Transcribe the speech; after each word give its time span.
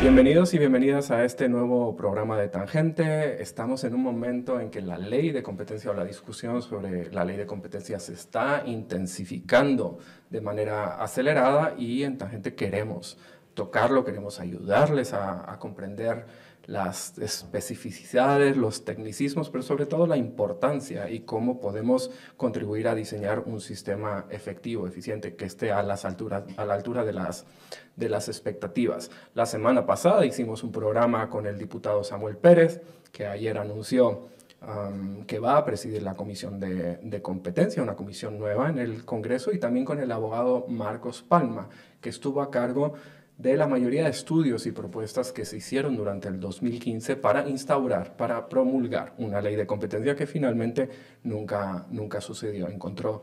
Bienvenidos 0.00 0.54
y 0.54 0.58
bienvenidas 0.58 1.10
a 1.10 1.24
este 1.24 1.48
nuevo 1.48 1.96
programa 1.96 2.38
de 2.38 2.48
Tangente. 2.48 3.42
Estamos 3.42 3.82
en 3.84 3.94
un 3.94 4.02
momento 4.02 4.60
en 4.60 4.70
que 4.70 4.80
la 4.80 4.98
ley 4.98 5.30
de 5.30 5.42
competencia 5.42 5.90
o 5.90 5.94
la 5.94 6.04
discusión 6.04 6.62
sobre 6.62 7.12
la 7.12 7.24
ley 7.24 7.36
de 7.36 7.44
competencia 7.44 7.98
se 7.98 8.12
está 8.12 8.62
intensificando 8.64 9.98
de 10.30 10.40
manera 10.40 11.02
acelerada 11.02 11.74
y 11.76 12.04
en 12.04 12.18
Tangente 12.18 12.54
queremos 12.54 13.18
tocarlo, 13.54 14.04
queremos 14.04 14.38
ayudarles 14.38 15.12
a, 15.12 15.52
a 15.52 15.58
comprender 15.58 16.26
las 16.66 17.16
especificidades, 17.18 18.56
los 18.56 18.84
tecnicismos, 18.84 19.50
pero 19.50 19.62
sobre 19.62 19.86
todo 19.86 20.06
la 20.06 20.16
importancia 20.16 21.08
y 21.08 21.20
cómo 21.20 21.60
podemos 21.60 22.10
contribuir 22.36 22.88
a 22.88 22.94
diseñar 22.94 23.44
un 23.46 23.60
sistema 23.60 24.26
efectivo, 24.30 24.86
eficiente, 24.86 25.36
que 25.36 25.44
esté 25.44 25.70
a, 25.70 25.82
las 25.82 26.04
alturas, 26.04 26.44
a 26.56 26.64
la 26.64 26.74
altura 26.74 27.04
de 27.04 27.12
las, 27.12 27.46
de 27.94 28.08
las 28.08 28.28
expectativas. 28.28 29.10
La 29.34 29.46
semana 29.46 29.86
pasada 29.86 30.26
hicimos 30.26 30.64
un 30.64 30.72
programa 30.72 31.28
con 31.28 31.46
el 31.46 31.56
diputado 31.56 32.02
Samuel 32.02 32.36
Pérez, 32.36 32.80
que 33.12 33.26
ayer 33.26 33.56
anunció 33.58 34.28
um, 34.60 35.24
que 35.24 35.38
va 35.38 35.58
a 35.58 35.64
presidir 35.64 36.02
la 36.02 36.14
comisión 36.14 36.58
de, 36.58 36.96
de 36.96 37.22
competencia, 37.22 37.80
una 37.80 37.94
comisión 37.94 38.38
nueva 38.40 38.68
en 38.70 38.78
el 38.78 39.04
Congreso, 39.04 39.52
y 39.52 39.60
también 39.60 39.84
con 39.84 40.00
el 40.00 40.10
abogado 40.10 40.66
Marcos 40.68 41.22
Palma, 41.22 41.68
que 42.00 42.08
estuvo 42.08 42.42
a 42.42 42.50
cargo 42.50 42.94
de 43.38 43.56
la 43.56 43.66
mayoría 43.66 44.04
de 44.04 44.10
estudios 44.10 44.66
y 44.66 44.72
propuestas 44.72 45.30
que 45.32 45.44
se 45.44 45.58
hicieron 45.58 45.96
durante 45.96 46.28
el 46.28 46.40
2015 46.40 47.16
para 47.16 47.48
instaurar, 47.48 48.16
para 48.16 48.48
promulgar 48.48 49.14
una 49.18 49.42
ley 49.42 49.56
de 49.56 49.66
competencia 49.66 50.16
que 50.16 50.26
finalmente 50.26 50.88
nunca, 51.22 51.86
nunca 51.90 52.20
sucedió. 52.20 52.68
Encontró 52.68 53.22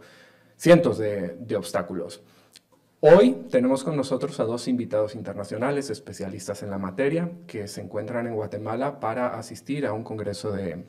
cientos 0.56 1.00
de, 1.00 1.36
de 1.40 1.56
obstáculos. 1.56 2.22
Hoy 3.00 3.48
tenemos 3.50 3.84
con 3.84 3.98
nosotros 3.98 4.40
a 4.40 4.44
dos 4.44 4.68
invitados 4.68 5.16
internacionales 5.16 5.90
especialistas 5.90 6.64
en 6.64 6.70
la 6.70 6.78
materia 6.78 7.32
que 7.48 7.68
se 7.68 7.82
encuentran 7.82 8.28
en 8.28 8.36
Guatemala 8.36 9.00
para 9.00 9.38
asistir 9.38 9.86
a 9.86 9.94
un 9.94 10.04
congreso 10.04 10.52
de 10.52 10.86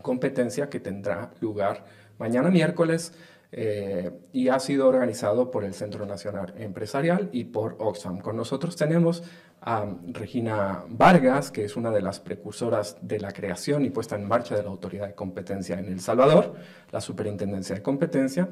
competencia 0.00 0.70
que 0.70 0.80
tendrá 0.80 1.32
lugar 1.40 1.84
mañana 2.18 2.50
miércoles 2.50 3.12
eh, 3.56 4.10
y 4.32 4.48
ha 4.48 4.58
sido 4.58 4.88
organizado 4.88 5.52
por 5.52 5.62
el 5.62 5.74
Centro 5.74 6.06
Nacional 6.06 6.54
Empresarial 6.58 7.28
y 7.30 7.44
por 7.44 7.76
Oxfam. 7.78 8.18
Con 8.18 8.36
nosotros 8.36 8.74
tenemos 8.74 9.22
a 9.60 9.86
Regina 10.08 10.82
Vargas, 10.88 11.52
que 11.52 11.64
es 11.64 11.76
una 11.76 11.92
de 11.92 12.02
las 12.02 12.18
precursoras 12.18 12.96
de 13.00 13.20
la 13.20 13.30
creación 13.30 13.84
y 13.84 13.90
puesta 13.90 14.16
en 14.16 14.26
marcha 14.26 14.56
de 14.56 14.64
la 14.64 14.70
Autoridad 14.70 15.06
de 15.06 15.14
Competencia 15.14 15.78
en 15.78 15.84
El 15.84 16.00
Salvador, 16.00 16.54
la 16.90 17.00
Superintendencia 17.00 17.76
de 17.76 17.82
Competencia, 17.82 18.48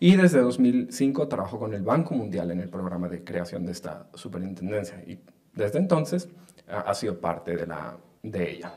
y 0.00 0.16
desde 0.16 0.40
2005 0.40 1.28
trabajó 1.28 1.58
con 1.58 1.74
el 1.74 1.82
Banco 1.82 2.14
Mundial 2.14 2.50
en 2.50 2.60
el 2.60 2.70
programa 2.70 3.10
de 3.10 3.22
creación 3.24 3.66
de 3.66 3.72
esta 3.72 4.06
superintendencia 4.14 5.04
y 5.06 5.18
desde 5.52 5.80
entonces 5.80 6.30
ha 6.66 6.94
sido 6.94 7.20
parte 7.20 7.54
de, 7.56 7.66
la, 7.66 7.94
de 8.22 8.52
ella. 8.52 8.72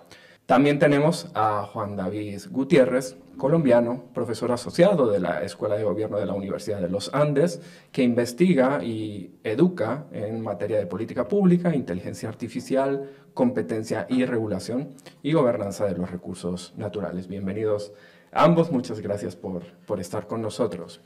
También 0.50 0.80
tenemos 0.80 1.30
a 1.36 1.62
Juan 1.62 1.96
David 1.96 2.42
Gutiérrez, 2.50 3.16
colombiano, 3.38 4.06
profesor 4.16 4.52
asociado 4.52 5.06
de 5.06 5.20
la 5.20 5.44
Escuela 5.44 5.76
de 5.76 5.84
Gobierno 5.84 6.18
de 6.18 6.26
la 6.26 6.34
Universidad 6.34 6.82
de 6.82 6.90
los 6.90 7.14
Andes, 7.14 7.62
que 7.92 8.02
investiga 8.02 8.84
y 8.84 9.36
educa 9.44 10.08
en 10.12 10.42
materia 10.42 10.80
de 10.80 10.88
política 10.88 11.28
pública, 11.28 11.76
inteligencia 11.76 12.30
artificial, 12.30 13.12
competencia 13.36 14.08
y 14.10 14.26
regulación 14.26 14.96
y 15.22 15.34
gobernanza 15.34 15.86
de 15.86 15.96
los 15.96 16.10
recursos 16.10 16.74
naturales. 16.78 17.28
Bienvenidos 17.28 17.94
ambos, 18.32 18.72
muchas 18.72 19.02
gracias 19.02 19.36
por, 19.36 19.62
por 19.86 20.00
estar 20.00 20.26
con 20.26 20.42
nosotros. 20.42 21.00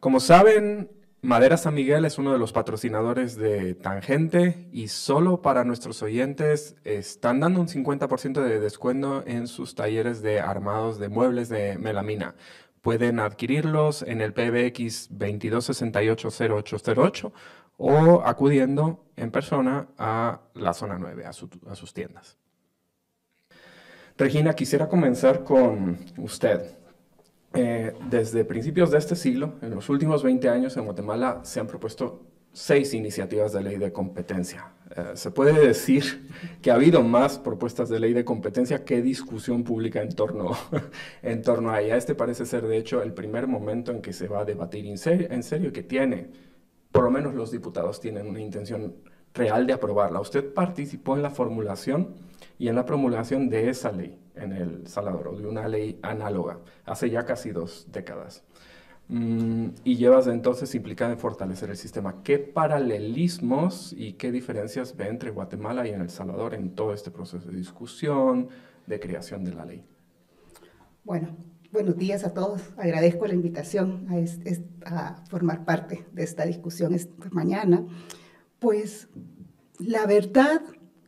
Como 0.00 0.18
saben, 0.18 0.88
Madera 1.20 1.56
San 1.56 1.74
Miguel 1.74 2.04
es 2.04 2.16
uno 2.16 2.32
de 2.32 2.38
los 2.38 2.52
patrocinadores 2.52 3.34
de 3.34 3.74
Tangente 3.74 4.68
y 4.70 4.86
solo 4.86 5.42
para 5.42 5.64
nuestros 5.64 6.00
oyentes 6.00 6.76
están 6.84 7.40
dando 7.40 7.60
un 7.60 7.66
50% 7.66 8.40
de 8.40 8.60
descuento 8.60 9.24
en 9.26 9.48
sus 9.48 9.74
talleres 9.74 10.22
de 10.22 10.38
armados 10.38 11.00
de 11.00 11.08
muebles 11.08 11.48
de 11.48 11.76
melamina. 11.76 12.36
Pueden 12.82 13.18
adquirirlos 13.18 14.02
en 14.02 14.20
el 14.20 14.32
PBX 14.32 15.10
22680808 15.10 17.32
o 17.78 18.22
acudiendo 18.24 19.04
en 19.16 19.32
persona 19.32 19.88
a 19.98 20.42
la 20.54 20.72
zona 20.72 20.98
9, 21.00 21.26
a, 21.26 21.30
a 21.30 21.32
sus 21.32 21.92
tiendas. 21.92 22.38
Regina, 24.16 24.54
quisiera 24.54 24.88
comenzar 24.88 25.42
con 25.42 25.98
usted. 26.16 26.77
Eh, 27.54 27.94
desde 28.10 28.44
principios 28.44 28.90
de 28.90 28.98
este 28.98 29.16
siglo, 29.16 29.54
en 29.62 29.70
los 29.70 29.88
últimos 29.88 30.22
20 30.22 30.48
años 30.48 30.76
en 30.76 30.84
Guatemala 30.84 31.40
se 31.44 31.60
han 31.60 31.66
propuesto 31.66 32.26
seis 32.52 32.92
iniciativas 32.92 33.52
de 33.52 33.62
ley 33.62 33.76
de 33.76 33.92
competencia. 33.92 34.72
Eh, 34.94 35.12
se 35.14 35.30
puede 35.30 35.66
decir 35.66 36.28
que 36.60 36.70
ha 36.70 36.74
habido 36.74 37.02
más 37.02 37.38
propuestas 37.38 37.88
de 37.88 38.00
ley 38.00 38.12
de 38.12 38.24
competencia 38.24 38.84
que 38.84 39.00
discusión 39.00 39.64
pública 39.64 40.02
en 40.02 40.14
torno, 40.14 40.50
a 41.70 41.80
ella. 41.80 41.96
Este 41.96 42.14
parece 42.14 42.46
ser, 42.46 42.66
de 42.66 42.76
hecho, 42.76 43.02
el 43.02 43.14
primer 43.14 43.46
momento 43.46 43.92
en 43.92 44.02
que 44.02 44.12
se 44.12 44.28
va 44.28 44.40
a 44.40 44.44
debatir 44.44 44.86
en 44.86 45.42
serio 45.42 45.72
que 45.72 45.82
tiene, 45.82 46.30
por 46.92 47.04
lo 47.04 47.10
menos 47.10 47.34
los 47.34 47.50
diputados 47.50 48.00
tienen 48.00 48.26
una 48.26 48.40
intención 48.40 48.96
real 49.34 49.66
de 49.66 49.72
aprobarla. 49.72 50.20
Usted 50.20 50.52
participó 50.52 51.16
en 51.16 51.22
la 51.22 51.30
formulación 51.30 52.14
y 52.58 52.68
en 52.68 52.74
la 52.74 52.84
promulgación 52.84 53.48
de 53.48 53.70
esa 53.70 53.92
ley 53.92 54.18
en 54.40 54.52
El 54.52 54.86
Salvador, 54.86 55.28
o 55.28 55.36
de 55.36 55.46
una 55.46 55.68
ley 55.68 55.98
análoga, 56.02 56.60
hace 56.84 57.10
ya 57.10 57.24
casi 57.24 57.50
dos 57.50 57.86
décadas. 57.90 58.44
Mm, 59.08 59.68
y 59.84 59.96
llevas 59.96 60.26
entonces 60.26 60.74
implicada 60.74 61.12
en 61.12 61.18
fortalecer 61.18 61.70
el 61.70 61.76
sistema. 61.76 62.22
¿Qué 62.22 62.38
paralelismos 62.38 63.94
y 63.96 64.14
qué 64.14 64.30
diferencias 64.30 64.94
ve 64.96 65.08
entre 65.08 65.30
Guatemala 65.30 65.88
y 65.88 65.92
en 65.92 66.02
El 66.02 66.10
Salvador 66.10 66.54
en 66.54 66.74
todo 66.74 66.92
este 66.92 67.10
proceso 67.10 67.48
de 67.48 67.56
discusión, 67.56 68.48
de 68.86 69.00
creación 69.00 69.44
de 69.44 69.54
la 69.54 69.64
ley? 69.64 69.82
Bueno, 71.04 71.34
buenos 71.72 71.96
días 71.96 72.24
a 72.24 72.34
todos. 72.34 72.60
Agradezco 72.76 73.26
la 73.26 73.32
invitación 73.32 74.06
a, 74.10 74.94
a 74.94 75.24
formar 75.30 75.64
parte 75.64 76.04
de 76.12 76.22
esta 76.22 76.44
discusión 76.44 76.92
esta 76.92 77.30
mañana. 77.30 77.86
Pues 78.58 79.08
la 79.78 80.04
verdad, 80.04 80.60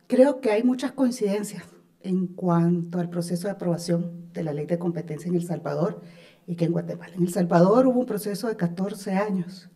creo 0.07 0.41
que 0.41 0.49
hay 0.49 0.63
muchas 0.63 0.93
coincidencias 0.93 1.70
en 2.03 2.27
cuanto 2.27 2.99
al 2.99 3.09
proceso 3.09 3.47
de 3.47 3.53
aprobación 3.53 4.31
de 4.33 4.43
la 4.43 4.53
ley 4.53 4.65
de 4.65 4.79
competencia 4.79 5.29
en 5.29 5.35
El 5.35 5.43
Salvador 5.43 6.01
y 6.47 6.55
que 6.55 6.65
en 6.65 6.71
Guatemala. 6.71 7.13
En 7.15 7.23
El 7.23 7.29
Salvador 7.29 7.87
hubo 7.87 7.99
un 7.99 8.05
proceso 8.05 8.47
de 8.47 8.55
14 8.55 9.13
años 9.13 9.69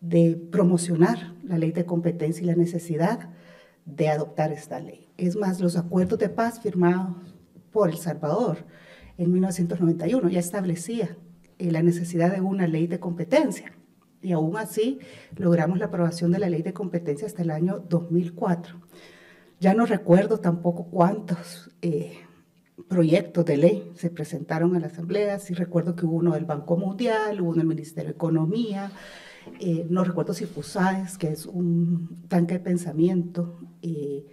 de 0.00 0.36
promocionar 0.50 1.34
la 1.42 1.58
ley 1.58 1.72
de 1.72 1.84
competencia 1.84 2.42
y 2.42 2.46
la 2.46 2.54
necesidad 2.54 3.30
de 3.84 4.08
adoptar 4.08 4.52
esta 4.52 4.80
ley. 4.80 5.08
Es 5.16 5.36
más, 5.36 5.60
los 5.60 5.76
acuerdos 5.76 6.18
de 6.18 6.28
paz 6.28 6.60
firmados 6.60 7.16
por 7.72 7.90
El 7.90 7.96
Salvador 7.96 8.58
en 9.16 9.32
1991 9.32 10.28
ya 10.28 10.40
establecía 10.40 11.16
eh, 11.58 11.70
la 11.70 11.82
necesidad 11.82 12.32
de 12.32 12.40
una 12.40 12.66
ley 12.66 12.86
de 12.86 13.00
competencia. 13.00 13.72
Y 14.20 14.32
aún 14.32 14.56
así 14.56 14.98
logramos 15.36 15.78
la 15.78 15.86
aprobación 15.86 16.32
de 16.32 16.38
la 16.38 16.48
ley 16.48 16.62
de 16.62 16.72
competencia 16.72 17.26
hasta 17.26 17.42
el 17.42 17.50
año 17.50 17.84
2004. 17.88 18.80
Ya 19.60 19.74
no 19.74 19.86
recuerdo 19.86 20.38
tampoco 20.38 20.84
cuántos 20.84 21.70
eh, 21.82 22.18
proyectos 22.88 23.44
de 23.44 23.56
ley 23.56 23.92
se 23.96 24.08
presentaron 24.08 24.76
a 24.76 24.80
la 24.80 24.86
Asamblea. 24.86 25.40
Sí 25.40 25.52
recuerdo 25.52 25.96
que 25.96 26.06
hubo 26.06 26.16
uno 26.16 26.34
del 26.34 26.44
Banco 26.44 26.76
Mundial, 26.76 27.40
hubo 27.40 27.50
uno 27.50 27.58
del 27.58 27.66
Ministerio 27.66 28.10
de 28.10 28.14
Economía. 28.14 28.92
Eh, 29.58 29.84
no 29.90 30.04
recuerdo 30.04 30.32
si 30.32 30.46
FUSAES, 30.46 31.18
que 31.18 31.32
es 31.32 31.46
un 31.46 32.24
tanque 32.28 32.54
de 32.54 32.60
pensamiento, 32.60 33.58
eh, 33.82 34.24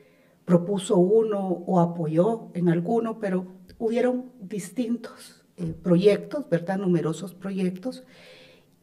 propuso 0.45 0.97
uno 0.97 1.47
o 1.47 1.79
apoyó 1.79 2.51
en 2.53 2.69
alguno, 2.69 3.17
pero 3.17 3.47
hubieron 3.79 4.31
distintos 4.39 5.43
proyectos, 5.81 6.47
¿verdad? 6.49 6.77
Numerosos 6.77 7.33
proyectos. 7.33 8.03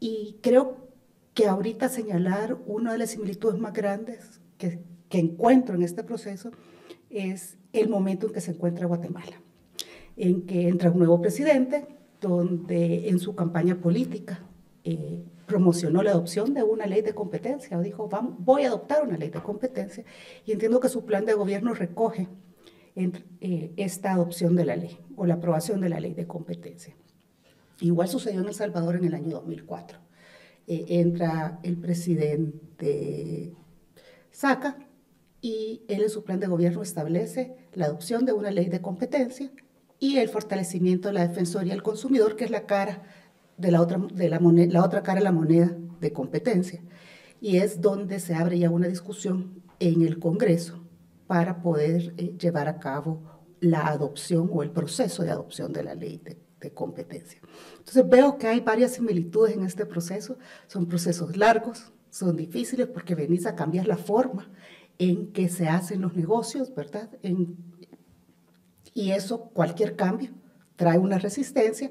Y 0.00 0.38
creo 0.42 0.88
que 1.34 1.46
ahorita 1.46 1.88
señalar 1.88 2.58
una 2.66 2.92
de 2.92 2.98
las 2.98 3.10
similitudes 3.10 3.60
más 3.60 3.72
grandes 3.72 4.40
que 4.58 4.80
que 5.12 5.18
encuentro 5.18 5.74
en 5.74 5.82
este 5.82 6.02
proceso 6.04 6.52
es 7.10 7.58
el 7.74 7.90
momento 7.90 8.26
en 8.26 8.32
que 8.32 8.40
se 8.40 8.52
encuentra 8.52 8.86
Guatemala, 8.86 9.42
en 10.16 10.46
que 10.46 10.68
entra 10.68 10.90
un 10.90 11.00
nuevo 11.00 11.20
presidente, 11.20 11.86
donde 12.18 13.10
en 13.10 13.18
su 13.18 13.34
campaña 13.34 13.78
política 13.78 14.42
eh, 14.84 15.22
promocionó 15.44 16.02
la 16.02 16.12
adopción 16.12 16.54
de 16.54 16.62
una 16.62 16.86
ley 16.86 17.02
de 17.02 17.12
competencia, 17.12 17.76
o 17.76 17.82
dijo, 17.82 18.08
vamos, 18.08 18.36
voy 18.38 18.62
a 18.62 18.68
adoptar 18.68 19.06
una 19.06 19.18
ley 19.18 19.28
de 19.28 19.42
competencia, 19.42 20.02
y 20.46 20.52
entiendo 20.52 20.80
que 20.80 20.88
su 20.88 21.04
plan 21.04 21.26
de 21.26 21.34
gobierno 21.34 21.74
recoge 21.74 22.28
eh, 22.96 23.74
esta 23.76 24.12
adopción 24.12 24.56
de 24.56 24.64
la 24.64 24.76
ley, 24.76 24.96
o 25.14 25.26
la 25.26 25.34
aprobación 25.34 25.82
de 25.82 25.90
la 25.90 26.00
ley 26.00 26.14
de 26.14 26.26
competencia. 26.26 26.96
Igual 27.80 28.08
sucedió 28.08 28.40
en 28.40 28.48
El 28.48 28.54
Salvador 28.54 28.96
en 28.96 29.04
el 29.04 29.14
año 29.14 29.32
2004. 29.32 29.98
Eh, 30.68 30.86
entra 30.88 31.58
el 31.62 31.76
presidente 31.76 33.52
Saca 34.30 34.78
y 35.42 35.82
él 35.88 36.04
en 36.04 36.08
su 36.08 36.22
plan 36.22 36.38
de 36.40 36.46
gobierno 36.46 36.82
establece 36.82 37.56
la 37.74 37.86
adopción 37.86 38.24
de 38.24 38.32
una 38.32 38.52
ley 38.52 38.68
de 38.68 38.80
competencia 38.80 39.50
y 39.98 40.18
el 40.18 40.28
fortalecimiento 40.28 41.08
de 41.08 41.14
la 41.14 41.26
Defensoría 41.26 41.72
del 41.72 41.82
Consumidor, 41.82 42.36
que 42.36 42.44
es 42.44 42.50
la 42.50 42.64
cara 42.64 43.02
de 43.56 43.72
la 43.72 43.82
otra, 43.82 43.98
de 43.98 44.28
la, 44.28 44.38
moneda, 44.38 44.72
la 44.72 44.84
otra 44.84 45.02
cara 45.02 45.18
de 45.18 45.24
la 45.24 45.32
moneda 45.32 45.76
de 46.00 46.12
competencia. 46.12 46.80
Y 47.40 47.56
es 47.56 47.80
donde 47.80 48.20
se 48.20 48.34
abre 48.34 48.58
ya 48.60 48.70
una 48.70 48.86
discusión 48.86 49.62
en 49.80 50.02
el 50.02 50.20
Congreso 50.20 50.84
para 51.26 51.60
poder 51.60 52.14
eh, 52.16 52.36
llevar 52.38 52.68
a 52.68 52.78
cabo 52.78 53.20
la 53.58 53.88
adopción 53.88 54.48
o 54.52 54.62
el 54.62 54.70
proceso 54.70 55.24
de 55.24 55.30
adopción 55.30 55.72
de 55.72 55.82
la 55.82 55.96
ley 55.96 56.18
de, 56.18 56.38
de 56.60 56.72
competencia. 56.72 57.40
Entonces 57.78 58.08
veo 58.08 58.38
que 58.38 58.46
hay 58.46 58.60
varias 58.60 58.92
similitudes 58.92 59.56
en 59.56 59.64
este 59.64 59.86
proceso. 59.86 60.38
Son 60.68 60.86
procesos 60.86 61.36
largos, 61.36 61.92
son 62.10 62.36
difíciles 62.36 62.86
porque 62.86 63.16
venís 63.16 63.46
a 63.46 63.56
cambiar 63.56 63.88
la 63.88 63.96
forma 63.96 64.52
en 65.02 65.32
que 65.32 65.48
se 65.48 65.68
hacen 65.68 66.00
los 66.00 66.14
negocios, 66.14 66.72
¿verdad? 66.76 67.10
En, 67.22 67.56
y 68.94 69.10
eso, 69.10 69.50
cualquier 69.52 69.96
cambio, 69.96 70.30
trae 70.76 70.98
una 70.98 71.18
resistencia, 71.18 71.90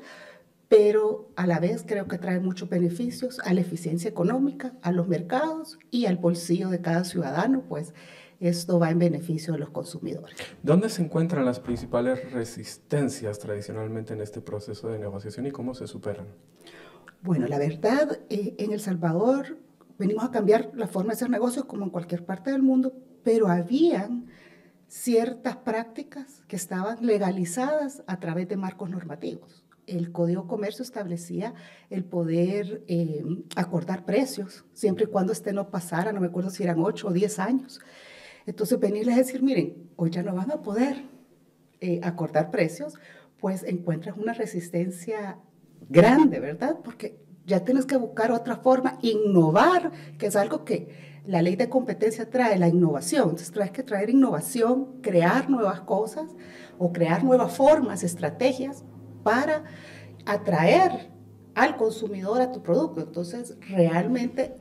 pero 0.69 1.29
a 1.35 1.45
la 1.45 1.59
vez 1.59 1.83
creo 1.85 2.07
que 2.07 2.17
trae 2.17 2.39
muchos 2.39 2.69
beneficios 2.69 3.39
a 3.43 3.53
la 3.53 3.59
eficiencia 3.59 4.09
económica, 4.09 4.75
a 4.81 4.93
los 4.93 5.09
mercados 5.09 5.77
y 5.89 6.05
al 6.05 6.17
bolsillo 6.17 6.69
de 6.69 6.79
cada 6.79 7.03
ciudadano, 7.03 7.63
pues 7.67 7.93
esto 8.39 8.79
va 8.79 8.89
en 8.89 8.99
beneficio 8.99 9.51
de 9.53 9.59
los 9.59 9.71
consumidores. 9.71 10.37
¿Dónde 10.63 10.87
se 10.87 11.03
encuentran 11.03 11.43
las 11.43 11.59
principales 11.59 12.31
resistencias 12.31 13.39
tradicionalmente 13.39 14.13
en 14.13 14.21
este 14.21 14.39
proceso 14.39 14.87
de 14.87 14.99
negociación 14.99 15.47
y 15.47 15.51
cómo 15.51 15.73
se 15.73 15.85
superan? 15.85 16.27
Bueno, 17.21 17.45
la 17.47 17.59
verdad, 17.59 18.21
eh, 18.29 18.55
en 18.57 18.71
El 18.71 18.79
Salvador 18.79 19.57
venimos 20.01 20.23
a 20.23 20.31
cambiar 20.31 20.71
la 20.73 20.87
forma 20.87 21.09
de 21.09 21.13
hacer 21.13 21.29
negocios 21.29 21.65
como 21.65 21.83
en 21.83 21.91
cualquier 21.91 22.25
parte 22.25 22.51
del 22.51 22.63
mundo, 22.63 22.91
pero 23.23 23.47
habían 23.47 24.25
ciertas 24.87 25.57
prácticas 25.57 26.43
que 26.47 26.55
estaban 26.55 27.05
legalizadas 27.05 28.03
a 28.07 28.19
través 28.19 28.49
de 28.49 28.57
marcos 28.57 28.89
normativos. 28.89 29.63
El 29.85 30.11
Código 30.11 30.47
Comercio 30.47 30.81
establecía 30.81 31.53
el 31.91 32.03
poder 32.03 32.83
eh, 32.87 33.23
acordar 33.55 34.03
precios, 34.03 34.65
siempre 34.73 35.05
y 35.05 35.07
cuando 35.07 35.33
este 35.33 35.53
no 35.53 35.69
pasara, 35.69 36.11
no 36.11 36.19
me 36.19 36.27
acuerdo 36.27 36.49
si 36.49 36.63
eran 36.63 36.79
8 36.79 37.07
o 37.07 37.13
10 37.13 37.39
años. 37.39 37.79
Entonces 38.47 38.79
venirles 38.79 39.15
a 39.15 39.19
decir, 39.19 39.43
miren, 39.43 39.91
hoy 39.97 40.09
ya 40.09 40.23
no 40.23 40.33
van 40.33 40.49
a 40.49 40.63
poder 40.63 41.03
eh, 41.79 41.99
acordar 42.01 42.49
precios, 42.49 42.95
pues 43.39 43.63
encuentras 43.63 44.17
una 44.17 44.33
resistencia 44.33 45.37
grande, 45.89 46.39
¿verdad? 46.39 46.79
Porque 46.83 47.19
ya 47.51 47.65
tienes 47.65 47.85
que 47.85 47.97
buscar 47.97 48.31
otra 48.31 48.55
forma, 48.55 48.97
innovar, 49.01 49.91
que 50.17 50.27
es 50.27 50.37
algo 50.37 50.63
que 50.63 50.87
la 51.25 51.41
ley 51.41 51.57
de 51.57 51.67
competencia 51.67 52.29
trae, 52.29 52.57
la 52.57 52.69
innovación. 52.69 53.23
Entonces 53.23 53.51
traes 53.51 53.71
que 53.71 53.83
traer 53.83 54.09
innovación, 54.09 55.01
crear 55.01 55.49
nuevas 55.49 55.81
cosas 55.81 56.31
o 56.79 56.93
crear 56.93 57.25
nuevas 57.25 57.53
formas, 57.55 58.03
estrategias 58.03 58.85
para 59.23 59.65
atraer 60.25 61.11
al 61.53 61.75
consumidor 61.75 62.41
a 62.41 62.53
tu 62.53 62.63
producto. 62.63 63.01
Entonces, 63.01 63.57
realmente 63.67 64.55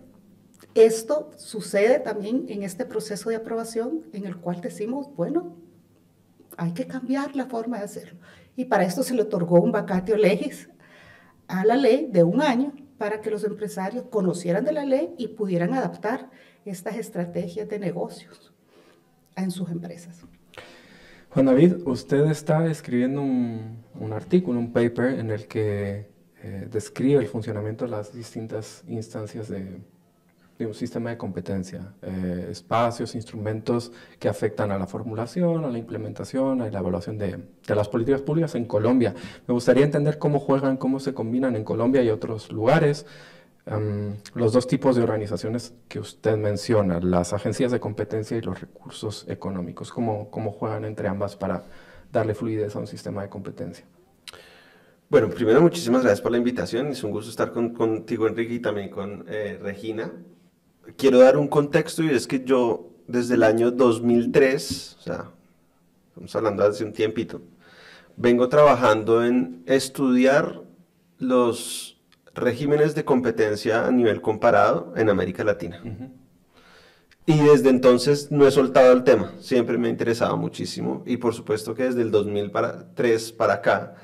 esto 0.74 1.30
sucede 1.36 2.00
también 2.00 2.46
en 2.48 2.64
este 2.64 2.84
proceso 2.84 3.30
de 3.30 3.36
aprobación 3.36 4.02
en 4.12 4.26
el 4.26 4.36
cual 4.36 4.60
decimos, 4.60 5.14
bueno, 5.14 5.56
hay 6.56 6.72
que 6.72 6.88
cambiar 6.88 7.36
la 7.36 7.46
forma 7.46 7.78
de 7.78 7.84
hacerlo. 7.84 8.18
Y 8.56 8.64
para 8.64 8.84
esto 8.84 9.04
se 9.04 9.14
le 9.14 9.22
otorgó 9.22 9.60
un 9.60 9.70
vacatio 9.70 10.16
legis 10.16 10.68
a 11.50 11.64
la 11.64 11.76
ley 11.76 12.08
de 12.10 12.22
un 12.22 12.40
año 12.40 12.72
para 12.96 13.20
que 13.20 13.30
los 13.30 13.44
empresarios 13.44 14.04
conocieran 14.10 14.64
de 14.64 14.72
la 14.72 14.84
ley 14.84 15.14
y 15.18 15.28
pudieran 15.28 15.74
adaptar 15.74 16.30
estas 16.64 16.96
estrategias 16.96 17.68
de 17.68 17.78
negocios 17.78 18.52
en 19.36 19.50
sus 19.50 19.68
empresas. 19.70 20.20
Juan 21.30 21.46
David, 21.46 21.86
usted 21.86 22.26
está 22.26 22.66
escribiendo 22.66 23.22
un, 23.22 24.12
artículo, 24.12 24.58
un 24.58 24.72
paper 24.72 25.18
en 25.18 25.30
el 25.30 25.46
que 25.46 26.08
eh, 26.42 26.68
describe 26.70 27.20
el 27.20 27.28
funcionamiento 27.28 27.84
de 27.84 27.90
las 27.90 28.12
distintas 28.12 28.84
instancias 28.86 29.48
de, 29.48 29.80
de 30.64 30.66
un 30.66 30.74
sistema 30.74 31.10
de 31.10 31.16
competencia, 31.16 31.94
eh, 32.02 32.48
espacios, 32.50 33.14
instrumentos 33.14 33.92
que 34.18 34.28
afectan 34.28 34.70
a 34.70 34.78
la 34.78 34.86
formulación, 34.86 35.64
a 35.64 35.70
la 35.70 35.78
implementación, 35.78 36.60
a 36.60 36.70
la 36.70 36.78
evaluación 36.78 37.16
de, 37.16 37.38
de, 37.66 37.74
las 37.74 37.88
políticas 37.88 38.20
públicas 38.20 38.54
en 38.54 38.66
Colombia. 38.66 39.14
Me 39.46 39.54
gustaría 39.54 39.84
entender 39.84 40.18
cómo 40.18 40.38
juegan, 40.38 40.76
cómo 40.76 41.00
se 41.00 41.14
combinan 41.14 41.56
en 41.56 41.64
Colombia 41.64 42.02
y 42.02 42.10
otros 42.10 42.52
lugares 42.52 43.06
um, 43.66 44.14
los 44.34 44.52
dos 44.52 44.66
tipos 44.66 44.96
de 44.96 45.02
organizaciones 45.02 45.72
que 45.88 45.98
usted 45.98 46.36
menciona, 46.36 47.00
las 47.00 47.32
agencias 47.32 47.72
de 47.72 47.80
competencia 47.80 48.36
y 48.36 48.42
los 48.42 48.60
recursos 48.60 49.24
económicos, 49.28 49.90
cómo, 49.90 50.30
cómo 50.30 50.52
juegan 50.52 50.84
entre 50.84 51.08
ambas 51.08 51.36
para 51.36 51.64
darle 52.12 52.34
fluidez 52.34 52.76
a 52.76 52.80
un 52.80 52.86
sistema 52.86 53.22
de 53.22 53.30
competencia. 53.30 53.86
Bueno, 55.08 55.28
primero 55.28 55.60
muchísimas 55.60 56.02
gracias 56.02 56.20
por 56.20 56.30
la 56.30 56.38
invitación. 56.38 56.88
Es 56.88 57.02
un 57.02 57.10
gusto 57.10 57.30
estar 57.30 57.50
con, 57.50 57.70
contigo, 57.70 58.28
Enrique, 58.28 58.54
y 58.54 58.60
también 58.60 58.90
con 58.90 59.24
eh, 59.26 59.58
Regina 59.60 60.12
quiero 60.96 61.18
dar 61.18 61.36
un 61.36 61.48
contexto 61.48 62.02
y 62.02 62.10
es 62.10 62.26
que 62.26 62.44
yo 62.44 62.90
desde 63.06 63.34
el 63.34 63.42
año 63.42 63.70
2003, 63.70 64.96
o 64.98 65.02
sea, 65.02 65.30
estamos 66.08 66.36
hablando 66.36 66.64
hace 66.64 66.84
un 66.84 66.92
tiempito, 66.92 67.42
vengo 68.16 68.48
trabajando 68.48 69.24
en 69.24 69.62
estudiar 69.66 70.62
los 71.18 71.98
regímenes 72.34 72.94
de 72.94 73.04
competencia 73.04 73.86
a 73.86 73.90
nivel 73.90 74.20
comparado 74.20 74.92
en 74.96 75.08
América 75.08 75.44
Latina. 75.44 75.82
Y 77.26 77.38
desde 77.38 77.68
entonces 77.68 78.30
no 78.30 78.46
he 78.46 78.50
soltado 78.50 78.92
el 78.92 79.04
tema, 79.04 79.32
siempre 79.40 79.78
me 79.78 79.88
ha 79.88 79.90
interesado 79.90 80.36
muchísimo 80.36 81.02
y 81.06 81.16
por 81.16 81.34
supuesto 81.34 81.74
que 81.74 81.84
desde 81.84 82.02
el 82.02 82.10
2003 82.10 83.32
para 83.32 83.54
acá 83.54 83.94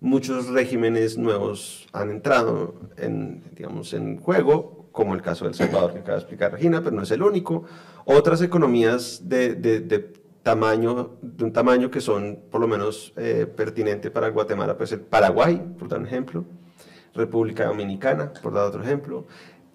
muchos 0.00 0.48
regímenes 0.48 1.16
nuevos 1.16 1.86
han 1.92 2.10
entrado 2.10 2.74
en, 2.96 3.42
digamos, 3.54 3.92
en 3.94 4.18
juego 4.18 4.75
como 4.96 5.14
el 5.14 5.20
caso 5.20 5.44
del 5.44 5.52
Salvador 5.52 5.92
que 5.92 5.98
acaba 5.98 6.14
de 6.14 6.20
explicar 6.20 6.52
Regina, 6.52 6.82
pero 6.82 6.96
no 6.96 7.02
es 7.02 7.10
el 7.10 7.22
único. 7.22 7.64
Otras 8.06 8.40
economías 8.40 9.28
de, 9.28 9.54
de, 9.54 10.10
tamaño, 10.42 11.18
de 11.20 11.44
un 11.44 11.52
tamaño 11.52 11.90
que 11.90 12.00
son 12.00 12.38
por 12.50 12.62
lo 12.62 12.66
menos 12.66 13.12
eh, 13.16 13.46
pertinente 13.46 14.10
para 14.10 14.30
Guatemala, 14.30 14.74
pues 14.74 14.92
el 14.92 15.00
Paraguay, 15.00 15.60
por 15.78 15.88
dar 15.88 16.00
un 16.00 16.06
ejemplo, 16.06 16.46
República 17.12 17.66
Dominicana, 17.66 18.32
por 18.42 18.54
dar 18.54 18.64
otro 18.64 18.82
ejemplo. 18.82 19.26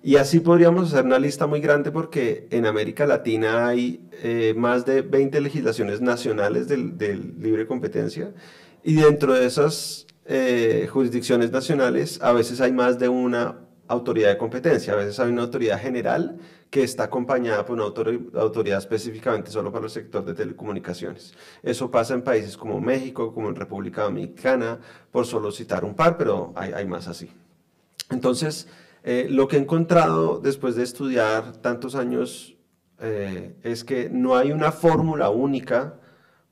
Y 0.02 0.16
así 0.16 0.40
podríamos 0.40 0.92
hacer 0.92 1.06
una 1.06 1.20
lista 1.20 1.46
muy 1.46 1.62
grande 1.62 1.92
porque 1.92 2.48
en 2.50 2.66
América 2.66 3.06
Latina 3.06 3.68
hay 3.68 4.10
eh, 4.24 4.56
más 4.58 4.88
de 4.88 5.04
20 5.04 5.40
legislaciones 5.40 6.02
nacionales 6.02 6.68
del, 6.68 6.98
libre 7.40 7.68
competencia 7.68 8.34
y 8.84 8.96
dentro 8.96 9.34
de 9.34 9.46
esas 9.46 10.08
eh, 10.26 10.88
jurisdicciones 10.92 11.52
nacionales 11.52 12.20
a 12.24 12.32
veces 12.32 12.60
hay 12.60 12.72
más 12.72 12.98
de 12.98 13.08
una 13.08 13.60
autoridad 13.92 14.30
de 14.30 14.38
competencia. 14.38 14.94
A 14.94 14.96
veces 14.96 15.20
hay 15.20 15.32
una 15.32 15.44
autoridad 15.44 15.80
general 15.80 16.38
que 16.70 16.84
está 16.84 17.04
acompañada 17.04 17.66
por 17.66 17.76
una 17.76 17.84
autoridad 18.42 18.78
específicamente 18.78 19.52
solo 19.52 19.72
para 19.72 19.86
el 19.86 19.92
sector 19.92 20.24
de 20.24 20.34
telecomunicaciones. 20.34 21.34
Eso 21.62 21.92
pasa 21.92 22.14
en 22.14 22.22
países 22.22 22.56
como 22.56 22.80
México, 22.80 23.34
como 23.34 23.50
en 23.50 23.56
República 23.56 24.04
Dominicana, 24.04 24.80
por 25.12 25.26
solo 25.26 25.52
citar 25.52 25.84
un 25.84 25.94
par, 25.94 26.18
pero 26.18 26.54
hay, 26.56 26.86
más 26.86 27.08
así. 27.08 27.30
Entonces, 28.10 28.68
eh, 29.04 29.28
lo 29.30 29.48
que 29.48 29.58
he 29.58 29.60
encontrado 29.60 30.40
después 30.40 30.76
de 30.76 30.84
estudiar 30.84 31.58
tantos 31.58 31.96
años 31.96 32.56
eh, 33.00 33.56
es 33.64 33.84
que 33.84 34.10
no 34.10 34.38
hay 34.38 34.52
una 34.52 34.72
fórmula 34.72 35.30
única 35.30 36.00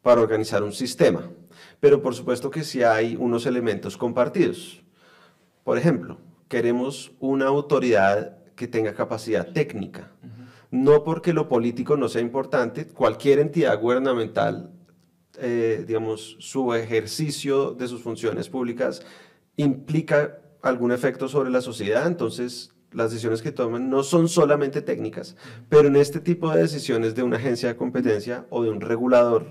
para 0.02 0.22
organizar 0.22 0.64
un 0.64 0.74
sistema, 0.74 1.30
pero 1.80 2.02
por 2.02 2.14
supuesto 2.14 2.50
que 2.50 2.64
sí 2.64 2.84
hay 2.84 3.16
unos 3.16 3.46
elementos 3.46 3.96
compartidos. 3.96 4.84
Por 5.64 5.78
ejemplo, 5.78 6.18
queremos 6.50 7.14
una 7.20 7.46
autoridad 7.46 8.40
que 8.56 8.68
tenga 8.68 8.94
capacidad 8.94 9.54
técnica. 9.54 10.12
No 10.72 11.04
porque 11.04 11.32
lo 11.32 11.48
político 11.48 11.96
no 11.96 12.10
sea 12.10 12.22
importante, 12.22 12.86
cualquier 12.88 13.40
entidad 13.40 13.80
gubernamental, 13.80 14.72
eh, 15.38 15.86
digamos, 15.88 16.36
su 16.40 16.74
ejercicio 16.74 17.72
de 17.72 17.88
sus 17.88 18.02
funciones 18.02 18.50
públicas 18.50 19.02
implica 19.56 20.40
algún 20.62 20.92
efecto 20.92 21.28
sobre 21.28 21.50
la 21.50 21.62
sociedad, 21.62 22.06
entonces 22.06 22.76
las 22.92 23.12
decisiones 23.12 23.42
que 23.42 23.52
toman 23.52 23.90
no 23.90 24.04
son 24.04 24.28
solamente 24.28 24.82
técnicas, 24.82 25.36
pero 25.70 25.88
en 25.88 25.96
este 25.96 26.20
tipo 26.20 26.52
de 26.52 26.62
decisiones 26.62 27.16
de 27.16 27.24
una 27.24 27.38
agencia 27.38 27.70
de 27.70 27.78
competencia 27.78 28.46
o 28.50 28.64
de 28.64 28.72
un 28.72 28.82
regulador, 28.82 29.46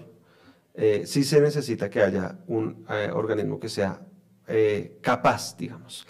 eh, 0.74 1.04
sí 1.06 1.24
se 1.24 1.40
necesita 1.40 1.88
que 1.88 2.02
haya 2.02 2.38
un 2.46 2.84
eh, 2.90 3.10
organismo 3.12 3.58
que 3.58 3.68
sea 3.68 4.04
capaz, 5.02 5.58
digamos 5.58 6.06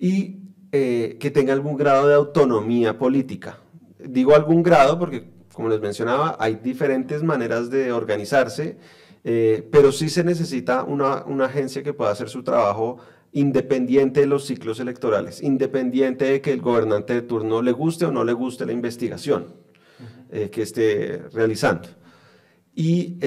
y 0.00 0.38
eh, 0.72 1.18
que 1.20 1.30
tenga 1.30 1.52
algún 1.52 1.76
grado 1.76 2.08
de 2.08 2.14
autonomía 2.14 2.98
política. 2.98 3.60
Digo 3.98 4.34
algún 4.34 4.62
grado 4.62 4.98
porque, 4.98 5.30
como 5.52 5.68
les 5.68 5.80
mencionaba, 5.80 6.36
hay 6.40 6.54
diferentes 6.56 7.22
maneras 7.22 7.70
de 7.70 7.92
organizarse, 7.92 8.78
eh, 9.22 9.68
pero 9.70 9.92
sí 9.92 10.08
se 10.08 10.24
necesita 10.24 10.84
una, 10.84 11.24
una 11.26 11.44
agencia 11.44 11.82
que 11.82 11.92
pueda 11.92 12.12
hacer 12.12 12.30
su 12.30 12.42
trabajo 12.42 12.96
independiente 13.32 14.20
de 14.20 14.26
los 14.26 14.46
ciclos 14.46 14.80
electorales, 14.80 15.42
independiente 15.42 16.24
de 16.24 16.40
que 16.40 16.52
el 16.52 16.62
gobernante 16.62 17.12
de 17.12 17.22
turno 17.22 17.60
le 17.60 17.72
guste 17.72 18.06
o 18.06 18.10
no 18.10 18.24
le 18.24 18.32
guste 18.32 18.64
la 18.64 18.72
investigación 18.72 19.54
eh, 20.32 20.48
que 20.50 20.62
esté 20.62 21.22
realizando. 21.30 21.90
Y 22.74 23.18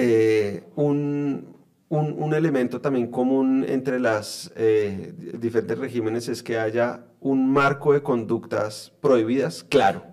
un, 0.74 1.53
un, 1.88 2.34
elemento 2.34 2.80
también 2.80 3.10
común 3.10 3.64
entre 3.68 4.00
las 4.00 4.52
eh, 4.56 5.12
diferentes 5.38 5.78
regímenes 5.78 6.28
es 6.28 6.42
que 6.42 6.58
haya 6.58 7.04
un 7.20 7.50
marco 7.50 7.92
de 7.92 8.02
conductas 8.02 8.92
prohibidas 9.00 9.64
claro, 9.64 10.04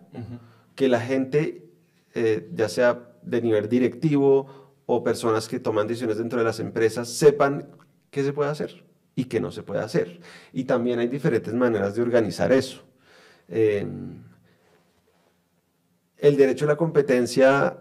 que 0.75 0.87
la 0.87 0.99
gente, 0.99 1.69
eh, 2.13 2.49
ya 2.53 2.69
sea 2.69 3.09
de 3.21 3.41
nivel 3.41 3.69
directivo 3.69 4.73
o 4.85 5.03
personas 5.03 5.47
que 5.47 5.59
toman 5.59 5.87
decisiones 5.87 6.17
dentro 6.17 6.39
de 6.39 6.45
las 6.45 6.59
empresas, 6.59 7.09
sepan 7.09 7.69
qué 8.09 8.23
se 8.23 8.33
puede 8.33 8.49
hacer 8.49 8.83
y 9.15 9.25
qué 9.25 9.39
no 9.39 9.51
se 9.51 9.63
puede 9.63 9.81
hacer. 9.81 10.19
Y 10.53 10.65
también 10.65 10.99
hay 10.99 11.07
diferentes 11.07 11.53
maneras 11.53 11.95
de 11.95 12.01
organizar 12.01 12.51
eso. 12.51 12.83
Eh, 13.47 13.85
el 16.17 16.37
derecho 16.37 16.65
a 16.65 16.69
la 16.69 16.77
competencia 16.77 17.79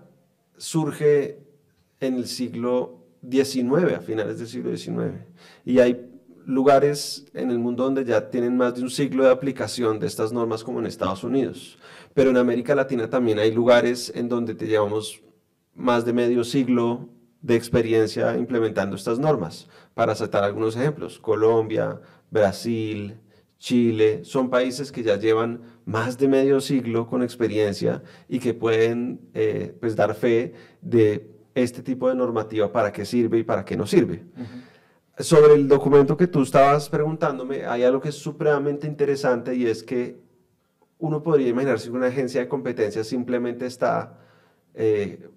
surge 0.56 1.38
en 2.00 2.14
el 2.14 2.26
siglo 2.26 2.99
19, 3.22 3.94
a 3.94 4.00
finales 4.00 4.38
del 4.38 4.48
siglo 4.48 4.76
XIX. 4.76 5.24
Y 5.64 5.78
hay 5.78 6.06
lugares 6.46 7.26
en 7.34 7.50
el 7.50 7.58
mundo 7.58 7.84
donde 7.84 8.04
ya 8.04 8.30
tienen 8.30 8.56
más 8.56 8.74
de 8.74 8.82
un 8.82 8.90
siglo 8.90 9.24
de 9.24 9.30
aplicación 9.30 9.98
de 9.98 10.06
estas 10.06 10.32
normas 10.32 10.64
como 10.64 10.80
en 10.80 10.86
Estados 10.86 11.24
Unidos. 11.24 11.78
Pero 12.14 12.30
en 12.30 12.36
América 12.36 12.74
Latina 12.74 13.08
también 13.08 13.38
hay 13.38 13.52
lugares 13.52 14.12
en 14.14 14.28
donde 14.28 14.54
te 14.54 14.66
llevamos 14.66 15.22
más 15.74 16.04
de 16.04 16.12
medio 16.12 16.44
siglo 16.44 17.08
de 17.42 17.56
experiencia 17.56 18.36
implementando 18.36 18.96
estas 18.96 19.18
normas. 19.18 19.68
Para 19.94 20.14
citar 20.14 20.44
algunos 20.44 20.76
ejemplos, 20.76 21.18
Colombia, 21.18 22.00
Brasil, 22.30 23.18
Chile, 23.58 24.24
son 24.24 24.50
países 24.50 24.90
que 24.90 25.02
ya 25.02 25.16
llevan 25.16 25.60
más 25.84 26.18
de 26.18 26.28
medio 26.28 26.60
siglo 26.60 27.06
con 27.06 27.22
experiencia 27.22 28.02
y 28.28 28.38
que 28.38 28.54
pueden 28.54 29.20
eh, 29.34 29.76
pues 29.80 29.96
dar 29.96 30.14
fe 30.14 30.54
de 30.80 31.39
este 31.54 31.82
tipo 31.82 32.08
de 32.08 32.14
normativa 32.14 32.72
para 32.72 32.92
qué 32.92 33.04
sirve 33.04 33.38
y 33.38 33.44
para 33.44 33.64
qué 33.64 33.76
no 33.76 33.86
sirve. 33.86 34.24
Sobre 35.18 35.54
el 35.54 35.68
documento 35.68 36.16
que 36.16 36.26
tú 36.26 36.42
estabas 36.42 36.88
preguntándome, 36.88 37.66
hay 37.66 37.84
algo 37.84 38.00
que 38.00 38.08
es 38.08 38.14
supremamente 38.14 38.86
interesante 38.86 39.54
y 39.54 39.66
es 39.66 39.82
que 39.82 40.18
uno 40.98 41.22
podría 41.22 41.48
imaginarse 41.48 41.90
que 41.90 41.96
una 41.96 42.06
agencia 42.06 42.40
de 42.40 42.48
competencia 42.48 43.02
simplemente 43.04 43.66
está 43.66 44.18
eh, 44.74 45.28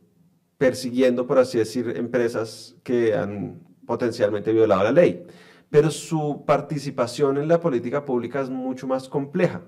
persiguiendo, 0.57 1.25
por 1.25 1.39
así 1.39 1.57
decir, 1.57 1.93
empresas 1.95 2.75
que 2.83 3.13
han 3.13 3.59
potencialmente 3.85 4.51
violado 4.53 4.83
la 4.83 4.91
ley. 4.91 5.25
Pero 5.69 5.89
su 5.89 6.43
participación 6.45 7.37
en 7.37 7.47
la 7.47 7.59
política 7.59 8.05
pública 8.05 8.41
es 8.41 8.49
mucho 8.49 8.87
más 8.87 9.09
compleja 9.09 9.61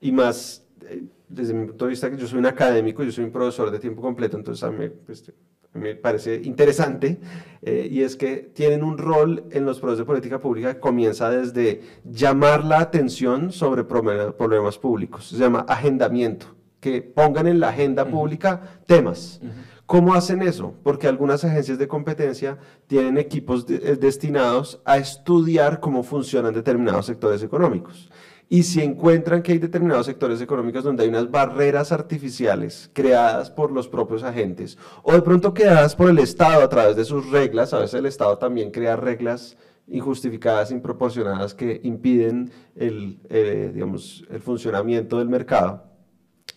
y 0.00 0.12
más, 0.12 0.66
eh, 0.82 1.04
desde 1.28 1.54
mi 1.54 1.66
punto 1.66 1.86
de 1.86 1.90
vista, 1.90 2.10
que 2.10 2.16
yo 2.16 2.26
soy 2.26 2.38
un 2.38 2.46
académico, 2.46 3.02
yo 3.02 3.10
soy 3.10 3.24
un 3.24 3.32
profesor 3.32 3.70
de 3.70 3.78
tiempo 3.78 4.02
completo, 4.02 4.36
entonces 4.36 4.62
a 4.62 4.70
mí 4.70 4.88
pues, 5.06 5.32
me 5.72 5.94
parece 5.94 6.40
interesante, 6.42 7.20
eh, 7.62 7.88
y 7.90 8.02
es 8.02 8.16
que 8.16 8.36
tienen 8.54 8.82
un 8.82 8.98
rol 8.98 9.44
en 9.50 9.64
los 9.64 9.78
procesos 9.78 10.00
de 10.00 10.04
política 10.04 10.40
pública 10.40 10.74
que 10.74 10.80
comienza 10.80 11.30
desde 11.30 11.82
llamar 12.04 12.64
la 12.64 12.80
atención 12.80 13.52
sobre 13.52 13.84
problemas 13.84 14.78
públicos, 14.78 15.28
se 15.28 15.36
llama 15.36 15.64
agendamiento, 15.68 16.46
que 16.80 17.02
pongan 17.02 17.46
en 17.46 17.60
la 17.60 17.68
agenda 17.68 18.06
pública 18.06 18.80
temas. 18.86 19.40
¿Cómo 19.86 20.14
hacen 20.14 20.40
eso? 20.40 20.74
Porque 20.84 21.08
algunas 21.08 21.44
agencias 21.44 21.76
de 21.76 21.88
competencia 21.88 22.58
tienen 22.86 23.18
equipos 23.18 23.66
eh, 23.68 23.96
destinados 24.00 24.80
a 24.84 24.98
estudiar 24.98 25.80
cómo 25.80 26.04
funcionan 26.04 26.54
determinados 26.54 27.06
sectores 27.06 27.42
económicos 27.42 28.08
y 28.52 28.64
si 28.64 28.82
encuentran 28.82 29.42
que 29.42 29.52
hay 29.52 29.58
determinados 29.58 30.06
sectores 30.06 30.40
económicos 30.40 30.82
donde 30.82 31.04
hay 31.04 31.08
unas 31.08 31.30
barreras 31.30 31.92
artificiales 31.92 32.90
creadas 32.92 33.48
por 33.48 33.70
los 33.70 33.86
propios 33.86 34.24
agentes 34.24 34.76
o 35.04 35.12
de 35.12 35.22
pronto 35.22 35.54
creadas 35.54 35.94
por 35.94 36.10
el 36.10 36.18
Estado 36.18 36.64
a 36.64 36.68
través 36.68 36.96
de 36.96 37.04
sus 37.04 37.30
reglas, 37.30 37.72
a 37.72 37.78
veces 37.78 37.94
el 37.94 38.06
Estado 38.06 38.38
también 38.38 38.72
crea 38.72 38.96
reglas 38.96 39.56
injustificadas, 39.86 40.72
improporcionadas 40.72 41.54
que 41.54 41.80
impiden 41.84 42.50
el, 42.74 43.20
eh, 43.28 43.70
digamos, 43.72 44.26
el 44.28 44.40
funcionamiento 44.40 45.18
del 45.18 45.28
mercado. 45.28 45.84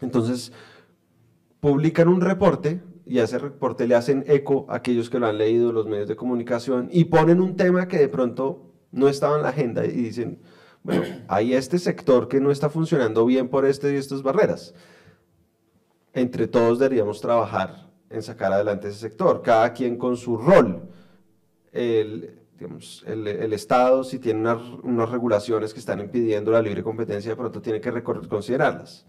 Entonces, 0.02 0.52
publican 1.60 2.08
un 2.08 2.22
reporte 2.22 2.82
y 3.06 3.20
a 3.20 3.26
ese 3.26 3.38
reporte 3.38 3.86
le 3.88 3.94
hacen 3.94 4.24
eco 4.28 4.66
a 4.68 4.78
aquellos 4.78 5.12
que 5.12 5.20
lo 5.20 5.28
han 5.28 5.38
leído, 5.38 5.72
los 5.72 5.86
medios 5.86 6.08
de 6.08 6.16
comunicación, 6.16 6.90
y 6.92 7.06
ponen 7.06 7.40
un 7.40 7.56
tema 7.56 7.88
que 7.88 8.00
de 8.00 8.08
pronto 8.08 8.74
no 8.92 9.08
estaba 9.08 9.36
en 9.36 9.44
la 9.44 9.50
agenda 9.50 9.86
y 9.86 9.92
dicen, 9.92 10.40
bueno, 10.84 11.04
hay 11.28 11.54
este 11.54 11.80
sector 11.80 12.28
que 12.28 12.42
no 12.42 12.52
está 12.52 12.70
funcionando 12.70 13.26
bien 13.26 13.48
por 13.48 13.66
este 13.66 13.94
y 13.94 13.96
estas 13.96 14.22
barreras. 14.22 14.76
Entre 16.14 16.48
todos 16.48 16.78
deberíamos 16.78 17.22
trabajar 17.22 17.90
en 18.10 18.22
sacar 18.22 18.54
adelante 18.54 18.90
ese 18.90 19.00
sector, 19.00 19.42
cada 19.42 19.74
quien 19.74 19.98
con 19.98 20.18
su 20.18 20.38
rol. 20.38 20.90
El, 21.72 22.40
digamos, 22.60 23.04
el, 23.08 23.54
Estado, 23.54 24.04
si 24.04 24.20
tiene 24.20 24.42
unas, 24.42 25.10
regulaciones 25.10 25.74
que 25.74 25.80
están 25.80 26.00
impidiendo 26.00 26.52
la 26.52 26.62
libre 26.62 26.84
competencia, 26.84 27.32
de 27.32 27.38
pronto 27.38 27.62
tiene 27.62 27.82
que 27.82 28.04
considerarlas. 28.04 29.06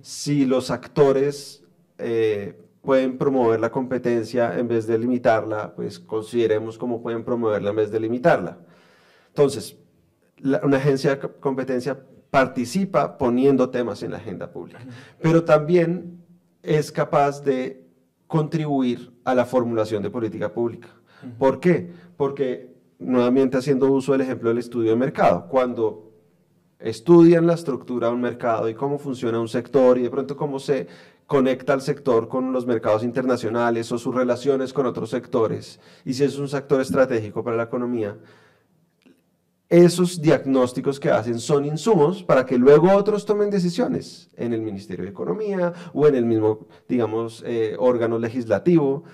Si 0.00 0.44
los 0.46 0.70
actores 0.70 1.62
eh, 1.98 2.58
pueden 2.82 3.18
promover 3.18 3.60
la 3.60 3.70
competencia 3.70 4.58
en 4.58 4.66
vez 4.66 4.86
de 4.86 4.98
limitarla, 4.98 5.74
pues 5.74 5.98
consideremos 5.98 6.78
cómo 6.78 7.02
pueden 7.02 7.22
promoverla 7.22 7.70
en 7.70 7.76
vez 7.76 7.90
de 7.90 8.00
limitarla. 8.00 8.58
Entonces, 9.28 9.76
una 10.42 10.76
agencia 10.76 11.16
de 11.16 11.28
competencia 11.40 11.98
participa 12.30 13.16
poniendo 13.16 13.70
temas 13.70 14.02
en 14.02 14.12
la 14.12 14.18
agenda 14.18 14.52
pública, 14.52 14.80
pero 15.20 15.44
también 15.44 16.24
es 16.62 16.92
capaz 16.92 17.42
de 17.42 17.86
contribuir 18.26 19.12
a 19.24 19.34
la 19.34 19.46
formulación 19.46 20.02
de 20.02 20.10
política 20.10 20.52
pública. 20.52 20.88
¿Por 21.38 21.58
qué? 21.58 21.90
Porque, 22.16 22.74
nuevamente 22.98 23.56
haciendo 23.56 23.90
uso 23.90 24.12
del 24.12 24.20
ejemplo 24.20 24.50
del 24.50 24.58
estudio 24.58 24.90
de 24.90 24.96
mercado, 24.96 25.48
cuando 25.48 26.12
estudian 26.78 27.46
la 27.46 27.54
estructura 27.54 28.08
de 28.08 28.14
un 28.14 28.20
mercado 28.20 28.68
y 28.68 28.74
cómo 28.74 28.98
funciona 28.98 29.40
un 29.40 29.48
sector 29.48 29.98
y 29.98 30.02
de 30.02 30.10
pronto 30.10 30.36
cómo 30.36 30.60
se 30.60 30.86
conecta 31.26 31.72
al 31.72 31.82
sector 31.82 32.28
con 32.28 32.52
los 32.52 32.66
mercados 32.66 33.02
internacionales 33.02 33.90
o 33.92 33.98
sus 33.98 34.14
relaciones 34.14 34.72
con 34.72 34.86
otros 34.86 35.10
sectores, 35.10 35.80
y 36.04 36.14
si 36.14 36.24
es 36.24 36.38
un 36.38 36.48
sector 36.48 36.80
estratégico 36.80 37.42
para 37.42 37.56
la 37.56 37.64
economía, 37.64 38.16
esos 39.68 40.20
diagnósticos 40.22 40.98
que 40.98 41.10
hacen 41.10 41.38
son 41.38 41.66
insumos 41.66 42.22
para 42.22 42.46
que 42.46 42.56
luego 42.56 42.90
otros 42.94 43.26
tomen 43.26 43.50
decisiones 43.50 44.30
en 44.36 44.54
el 44.54 44.62
Ministerio 44.62 45.04
de 45.04 45.10
Economía 45.10 45.72
o 45.92 46.06
en 46.06 46.14
el 46.14 46.24
mismo, 46.24 46.66
digamos, 46.88 47.44
eh, 47.46 47.76
órgano 47.78 48.18
legislativo. 48.18 49.04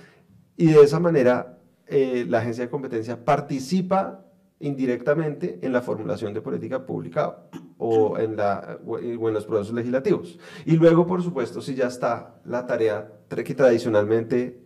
Y 0.56 0.66
de 0.66 0.82
esa 0.82 1.00
manera 1.00 1.58
eh, 1.86 2.24
la 2.28 2.38
agencia 2.38 2.64
de 2.64 2.70
competencia 2.70 3.24
participa 3.24 4.24
indirectamente 4.60 5.58
en 5.62 5.72
la 5.72 5.82
formulación 5.82 6.32
de 6.32 6.40
política 6.40 6.86
pública 6.86 7.36
o 7.76 8.16
en, 8.18 8.36
los 8.36 9.44
procesos 9.44 9.74
legislativos. 9.74 10.38
Y 10.64 10.76
luego, 10.76 11.06
por 11.06 11.22
supuesto, 11.22 11.60
si 11.60 11.74
ya 11.74 11.88
está 11.88 12.40
la 12.44 12.66
tarea 12.66 13.12
que 13.28 13.54
tradicionalmente 13.54 14.62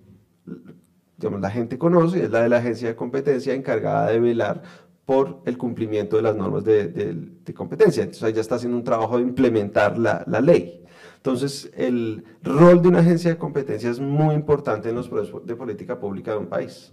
digamos, 1.17 1.41
la 1.41 1.51
gente 1.51 1.79
conoce, 1.79 2.25
es 2.25 2.31
la 2.31 2.43
de 2.43 2.49
la 2.49 2.59
agencia 2.59 2.89
de 2.89 2.95
competencia 2.95 3.55
encargada 3.55 4.11
de 4.11 4.21
velar 4.21 4.63
por 5.09 5.41
el 5.47 5.57
cumplimiento 5.57 6.17
de 6.17 6.23
las 6.23 6.37
normas 6.37 6.65
de, 6.65 7.55
competencia. 7.57 8.03
Entonces 8.03 8.23
ahí 8.25 8.35
ya 8.35 8.43
está 8.43 8.57
haciendo 8.57 8.77
un 8.77 8.85
trabajo 8.85 9.17
de 9.17 9.23
implementar 9.23 9.97
la, 9.97 10.23
ley. 10.43 10.85
Entonces 11.17 11.71
el 11.79 12.25
rol 12.43 12.83
de 12.83 12.89
una 12.89 12.99
agencia 12.99 13.31
de 13.31 13.39
competencia 13.39 13.89
es 13.89 14.01
muy 14.01 14.35
importante 14.35 14.91
en 14.91 14.97
los 14.97 15.09
procesos 15.09 15.47
de 15.47 15.57
política 15.57 15.99
pública 15.99 16.33
de 16.33 16.37
un 16.37 16.47
país. 16.47 16.93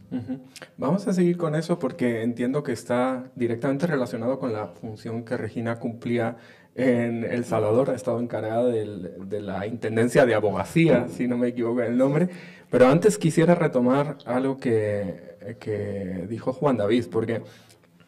Vamos 0.77 1.05
a 1.09 1.13
seguir 1.13 1.35
con 1.35 1.55
eso 1.55 1.77
porque 1.77 2.23
entiendo 2.23 2.63
que 2.63 2.71
está 2.71 3.29
directamente 3.35 3.85
relacionado 3.85 4.39
con 4.39 4.53
la 4.53 4.67
función 4.67 5.25
que 5.25 5.35
Regina 5.35 5.77
cumplía 5.77 6.37
en 6.73 7.25
El 7.25 7.43
Salvador, 7.43 7.89
ha 7.89 7.95
estado 7.95 8.21
encargada 8.21 8.65
de 8.65 9.41
la 9.41 9.67
Intendencia 9.67 10.25
de 10.25 10.35
Abogacía, 10.35 11.09
si 11.09 11.27
no 11.27 11.37
me 11.37 11.49
equivoco 11.49 11.81
en 11.81 11.91
el 11.91 11.97
nombre, 11.97 12.29
pero 12.69 12.87
antes 12.87 13.17
quisiera 13.17 13.55
retomar 13.55 14.17
algo 14.25 14.57
que, 14.57 15.55
que 15.59 16.25
dijo 16.29 16.53
Juan 16.53 16.77
David, 16.77 17.05
porque 17.11 17.41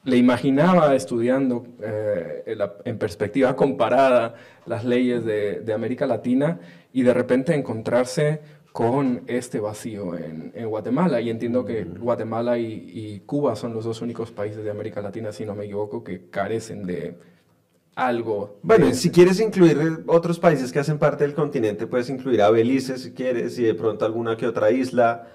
le 0.08 0.16
imaginaba 0.16 0.96
estudiando 0.96 1.68
eh, 1.82 2.56
en, 2.86 2.98
perspectiva 2.98 3.58
comparada 3.58 4.36
las 4.66 4.86
leyes 4.86 5.26
de, 5.26 5.74
América 5.74 6.08
Latina 6.08 6.62
y 6.94 7.04
de 7.04 7.14
repente 7.14 7.54
encontrarse 7.54 8.40
con 8.72 9.24
este 9.28 9.60
vacío 9.60 10.16
en, 10.16 10.54
Guatemala. 10.70 11.20
Y 11.20 11.30
entiendo 11.30 11.66
que 11.66 11.84
mm. 11.84 12.00
Guatemala 12.00 12.58
y, 12.58 13.22
Cuba 13.26 13.58
son 13.58 13.74
los 13.74 13.84
dos 13.84 14.02
únicos 14.02 14.32
países 14.32 14.64
de 14.64 14.72
América 14.72 15.02
Latina, 15.02 15.34
si 15.34 15.46
no 15.46 15.56
me 15.56 15.66
equivoco, 15.66 16.06
que 16.06 16.30
carecen 16.30 16.86
de 16.86 17.16
algo. 17.94 18.60
Bueno, 18.64 18.94
si 18.94 19.12
quieres 19.12 19.42
incluir 19.42 20.06
otros 20.08 20.40
países 20.40 20.72
que 20.72 20.80
hacen 20.80 21.00
parte 21.00 21.26
del 21.26 21.34
continente, 21.34 21.86
puedes 21.86 22.10
incluir 22.10 22.42
a 22.42 22.50
Belice 22.50 22.98
si 22.98 23.12
quieres 23.12 23.60
y 23.60 23.64
de 23.64 23.74
pronto 23.74 24.06
alguna 24.06 24.38
que 24.38 24.48
otra 24.48 24.72
isla 24.72 25.28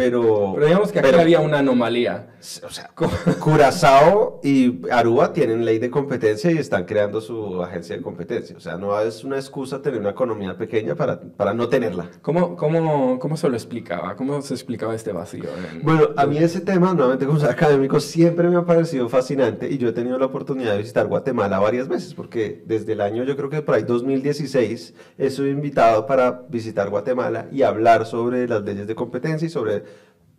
Pero, 0.00 0.52
pero 0.54 0.66
digamos 0.66 0.92
que 0.92 0.98
aquí 0.98 1.14
había 1.14 1.40
una 1.40 1.58
anomalía. 1.58 2.30
O 2.64 2.70
sea, 2.70 2.90
Curazao 3.38 4.40
y 4.42 4.80
Aruba 4.90 5.34
tienen 5.34 5.66
ley 5.66 5.78
de 5.78 5.90
competencia 5.90 6.50
y 6.50 6.56
están 6.56 6.86
creando 6.86 7.20
su 7.20 7.62
agencia 7.62 7.94
de 7.94 8.02
competencia. 8.02 8.56
O 8.56 8.60
sea, 8.60 8.78
no 8.78 8.98
es 8.98 9.24
una 9.24 9.36
excusa 9.36 9.82
tener 9.82 10.00
una 10.00 10.10
economía 10.10 10.56
pequeña 10.56 10.94
para, 10.94 11.20
para 11.20 11.52
no 11.52 11.68
tenerla. 11.68 12.10
¿Cómo, 12.22 12.56
cómo, 12.56 13.18
¿Cómo 13.18 13.36
se 13.36 13.46
lo 13.50 13.54
explicaba? 13.56 14.16
¿Cómo 14.16 14.40
se 14.40 14.54
explicaba 14.54 14.94
este 14.94 15.12
vacío? 15.12 15.44
Bueno, 15.82 16.08
a 16.16 16.24
mí 16.24 16.38
ese 16.38 16.62
tema, 16.62 16.94
nuevamente 16.94 17.26
como 17.26 17.38
académico, 17.42 18.00
siempre 18.00 18.48
me 18.48 18.56
ha 18.56 18.64
parecido 18.64 19.06
fascinante 19.10 19.68
y 19.70 19.76
yo 19.76 19.90
he 19.90 19.92
tenido 19.92 20.18
la 20.18 20.26
oportunidad 20.26 20.72
de 20.72 20.78
visitar 20.78 21.08
Guatemala 21.08 21.58
varias 21.58 21.88
veces 21.88 22.14
porque 22.14 22.62
desde 22.64 22.94
el 22.94 23.02
año, 23.02 23.24
yo 23.24 23.36
creo 23.36 23.50
que 23.50 23.60
por 23.60 23.74
ahí 23.74 23.82
2016, 23.82 24.94
he 25.18 25.30
sido 25.30 25.46
invitado 25.46 26.06
para 26.06 26.46
visitar 26.48 26.88
Guatemala 26.88 27.48
y 27.52 27.62
hablar 27.62 28.06
sobre 28.06 28.48
las 28.48 28.62
leyes 28.62 28.86
de 28.86 28.94
competencia 28.94 29.44
y 29.44 29.50
sobre 29.50 29.89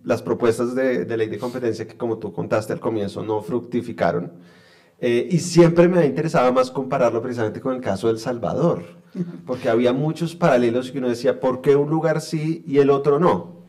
las 0.03 0.21
propuestas 0.21 0.75
de, 0.75 1.05
ley 1.17 1.27
de 1.27 1.37
competencia 1.37 1.87
que, 1.87 1.97
como 1.97 2.17
tú 2.17 2.33
contaste 2.33 2.73
al 2.73 2.79
comienzo, 2.79 3.23
no 3.23 3.41
fructificaron. 3.41 4.31
Eh, 4.99 5.27
y 5.31 5.39
siempre 5.39 5.87
me 5.87 5.99
ha 5.99 6.05
interesado 6.05 6.51
más 6.53 6.69
compararlo 6.69 7.21
precisamente 7.21 7.59
con 7.59 7.73
el 7.75 7.81
caso 7.81 8.07
de 8.07 8.13
El 8.13 8.19
Salvador, 8.19 8.83
porque 9.47 9.67
había 9.67 9.93
muchos 9.93 10.35
paralelos 10.35 10.91
que 10.91 10.99
uno 10.99 11.09
decía, 11.09 11.39
¿por 11.39 11.61
qué 11.61 11.75
un 11.75 11.89
lugar 11.89 12.21
sí 12.21 12.63
y 12.67 12.77
el 12.77 12.91
otro 12.91 13.19
no? 13.19 13.61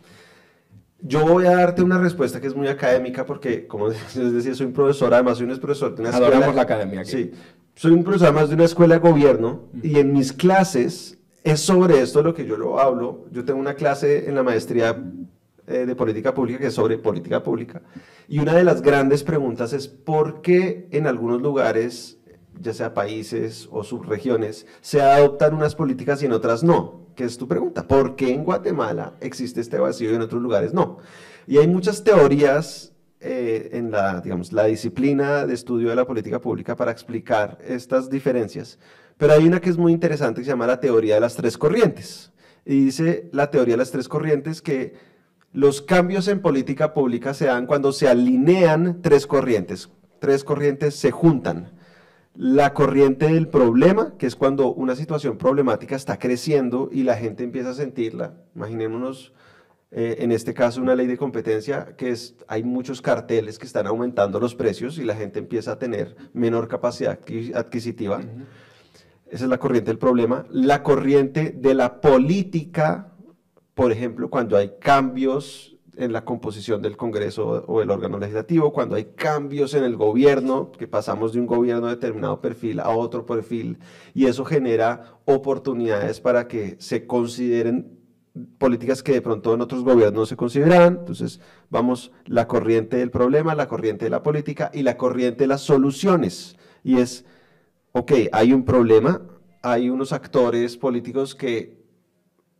Yo 1.01 1.27
voy 1.27 1.47
a 1.47 1.57
darte 1.57 1.83
una 1.83 1.99
respuesta 1.99 2.41
que 2.41 2.47
es 2.47 2.55
muy 2.55 2.69
académica 2.69 3.25
porque, 3.25 3.67
como 3.67 3.89
les 4.15 4.33
decía, 4.33 4.55
soy 4.55 4.67
un 4.67 4.73
profesor, 4.73 5.13
además 5.15 5.39
soy 5.39 5.51
un 5.51 5.59
profesor 5.59 5.95
de 5.95 6.03
una 6.03 6.11
escuela... 6.11 6.29
Adoramos 6.29 6.55
la 6.55 6.63
academia 6.63 7.01
aquí. 7.01 7.11
Sí, 7.11 7.31
soy 7.75 7.93
un 7.93 8.05
profesor 8.05 8.33
más 8.35 8.49
de 8.51 8.55
una 8.55 8.65
escuela 8.65 8.95
de 8.95 9.01
gobierno 9.01 9.63
y 9.83 9.99
en 9.99 10.13
mis 10.13 10.33
clases 10.33 11.19
es 11.45 11.61
sobre 11.61 12.01
esto 12.01 12.23
lo 12.23 12.35
que 12.35 12.45
yo 12.45 12.57
lo 12.57 12.79
hablo. 12.79 13.25
Yo 13.33 13.45
tengo 13.45 13.59
una 13.59 13.75
clase 13.75 14.29
en 14.29 14.35
la 14.35 14.43
maestría 14.43 14.97
eh, 15.73 15.87
de 15.87 15.97
política 15.97 16.35
pública 16.35 16.59
que 16.59 16.67
es 16.67 16.75
sobre 16.75 16.99
política 16.99 17.43
pública. 17.43 17.81
Y 18.29 18.39
una 18.41 18.55
de 18.55 18.63
las 18.63 18.83
grandes 18.83 19.23
preguntas 19.23 19.73
es 19.73 19.89
por 19.89 20.43
qué 20.43 20.87
en 20.91 21.07
algunos 21.07 21.41
lugares, 21.41 22.19
ya 22.61 22.75
sea 22.75 22.93
países 22.93 23.69
o 23.73 23.83
subregiones, 23.83 24.67
se 24.83 25.01
adoptan 25.01 25.55
unas 25.55 25.75
políticas 25.75 26.23
y 26.23 26.27
en 26.27 26.33
otras 26.33 26.63
no. 26.63 27.07
¿Qué 27.17 27.25
es 27.25 27.39
tu 27.39 27.49
pregunta? 27.49 27.89
¿Por 27.89 28.17
qué 28.17 28.33
en 28.33 28.45
Guatemala 28.45 29.15
existe 29.21 29.61
este 29.61 29.79
vacío 29.79 30.13
y 30.13 30.15
en 30.15 30.23
otros 30.23 30.43
lugares 30.43 30.75
no? 30.75 30.99
Y 31.47 31.57
hay 31.57 31.69
muchas 31.69 32.05
teorías 32.05 32.93
eh, 33.21 33.71
en 33.73 33.91
la, 33.91 34.21
digamos, 34.21 34.53
la 34.53 34.65
disciplina 34.65 35.47
de 35.47 35.55
estudio 35.55 35.89
de 35.89 35.97
la 35.97 36.07
política 36.07 36.41
pública 36.41 36.77
para 36.77 36.93
explicar 36.93 37.59
estas 37.67 38.11
diferencias. 38.11 38.79
Pero 39.17 39.33
hay 39.33 39.47
una 39.47 39.61
que 39.61 39.71
es 39.71 39.79
muy 39.79 39.93
interesante 39.93 40.41
que 40.41 40.45
se 40.45 40.51
llama 40.51 40.67
la 40.67 40.81
teoría 40.81 41.15
de 41.15 41.21
las 41.21 41.37
tres 41.37 41.57
corrientes. 41.57 42.33
Y 42.65 42.87
dice 42.87 43.29
la 43.33 43.51
teoría 43.51 43.75
de 43.75 43.79
las 43.79 43.91
tres 43.91 44.09
corrientes 44.09 44.61
que 44.61 45.12
los 45.53 45.83
cambios 45.83 46.29
en 46.29 46.41
política 46.41 46.95
pública 46.95 47.35
se 47.35 47.47
dan 47.47 47.67
cuando 47.67 47.93
se 47.93 48.09
alinean 48.09 49.03
tres 49.03 49.27
corrientes. 49.27 49.91
Tres 50.19 50.45
corrientes 50.45 50.95
se 50.95 51.11
juntan. 51.11 51.73
La 52.35 52.73
corriente 52.73 53.27
del 53.27 53.49
problema, 53.49 54.15
que 54.17 54.27
es 54.27 54.35
cuando 54.35 54.73
una 54.73 54.97
situación 54.97 55.37
problemática 55.37 55.95
está 55.95 56.19
creciendo 56.19 56.89
y 56.91 57.03
la 57.03 57.17
gente 57.17 57.45
empieza 57.45 57.71
a 57.71 57.75
sentirla. 57.75 58.35
Imaginémonos, 58.55 59.35
eh, 59.91 60.17
en 60.21 60.33
este 60.33 60.55
caso, 60.55 60.81
una 60.81 60.95
ley 60.95 61.07
de 61.07 61.19
competencia, 61.19 61.97
que 61.99 62.09
es, 62.09 62.35
hay 62.49 62.63
muchos 62.63 63.03
carteles 63.03 63.59
que 63.59 63.67
están 63.67 63.87
aumentando 63.87 64.41
los 64.41 64.55
precios 64.55 64.97
y 64.97 65.05
la 65.05 65.15
gente 65.15 65.39
empieza 65.39 65.73
a 65.73 65.79
tener 65.79 66.17
menor 66.33 66.69
capacidad 66.69 67.19
adquisitiva. 67.55 68.23
Esa 69.31 69.45
es 69.45 69.51
la 69.51 69.59
corriente 69.59 69.91
del 69.91 69.99
problema. 69.99 70.47
La 70.51 70.83
corriente 70.83 71.55
de 71.55 71.75
la 71.75 72.01
política 72.01 73.12
por 73.75 73.93
ejemplo, 73.93 74.29
cuando 74.29 74.57
hay 74.57 74.73
cambios 74.81 75.77
en 75.97 76.13
la 76.13 76.25
composición 76.25 76.81
del 76.81 76.97
Congreso 76.97 77.65
o 77.67 77.83
el 77.83 77.91
órgano 77.91 78.19
legislativo, 78.19 78.73
cuando 78.73 78.97
hay 78.97 79.07
cambios 79.15 79.75
en 79.75 79.85
el 79.85 79.97
gobierno, 79.97 80.73
que 80.73 80.89
pasamos 80.89 81.33
de 81.33 81.41
un 81.41 81.47
gobierno 81.47 81.87
de 81.87 81.95
determinado 81.95 82.41
perfil 82.41 82.81
a 82.81 82.91
otro 82.91 83.27
perfil, 83.27 83.79
y 84.15 84.27
eso 84.27 84.45
genera 84.45 85.19
oportunidades 85.25 86.21
para 86.21 86.49
que 86.49 86.77
se 86.79 87.07
consideren 87.07 87.99
políticas 88.59 89.03
que 89.03 89.13
de 89.13 89.23
pronto 89.23 89.53
en 89.53 89.61
otros 89.61 89.85
gobiernos 89.85 90.15
no 90.15 90.27
se 90.27 90.37
consideraban. 90.37 90.99
Entonces, 91.01 91.41
vamos, 91.69 92.13
la 92.25 92.49
corriente 92.49 92.97
del 92.97 93.11
problema, 93.11 93.55
la 93.55 93.69
corriente 93.69 94.07
de 94.07 94.11
la 94.11 94.23
política 94.23 94.71
y 94.73 94.83
la 94.83 94.97
corriente 94.97 95.45
de 95.45 95.49
las 95.49 95.61
soluciones. 95.61 96.57
Y 96.83 96.99
es, 96.99 97.27
ok, 97.93 98.13
hay 98.33 98.53
un 98.53 98.65
problema, 98.65 99.21
hay 99.61 99.91
unos 99.91 100.13
actores 100.13 100.79
políticos 100.79 101.35
que 101.35 101.82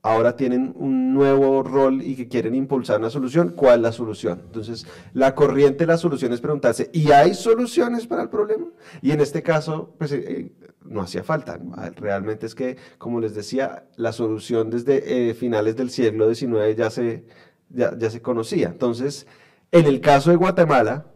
ahora 0.03 0.37
tienen 0.37 0.75
un 0.77 1.15
nuevo 1.15 1.63
rol 1.63 2.03
y 2.03 2.17
que 2.17 2.27
quieren 2.27 2.57
impulsar 2.57 2.99
una 2.99 3.11
solución, 3.11 3.51
¿cuál 3.57 3.77
es 3.77 3.83
la 3.83 3.93
solución? 3.93 4.43
Entonces, 4.45 4.87
la 5.15 5.35
corriente 5.35 5.79
de 5.79 5.87
la 5.87 5.97
solución 5.97 6.33
es 6.33 6.41
preguntarse, 6.41 6.91
¿y 6.93 7.13
hay 7.13 7.35
soluciones 7.35 8.07
para 8.07 8.23
el 8.23 8.29
problema? 8.29 8.67
Y 9.01 9.13
en 9.13 9.21
este 9.21 9.43
caso, 9.43 9.95
pues 9.99 10.11
eh, 10.13 10.25
eh, 10.27 10.53
no 10.85 11.03
hacía 11.03 11.23
falta. 11.23 11.61
Realmente 11.97 12.47
es 12.47 12.57
que, 12.57 12.77
como 12.99 13.21
les 13.21 13.35
decía, 13.35 13.87
la 13.97 14.13
solución 14.13 14.71
desde 14.71 15.31
eh, 15.31 15.35
finales 15.35 15.77
del 15.77 15.91
siglo 15.91 16.35
XIX 16.35 16.77
ya 16.77 16.91
se, 16.91 17.25
ya, 17.69 17.97
ya 17.97 18.11
se 18.11 18.21
conocía. 18.21 18.69
Entonces, 18.69 19.29
en 19.71 19.87
el 19.87 20.01
caso 20.01 20.31
de 20.31 20.37
Guatemala, 20.37 21.07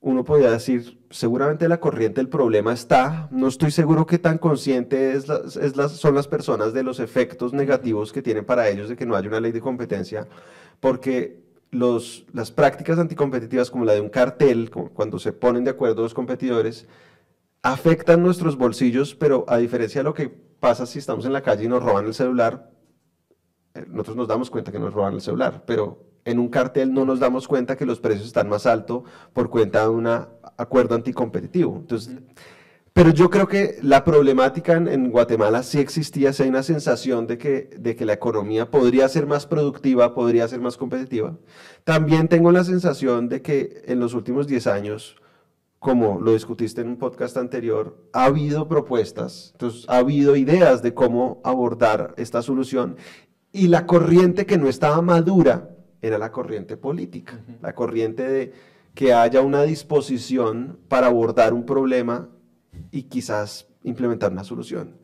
uno 0.00 0.24
podría 0.24 0.50
decir, 0.50 0.97
seguramente 1.10 1.68
la 1.68 1.80
corriente 1.80 2.20
del 2.20 2.28
problema 2.28 2.72
está, 2.72 3.28
no 3.30 3.48
estoy 3.48 3.70
seguro 3.70 4.06
que 4.06 4.18
tan 4.18 4.38
consciente 4.38 5.12
es 5.12 5.26
son 5.26 6.14
las 6.14 6.28
personas 6.28 6.72
de 6.72 6.82
los 6.82 7.00
efectos 7.00 7.52
negativos 7.52 8.12
que 8.12 8.22
tienen 8.22 8.44
para 8.44 8.68
ellos 8.68 8.88
de 8.88 8.96
que 8.96 9.06
no 9.06 9.16
haya 9.16 9.28
una 9.28 9.40
ley 9.40 9.52
de 9.52 9.60
competencia, 9.60 10.26
porque 10.80 11.42
las 11.70 12.50
prácticas 12.50 12.98
anticompetitivas 12.98 13.70
como 13.70 13.84
la 13.84 13.94
de 13.94 14.00
un 14.00 14.08
cartel, 14.08 14.70
cuando 14.70 15.18
se 15.18 15.32
ponen 15.32 15.64
de 15.64 15.70
acuerdo 15.70 16.02
los 16.02 16.14
competidores, 16.14 16.86
afectan 17.62 18.22
nuestros 18.22 18.56
bolsillos, 18.56 19.14
pero 19.14 19.44
a 19.48 19.58
diferencia 19.58 20.00
de 20.00 20.04
lo 20.04 20.14
que 20.14 20.28
pasa 20.28 20.86
si 20.86 20.98
estamos 20.98 21.24
en 21.26 21.32
la 21.32 21.42
calle 21.42 21.64
y 21.64 21.68
nos 21.68 21.82
roban 21.82 22.06
el 22.06 22.14
celular, 22.14 22.70
eh, 23.74 23.84
nosotros 23.88 24.16
nos 24.16 24.28
damos 24.28 24.50
cuenta 24.50 24.72
que 24.72 24.78
nos 24.78 24.94
roban 24.94 25.14
el 25.14 25.20
celular, 25.20 25.64
pero 25.66 26.07
en 26.30 26.38
un 26.38 26.48
cartel 26.48 26.92
no 26.92 27.04
nos 27.04 27.20
damos 27.20 27.48
cuenta 27.48 27.76
que 27.76 27.86
los 27.86 28.00
precios 28.00 28.26
están 28.26 28.48
más 28.48 28.66
altos 28.66 29.02
por 29.32 29.50
cuenta 29.50 29.82
de 29.82 29.88
un 29.88 30.06
acuerdo 30.06 30.94
anticompetitivo. 30.94 31.76
Entonces, 31.76 32.16
pero 32.92 33.10
yo 33.10 33.30
creo 33.30 33.46
que 33.46 33.78
la 33.80 34.02
problemática 34.02 34.72
en, 34.72 35.10
Guatemala 35.10 35.62
sí 35.62 35.78
existía, 35.78 36.32
sí 36.32 36.42
hay 36.42 36.48
una 36.48 36.64
sensación 36.64 37.28
de 37.28 37.38
que, 37.38 37.70
de 37.78 37.94
que 37.94 38.04
la 38.04 38.14
economía 38.14 38.72
podría 38.72 39.08
ser 39.08 39.24
más 39.26 39.46
productiva, 39.46 40.14
podría 40.14 40.48
ser 40.48 40.60
más 40.60 40.76
competitiva. 40.76 41.38
También 41.84 42.26
tengo 42.26 42.50
la 42.50 42.64
sensación 42.64 43.28
de 43.28 43.40
que 43.40 43.82
en 43.86 44.00
los 44.00 44.14
últimos 44.14 44.48
10 44.48 44.66
años, 44.66 45.16
como 45.78 46.20
lo 46.20 46.32
discutiste 46.32 46.80
en 46.80 46.88
un 46.88 46.96
podcast 46.96 47.36
anterior, 47.36 47.96
ha 48.12 48.24
habido 48.24 48.66
propuestas, 48.66 49.50
entonces 49.52 49.84
ha 49.88 49.98
habido 49.98 50.34
ideas 50.34 50.82
de 50.82 50.92
cómo 50.92 51.40
abordar 51.44 52.14
esta 52.16 52.42
solución 52.42 52.96
y 53.52 53.68
la 53.68 53.86
corriente 53.86 54.44
que 54.44 54.58
no 54.58 54.68
estaba 54.68 55.00
madura 55.02 55.70
era 56.02 56.18
la 56.18 56.32
corriente 56.32 56.76
política, 56.76 57.40
la 57.60 57.74
corriente 57.74 58.28
de 58.28 58.52
que 58.94 59.12
haya 59.12 59.40
una 59.42 59.62
disposición 59.62 60.78
para 60.88 61.06
abordar 61.06 61.52
un 61.52 61.64
problema 61.64 62.28
y 62.90 63.04
quizás 63.04 63.68
implementar 63.82 64.32
una 64.32 64.44
solución. 64.44 64.96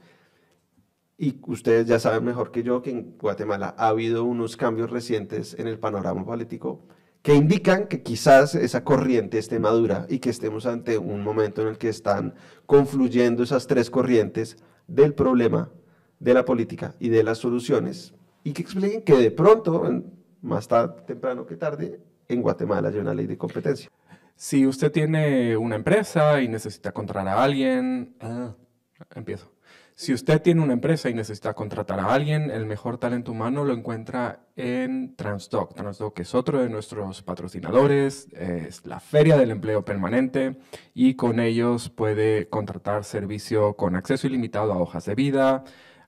Y 1.17 1.41
ustedes 1.47 1.87
ya 1.87 1.99
saben 1.99 2.25
mejor 2.25 2.51
que 2.51 2.63
yo 2.63 2.83
que 2.83 2.91
en 2.91 3.17
Guatemala 3.19 3.75
ha 3.79 3.89
habido 3.89 4.25
unos 4.25 4.57
cambios 4.57 4.91
recientes 4.91 5.55
en 5.59 5.69
el 5.69 5.79
panorama 5.79 6.25
político 6.25 6.87
que 7.23 7.35
indican 7.35 7.87
que 7.87 8.03
quizás 8.03 8.55
esa 8.55 8.85
corriente 8.85 9.39
esté 9.39 9.59
madura 9.59 10.07
y 10.11 10.19
que 10.19 10.29
estemos 10.29 10.67
ante 10.67 10.99
un 10.99 11.23
momento 11.23 11.63
en 11.63 11.69
el 11.69 11.79
que 11.79 11.89
están 11.89 12.35
confluyendo 12.67 13.45
esas 13.45 13.67
tres 13.67 13.91
corrientes 13.91 14.59
del 14.89 15.15
problema, 15.15 15.71
de 16.19 16.35
la 16.35 16.45
política 16.45 16.97
y 17.01 17.09
de 17.09 17.23
las 17.23 17.39
soluciones 17.39 18.13
y 18.43 18.53
que 18.53 18.63
expliquen 18.63 19.03
que 19.03 19.17
de 19.17 19.31
pronto 19.31 19.91
más 20.45 20.69
tarde, 20.69 21.03
temprano 21.07 21.47
que 21.47 21.57
tarde, 21.57 22.01
en 22.29 22.43
Guatemala 22.43 22.89
hay 22.89 22.99
una 22.99 23.15
ley 23.15 23.27
de 23.27 23.37
competencia. 23.37 23.91
Si 24.37 24.67
usted 24.67 24.93
tiene 24.93 25.57
una 25.57 25.77
empresa 25.77 26.41
y 26.41 26.49
necesita 26.49 26.93
contratar 26.93 27.29
a 27.29 27.43
alguien, 27.43 28.17
ah, 28.21 28.55
empiezo. 29.15 29.51
Si 29.97 30.13
usted 30.13 30.43
tiene 30.43 30.61
una 30.61 30.73
empresa 30.73 31.09
y 31.09 31.15
necesita 31.15 31.55
contratar 31.55 32.01
a 32.01 32.13
alguien, 32.13 32.51
el 32.51 32.67
mejor 32.67 32.99
talento 32.99 33.31
humano 33.31 33.65
lo 33.65 33.73
encuentra 33.73 34.41
en 34.57 35.15
Transdoc. 35.15 35.73
Transdoc 35.75 36.19
es 36.19 36.35
otro 36.35 36.61
de 36.61 36.69
nuestros 36.69 37.23
patrocinadores, 37.23 38.27
es 38.33 38.85
la 38.87 38.99
feria 38.99 39.37
del 39.37 39.53
empleo 39.53 39.85
permanente 39.85 40.59
y 40.95 41.15
con 41.15 41.39
ellos 41.39 41.91
puede 41.91 42.49
contratar 42.49 43.05
servicio 43.05 43.75
con 43.75 43.95
acceso 43.95 44.27
ilimitado 44.27 44.73
a 44.73 44.79
hojas 44.79 45.05
de 45.05 45.15
vida, 45.15 45.63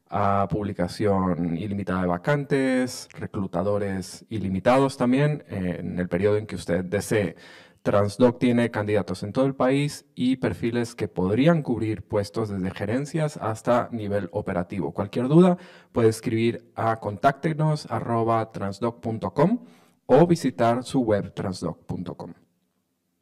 a 0.09 0.47
publicación 0.51 1.57
ilimitada 1.57 2.03
de 2.03 2.07
vacantes, 2.07 3.09
reclutadores 3.13 4.25
ilimitados 4.29 4.97
también 4.97 5.45
en 5.49 5.99
el 5.99 6.09
periodo 6.09 6.37
en 6.37 6.47
que 6.47 6.55
usted 6.57 6.85
desee. 6.85 7.37
Transdoc 7.83 8.39
tiene 8.41 8.71
candidatos 8.73 9.23
en 9.23 9.33
todo 9.33 9.47
el 9.47 9.55
país 9.55 10.07
y 10.17 10.37
perfiles 10.37 10.97
que 10.97 11.07
podrían 11.07 11.63
cubrir 11.63 12.03
puestos 12.03 12.49
desde 12.49 12.73
gerencias 12.73 13.37
hasta 13.37 13.89
nivel 13.93 14.29
operativo. 14.33 14.93
Cualquier 14.93 15.29
duda 15.29 15.57
puede 15.93 16.09
escribir 16.09 16.69
a 16.75 16.97
contáctenos@transdoc.com 16.97 19.65
o 20.07 20.27
visitar 20.27 20.83
su 20.83 21.03
web 21.03 21.33
transdoc.com. 21.33 22.46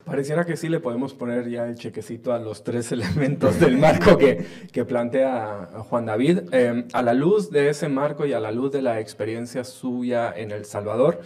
Pareciera 0.04 0.44
que 0.44 0.56
sí 0.56 0.68
le 0.68 0.80
podemos 0.80 1.14
poner 1.14 1.48
ya 1.48 1.66
el 1.66 1.76
chequecito 1.76 2.32
a 2.32 2.38
los 2.38 2.62
tres 2.62 2.92
elementos 2.92 3.58
del 3.58 3.78
marco 3.78 4.18
que, 4.18 4.84
plantea 4.84 5.70
Juan 5.88 6.06
David. 6.06 6.52
Em, 6.52 6.86
a 6.92 7.02
la 7.02 7.14
luz 7.14 7.50
de 7.50 7.70
ese 7.70 7.88
marco 7.88 8.26
y 8.26 8.32
a 8.32 8.40
la 8.40 8.52
luz 8.52 8.70
de 8.72 8.82
la 8.82 9.00
experiencia 9.00 9.64
suya 9.64 10.32
en 10.36 10.50
El 10.50 10.66
Salvador, 10.66 11.22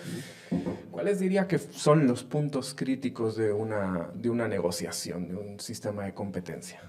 ¿cuáles 0.91 1.19
diría 1.19 1.49
que 1.49 1.59
son 1.59 2.07
los 2.07 2.23
puntos 2.23 2.75
críticos 2.75 3.37
de 3.37 3.53
una 3.53 4.49
negociación, 4.49 5.29
de 5.29 5.35
un 5.35 5.61
sistema 5.61 6.05
de 6.05 6.14
competencia? 6.14 6.81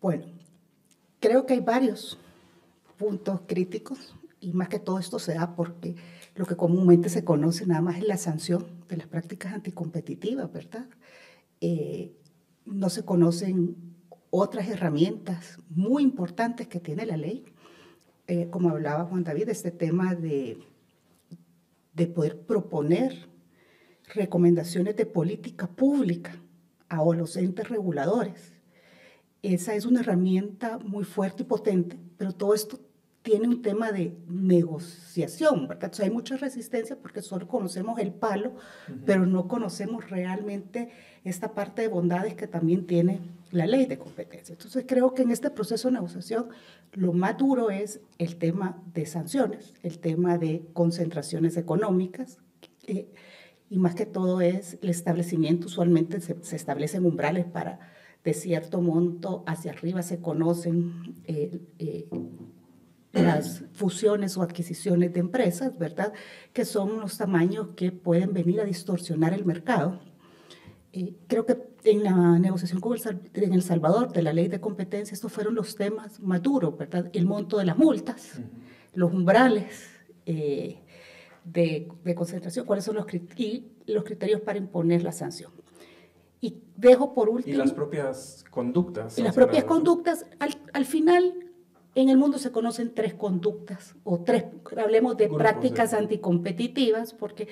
Bueno, 0.00 0.24
creo 1.20 1.46
que 1.46 1.54
hay 1.54 1.60
varios 1.60 2.18
puntos 2.96 3.40
críticos 3.46 4.14
y 4.40 4.52
más 4.52 4.68
que 4.68 4.78
todo 4.78 4.98
esto 4.98 5.18
se 5.18 5.34
da 5.34 5.54
porque 5.56 5.96
lo 6.36 6.44
que 6.44 6.56
comúnmente 6.56 7.08
se 7.08 7.24
conoce 7.24 7.66
nada 7.66 7.80
más 7.80 7.96
es 7.96 8.06
la 8.06 8.18
sanción 8.18 8.66
de 8.88 8.98
las 8.98 9.06
prácticas 9.06 9.54
anticompetitivas, 9.54 10.52
¿verdad? 10.52 10.86
Eh, 11.60 12.14
no 12.66 12.90
se 12.90 13.04
conocen 13.04 13.76
otras 14.30 14.68
herramientas 14.68 15.58
muy 15.70 16.02
importantes 16.02 16.68
que 16.68 16.78
tiene 16.78 17.06
la 17.06 17.16
ley, 17.16 17.44
eh, 18.26 18.48
como 18.50 18.70
hablaba 18.70 19.04
Juan 19.04 19.24
David, 19.24 19.48
este 19.48 19.70
tema 19.70 20.14
de, 20.14 20.58
de 21.94 22.06
poder 22.06 22.40
proponer 22.40 23.28
recomendaciones 24.14 24.94
de 24.96 25.06
política 25.06 25.66
pública 25.68 26.36
a 26.88 27.02
los 27.14 27.36
entes 27.36 27.68
reguladores. 27.68 28.52
Esa 29.42 29.74
es 29.74 29.86
una 29.86 30.00
herramienta 30.00 30.78
muy 30.78 31.04
fuerte 31.04 31.44
y 31.44 31.46
potente, 31.46 31.98
pero 32.18 32.32
todo 32.32 32.52
esto 32.52 32.80
tiene 33.26 33.48
un 33.48 33.60
tema 33.60 33.90
de 33.90 34.16
negociación, 34.28 35.66
¿verdad? 35.66 35.92
hay 36.00 36.10
mucha 36.10 36.36
resistencia 36.36 36.96
porque 36.96 37.22
solo 37.22 37.48
conocemos 37.48 37.98
el 37.98 38.12
palo, 38.12 38.54
pero 39.04 39.26
no 39.26 39.48
conocemos 39.48 40.08
realmente 40.08 40.90
esta 41.24 41.52
parte 41.52 41.82
de 41.82 41.88
bondades 41.88 42.36
que 42.36 42.46
también 42.46 42.86
tiene 42.86 43.18
la 43.50 43.66
ley 43.66 43.86
de 43.86 43.98
competencia. 43.98 44.52
Entonces 44.52 44.84
creo 44.86 45.12
que 45.12 45.22
en 45.22 45.32
este 45.32 45.50
proceso 45.50 45.88
de 45.88 45.94
negociación 45.94 46.50
lo 46.92 47.12
más 47.12 47.36
duro 47.36 47.70
es 47.70 48.00
el 48.18 48.36
tema 48.36 48.80
de 48.94 49.06
sanciones, 49.06 49.74
el 49.82 49.98
tema 49.98 50.38
de 50.38 50.62
concentraciones 50.72 51.56
económicas. 51.56 52.38
Eh, 52.86 53.12
y 53.68 53.78
más 53.78 53.96
que 53.96 54.06
todo 54.06 54.40
es 54.40 54.78
el 54.82 54.88
establecimiento, 54.88 55.66
usualmente 55.66 56.20
se, 56.20 56.36
establecen 56.54 57.04
umbrales 57.04 57.44
para 57.44 57.80
de 58.22 58.34
cierto 58.34 58.80
monto 58.80 59.42
hacia 59.48 59.72
arriba 59.72 60.02
se 60.02 60.20
conocen 60.20 61.16
eh, 61.24 61.58
eh, 61.80 62.08
las 63.22 63.64
fusiones 63.72 64.36
o 64.36 64.42
adquisiciones 64.42 65.12
de 65.12 65.20
empresas, 65.20 65.76
¿verdad? 65.78 66.12
Que 66.52 66.64
son 66.64 67.00
los 67.00 67.18
tamaños 67.18 67.68
que 67.76 67.92
pueden 67.92 68.32
venir 68.32 68.60
a 68.60 68.64
distorsionar 68.64 69.32
el 69.32 69.44
mercado. 69.44 70.00
Eh, 70.92 71.14
creo 71.26 71.44
que 71.44 71.58
en 71.84 72.02
la 72.02 72.38
negociación 72.38 72.80
con 72.80 72.96
el, 72.96 73.20
en 73.34 73.52
El 73.52 73.62
Salvador 73.62 74.12
de 74.12 74.22
la 74.22 74.32
ley 74.32 74.48
de 74.48 74.60
competencia, 74.60 75.14
estos 75.14 75.32
fueron 75.32 75.54
los 75.54 75.76
temas 75.76 76.20
más 76.20 76.42
duros, 76.42 76.76
¿verdad? 76.76 77.10
El 77.12 77.26
monto 77.26 77.58
de 77.58 77.64
las 77.64 77.76
multas, 77.76 78.40
los 78.94 79.12
umbrales 79.12 79.88
eh, 80.24 80.80
de, 81.44 81.88
de, 82.02 82.14
concentración, 82.14 82.66
cuáles 82.66 82.84
son 82.84 82.96
los, 82.96 83.06
y 83.36 83.72
los 83.86 84.04
criterios 84.04 84.40
para 84.40 84.58
imponer 84.58 85.02
la 85.02 85.12
sanción. 85.12 85.52
Y 86.40 86.62
dejo 86.76 87.14
por 87.14 87.28
último... 87.28 87.54
Y 87.54 87.58
las 87.58 87.72
propias 87.72 88.44
conductas. 88.50 89.18
Y 89.18 89.22
las 89.22 89.34
propias 89.34 89.64
conductas, 89.64 90.26
al, 90.38 90.56
al 90.72 90.84
final 90.84 91.45
en 91.96 92.10
el 92.10 92.18
mundo 92.18 92.38
se 92.38 92.52
conocen 92.52 92.94
tres 92.94 93.14
conductas, 93.14 93.96
o 94.04 94.20
tres, 94.20 94.44
hablemos 94.76 95.16
de 95.16 95.28
prácticas 95.30 95.94
anticompetitivas, 95.94 97.14
porque 97.14 97.48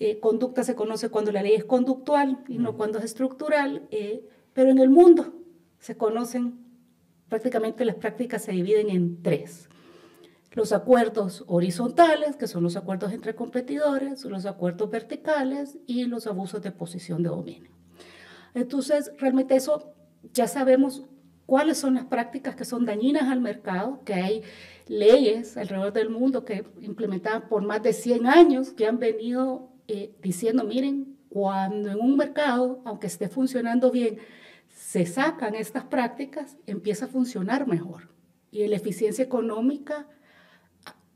eh, 0.00 0.18
conducta 0.20 0.64
se 0.64 0.74
conoce 0.74 1.10
cuando 1.10 1.32
la 1.32 1.42
ley 1.42 1.52
es 1.52 1.66
conductual 1.66 2.42
y 2.48 2.56
no 2.56 2.78
cuando 2.78 2.98
es 2.98 3.04
estructural, 3.04 3.86
eh, 3.90 4.26
pero 4.54 4.70
en 4.70 4.78
el 4.78 4.88
mundo 4.88 5.34
se 5.80 5.98
conocen, 5.98 6.64
prácticamente 7.28 7.84
las 7.84 7.96
prácticas 7.96 8.42
se 8.42 8.52
dividen 8.52 8.88
en 8.88 9.22
tres. 9.22 9.68
Los 10.52 10.72
acuerdos 10.72 11.44
horizontales, 11.46 12.36
que 12.36 12.46
son 12.46 12.62
los 12.62 12.76
acuerdos 12.76 13.12
entre 13.12 13.34
competidores, 13.34 14.24
los 14.24 14.46
acuerdos 14.46 14.88
verticales 14.88 15.76
y 15.86 16.04
los 16.04 16.26
abusos 16.26 16.62
de 16.62 16.72
posición 16.72 17.22
de 17.22 17.28
dominio. 17.28 17.70
Entonces, 18.54 19.12
realmente 19.18 19.56
eso 19.56 19.92
ya 20.32 20.48
sabemos 20.48 21.04
cuáles 21.46 21.78
son 21.78 21.94
las 21.94 22.04
prácticas 22.06 22.54
que 22.54 22.64
son 22.64 22.84
dañinas 22.84 23.24
al 23.24 23.40
mercado, 23.40 24.00
que 24.04 24.14
hay 24.14 24.42
leyes 24.86 25.56
alrededor 25.56 25.92
del 25.92 26.10
mundo 26.10 26.44
que 26.44 26.64
implementadas 26.80 27.42
por 27.48 27.62
más 27.62 27.82
de 27.82 27.92
100 27.92 28.26
años 28.26 28.70
que 28.72 28.86
han 28.86 28.98
venido 28.98 29.70
eh, 29.88 30.14
diciendo, 30.22 30.64
miren, 30.64 31.16
cuando 31.28 31.90
en 31.90 32.00
un 32.00 32.16
mercado, 32.16 32.80
aunque 32.84 33.06
esté 33.06 33.28
funcionando 33.28 33.90
bien, 33.90 34.18
se 34.68 35.06
sacan 35.06 35.54
estas 35.54 35.84
prácticas, 35.84 36.56
empieza 36.66 37.06
a 37.06 37.08
funcionar 37.08 37.66
mejor. 37.66 38.08
Y 38.50 38.66
la 38.68 38.76
eficiencia 38.76 39.24
económica 39.24 40.06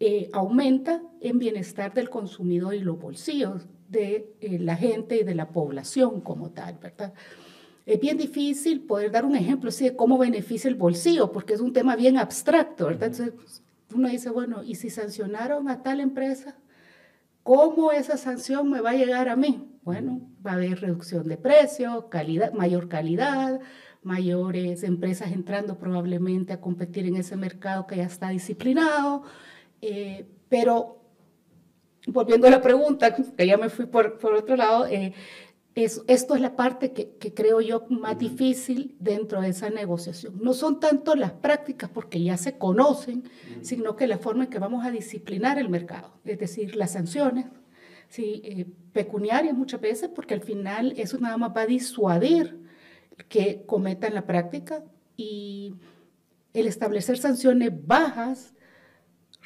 eh, 0.01 0.29
aumenta 0.33 1.03
en 1.21 1.39
bienestar 1.39 1.95
del 1.95 2.11
consumidor 2.11 2.75
y 2.75 2.81
los 2.81 2.99
bolsillos 2.99 3.67
de 3.89 4.35
eh, 4.41 4.59
la 4.59 4.77
gente 4.77 5.17
y 5.17 5.25
de 5.25 5.35
la 5.35 5.51
población 5.51 6.21
como 6.21 6.51
tal, 6.51 6.79
¿verdad? 6.79 7.15
Es 7.89 7.99
bien 7.99 8.19
difícil 8.19 8.83
poder 8.83 9.11
dar 9.11 9.25
un 9.25 9.35
ejemplo 9.35 9.71
así 9.71 9.85
de 9.85 9.97
cómo 9.97 10.19
beneficia 10.19 10.69
el 10.69 10.75
bolsillo, 10.75 11.33
porque 11.33 11.55
es 11.55 11.61
un 11.61 11.73
tema 11.73 11.97
bien 11.97 12.19
abstracto, 12.19 12.85
¿verdad? 12.85 13.09
Entonces 13.09 13.63
uno 13.95 14.09
dice, 14.09 14.29
bueno, 14.29 14.63
¿y 14.63 14.75
si 14.75 14.91
sancionaron 14.91 15.71
a 15.71 15.83
tal 15.83 16.01
empresa? 16.01 16.55
¿Cómo 17.43 17.91
esa 17.91 18.19
sanción 18.19 18.69
me 18.69 18.83
va 18.83 18.91
a 18.91 18.95
llegar 18.95 19.31
a 19.31 19.37
mí? 19.37 19.71
Bueno, 19.85 20.21
va 20.47 20.51
a 20.51 20.55
haber 20.55 20.83
reducción 20.83 21.27
de 21.29 21.39
precio, 21.39 22.11
calidad, 22.11 22.53
mayor 22.53 22.89
calidad, 22.89 23.59
mayores 24.03 24.83
empresas 24.83 25.33
entrando 25.33 25.79
probablemente 25.79 26.53
a 26.53 26.61
competir 26.61 27.07
en 27.07 27.17
ese 27.17 27.37
mercado 27.37 27.87
que 27.87 27.97
ya 27.97 28.05
está 28.05 28.29
disciplinado, 28.29 29.23
eh, 29.81 30.27
pero 30.51 30.99
volviendo 32.07 32.47
a 32.47 32.51
la 32.51 32.61
pregunta, 32.61 33.15
que 33.15 33.47
ya 33.47 33.57
me 33.57 33.71
fui 33.71 33.87
por, 33.87 34.19
por 34.19 34.35
otro 34.35 34.57
lado, 34.57 34.87
eh, 34.87 35.15
esto 35.85 36.35
es 36.35 36.41
la 36.41 36.57
parte 36.57 36.93
que, 36.93 37.35
creo 37.35 37.61
yo 37.61 37.87
más 37.91 38.19
difícil 38.19 38.97
dentro 38.99 39.41
de 39.41 39.49
esa 39.49 39.71
negociación. 39.71 40.39
No 40.41 40.53
son 40.53 40.81
tanto 40.81 41.15
las 41.15 41.33
prácticas 41.33 41.91
porque 41.91 42.23
ya 42.23 42.37
se 42.37 42.59
conocen, 42.59 43.25
sino 43.63 43.97
que 43.97 44.07
la 44.07 44.19
forma 44.19 44.45
en 44.45 44.51
que 44.51 44.59
vamos 44.59 44.85
a 44.85 44.91
disciplinar 44.91 45.59
el 45.59 45.69
mercado, 45.69 46.13
es 46.25 46.39
decir, 46.39 46.77
las 46.77 46.93
sanciones, 46.93 47.47
¿sí? 48.09 48.41
Eh, 48.45 48.67
pecuniarias 48.93 49.57
muchas 49.57 49.81
veces, 49.81 50.11
porque 50.15 50.35
al 50.35 50.43
final 50.43 50.95
eso 50.97 51.19
nada 51.19 51.37
más 51.37 51.57
va 51.57 51.63
a 51.63 51.67
disuadir 51.67 52.59
que 53.29 53.63
cometan 53.67 54.15
la 54.15 54.27
práctica 54.27 54.85
y 55.17 55.75
el 56.55 56.67
establecer 56.67 57.19
sanciones 57.19 57.71
bajas 57.87 58.55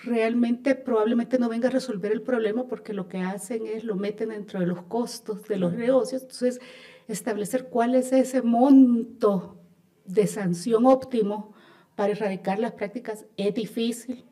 realmente 0.03 0.75
probablemente 0.75 1.39
no 1.39 1.49
venga 1.49 1.69
a 1.69 1.73
resolver 1.73 2.13
el 2.13 2.23
problema 2.23 2.67
porque 2.67 2.93
lo 2.93 3.09
que 3.09 3.19
hacen 3.19 3.67
es 3.67 3.85
lo 3.85 3.97
meten 3.97 4.31
dentro 4.31 4.61
de 4.61 4.67
los 4.67 4.83
costos 4.83 5.47
de 5.49 5.57
los 5.57 5.73
negocios. 5.75 6.23
Entonces, 6.23 6.61
establecer 7.09 7.69
cuál 7.69 7.95
es 7.95 8.13
ese 8.13 8.43
monto 8.43 9.59
de 10.05 10.27
sanción 10.27 10.87
óptimo 10.87 11.55
para 11.95 12.13
erradicar 12.13 12.59
las 12.59 12.73
prácticas 12.73 13.27
es 13.37 13.55
difícil, 13.55 14.25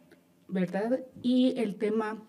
¿verdad? 0.49 1.05
Y 1.23 1.59
el 1.59 1.77
tema 1.77 2.23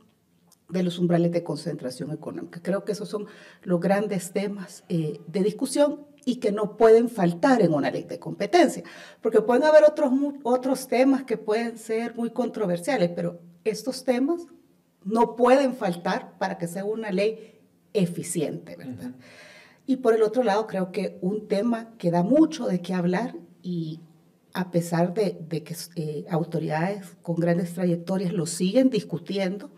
de 0.70 0.84
los 0.84 1.00
umbrales 1.00 1.32
de 1.32 1.44
concentración 1.44 2.12
económica. 2.12 2.62
Creo 2.62 2.86
que 2.86 2.94
esos 2.94 3.10
son 3.10 3.28
los 3.64 3.80
grandes 3.80 4.32
temas 4.32 4.84
eh, 4.90 5.20
de 5.28 5.44
discusión 5.44 6.11
y 6.26 6.36
que 6.36 6.52
no 6.52 6.78
pueden 6.78 7.10
faltar 7.10 7.62
en 7.62 7.74
una 7.74 7.92
ley 7.92 8.04
de 8.04 8.20
competencia, 8.20 8.84
porque 9.22 9.42
pueden 9.42 9.64
haber 9.64 9.84
otros, 9.84 10.12
otros 10.44 10.88
temas 10.88 11.24
que 11.24 11.38
pueden 11.38 11.78
ser 11.78 12.16
muy 12.16 12.32
controversiales, 12.32 13.12
pero 13.16 13.40
estos 13.64 14.04
temas 14.04 14.46
no 15.04 15.36
pueden 15.36 15.76
faltar 15.76 16.38
para 16.38 16.58
que 16.58 16.68
sea 16.68 16.86
una 16.86 17.12
ley 17.12 17.60
eficiente, 17.94 18.76
¿verdad? 18.76 19.14
Y 19.86 19.98
por 19.98 20.14
el 20.14 20.24
otro 20.24 20.44
lado, 20.44 20.68
creo 20.68 20.92
que 20.92 21.18
un 21.22 21.48
tema 21.48 21.90
que 21.98 22.12
da 22.12 22.24
mucho 22.24 22.68
de 22.68 22.82
qué 22.82 22.94
hablar 22.94 23.36
y 23.62 24.00
a 24.54 24.72
pesar 24.72 25.14
de, 25.14 25.46
que 25.50 25.76
eh, 25.96 26.26
autoridades 26.30 27.18
con 27.22 27.36
grandes 27.38 27.74
trayectorias 27.74 28.34
lo 28.34 28.46
siguen 28.46 28.90
discutiendo, 28.90 29.70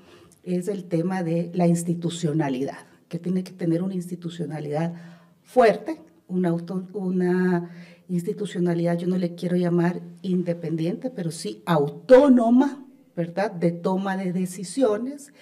es 0.44 0.68
el 0.68 0.86
tema 0.86 1.24
de 1.24 1.52
la 1.54 1.68
institucionalidad, 1.68 2.86
que 3.08 3.20
tiene 3.20 3.44
que 3.44 3.54
tener 3.54 3.82
una 3.82 3.94
institucionalidad 3.94 4.94
fuerte, 5.42 6.02
una, 6.28 6.54
una 6.94 7.72
institucionalidad, 8.08 8.98
yo 8.98 9.08
no 9.08 9.18
le 9.18 9.36
quiero 9.36 9.56
llamar 9.56 10.02
independiente, 10.22 11.10
pero 11.10 11.32
sí 11.32 11.64
autónoma, 11.66 12.86
¿verdad?, 13.16 13.52
de 13.52 13.72
toma 13.72 14.18
de 14.18 14.34
decisiones 14.34 15.34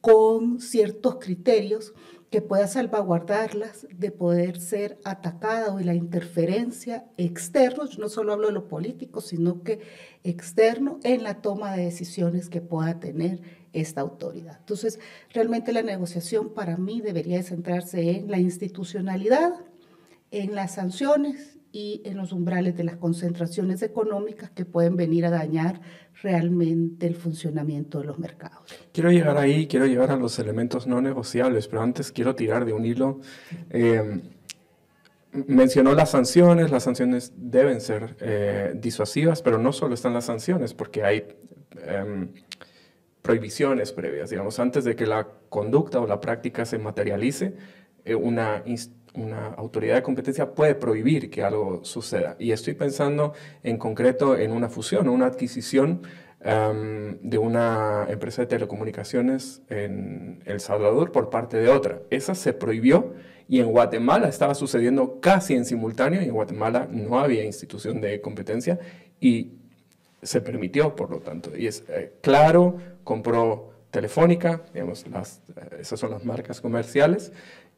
con 0.00 0.60
ciertos 0.60 1.16
criterios 1.16 1.94
que 2.30 2.42
pueda 2.42 2.66
salvaguardarlas 2.66 3.86
de 3.96 4.10
poder 4.10 4.60
ser 4.60 4.98
atacadas 5.04 5.70
o 5.70 5.76
de 5.76 5.84
la 5.84 5.94
interferencia 5.94 7.06
externa, 7.16 7.84
yo 7.88 7.98
no 7.98 8.08
solo 8.08 8.32
hablo 8.32 8.48
de 8.48 8.52
lo 8.52 8.68
político, 8.68 9.20
sino 9.20 9.62
que 9.62 9.80
externo 10.24 10.98
en 11.04 11.22
la 11.22 11.40
toma 11.40 11.74
de 11.76 11.84
decisiones 11.84 12.48
que 12.48 12.60
pueda 12.60 12.98
tener 12.98 13.40
esta 13.72 14.00
autoridad. 14.00 14.58
Entonces, 14.58 14.98
realmente 15.32 15.72
la 15.72 15.82
negociación 15.82 16.52
para 16.52 16.76
mí 16.76 17.00
debería 17.00 17.42
centrarse 17.42 18.10
en 18.10 18.30
la 18.30 18.38
institucionalidad, 18.38 19.52
en 20.30 20.54
las 20.54 20.74
sanciones 20.74 21.58
y 21.72 22.00
en 22.04 22.16
los 22.16 22.32
umbrales 22.32 22.76
de 22.76 22.84
las 22.84 22.96
concentraciones 22.96 23.82
económicas 23.82 24.50
que 24.50 24.64
pueden 24.64 24.96
venir 24.96 25.26
a 25.26 25.30
dañar 25.30 25.80
realmente 26.22 27.06
el 27.06 27.14
funcionamiento 27.14 28.00
de 28.00 28.06
los 28.06 28.18
mercados. 28.18 28.64
Quiero 28.92 29.10
llegar 29.10 29.36
ahí, 29.36 29.66
quiero 29.66 29.86
llegar 29.86 30.10
a 30.10 30.16
los 30.16 30.38
elementos 30.38 30.86
no 30.86 31.02
negociables, 31.02 31.68
pero 31.68 31.82
antes 31.82 32.12
quiero 32.12 32.34
tirar 32.34 32.64
de 32.64 32.72
un 32.72 32.86
hilo. 32.86 33.20
Eh, 33.68 34.22
mencionó 35.46 35.94
las 35.94 36.12
sanciones, 36.12 36.70
las 36.70 36.84
sanciones 36.84 37.32
deben 37.36 37.80
ser 37.80 38.16
eh, 38.20 38.72
disuasivas, 38.76 39.42
pero 39.42 39.58
no 39.58 39.72
solo 39.72 39.94
están 39.94 40.14
las 40.14 40.24
sanciones, 40.24 40.72
porque 40.72 41.04
hay 41.04 41.26
em, 41.86 42.32
prohibiciones 43.20 43.92
previas, 43.92 44.30
digamos, 44.30 44.58
antes 44.60 44.84
de 44.84 44.96
que 44.96 45.06
la 45.06 45.28
conducta 45.48 46.00
o 46.00 46.06
la 46.06 46.20
práctica 46.20 46.64
se 46.64 46.78
materialice, 46.78 47.54
eh, 48.04 48.14
una, 48.14 48.62
una 49.16 49.48
autoridad 49.48 49.96
de 49.96 50.02
competencia 50.02 50.54
puede 50.54 50.74
prohibir 50.74 51.30
que 51.30 51.42
algo 51.42 51.84
suceda. 51.84 52.36
Y 52.38 52.52
estoy 52.52 52.74
pensando 52.74 53.32
en 53.62 53.78
concreto 53.78 54.36
en 54.36 54.52
una 54.52 54.68
fusión 54.68 55.08
o 55.08 55.12
una 55.12 55.26
adquisición 55.26 56.02
em, 56.40 57.18
de 57.22 57.38
una 57.38 58.06
empresa 58.08 58.42
de 58.42 58.46
telecomunicaciones 58.46 59.62
en 59.68 60.42
El 60.44 60.60
Salvador 60.60 61.12
por 61.12 61.30
parte 61.30 61.56
de 61.56 61.68
otra. 61.68 62.02
Esa 62.10 62.34
se 62.34 62.52
prohibió 62.52 63.14
y 63.48 63.60
en 63.60 63.70
Guatemala 63.70 64.28
estaba 64.28 64.54
sucediendo 64.54 65.20
casi 65.20 65.54
en 65.54 65.64
simultáneo 65.64 66.22
y 66.22 66.26
en 66.26 66.34
Guatemala 66.34 66.88
no 66.90 67.18
había 67.18 67.44
institución 67.44 68.00
de 68.00 68.20
competencia 68.20 68.78
y 69.20 69.52
se 70.22 70.40
permitió, 70.40 70.96
por 70.96 71.10
lo 71.10 71.20
tanto. 71.20 71.56
Y 71.56 71.66
es 71.66 71.84
eh, 71.88 72.12
claro, 72.20 72.76
compró 73.04 73.70
Telefónica, 73.90 74.62
digamos, 74.74 75.06
las, 75.06 75.40
eh, 75.56 75.78
esas 75.80 75.98
son 76.00 76.10
las 76.10 76.24
marcas 76.24 76.60
comerciales, 76.60 77.32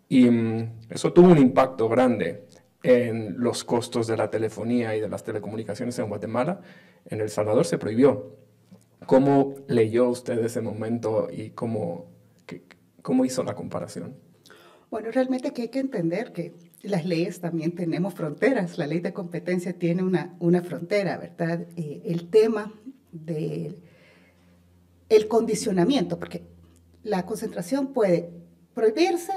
y 0.08 0.30
mm, 0.30 0.78
eso 0.90 1.12
tuvo 1.12 1.28
un 1.28 1.38
impacto 1.38 1.88
grande 1.88 2.44
en 2.82 3.38
los 3.38 3.64
costos 3.64 4.06
de 4.06 4.16
la 4.16 4.30
telefonía 4.30 4.96
y 4.96 5.00
de 5.00 5.08
las 5.08 5.24
telecomunicaciones 5.24 5.98
en 5.98 6.08
Guatemala. 6.08 6.60
En 7.06 7.20
El 7.20 7.30
Salvador 7.30 7.64
se 7.66 7.78
prohibió. 7.78 8.36
¿Cómo 9.06 9.54
leyó 9.68 10.08
usted 10.08 10.44
ese 10.44 10.60
momento 10.60 11.28
y 11.30 11.50
cómo, 11.50 12.06
hizo 13.24 13.42
la 13.42 13.54
comparación? 13.54 14.16
Bueno, 14.90 15.10
realmente 15.10 15.52
hay 15.54 15.68
que 15.68 15.80
entender 15.80 16.32
que 16.32 16.54
las 16.82 17.04
leyes 17.04 17.40
también 17.40 17.74
tenemos 17.74 18.14
fronteras. 18.14 18.78
La 18.78 18.86
ley 18.86 19.00
de 19.00 19.12
competencia 19.12 19.72
tiene 19.72 20.02
una, 20.02 20.36
una 20.38 20.62
frontera, 20.62 21.18
¿verdad? 21.18 21.66
Eh, 21.76 22.02
el 22.04 22.28
tema 22.30 22.72
del 23.12 23.82
el 25.08 25.26
condicionamiento, 25.26 26.18
porque 26.18 26.42
la 27.02 27.24
concentración 27.24 27.94
puede 27.94 28.30
prohibirse, 28.74 29.32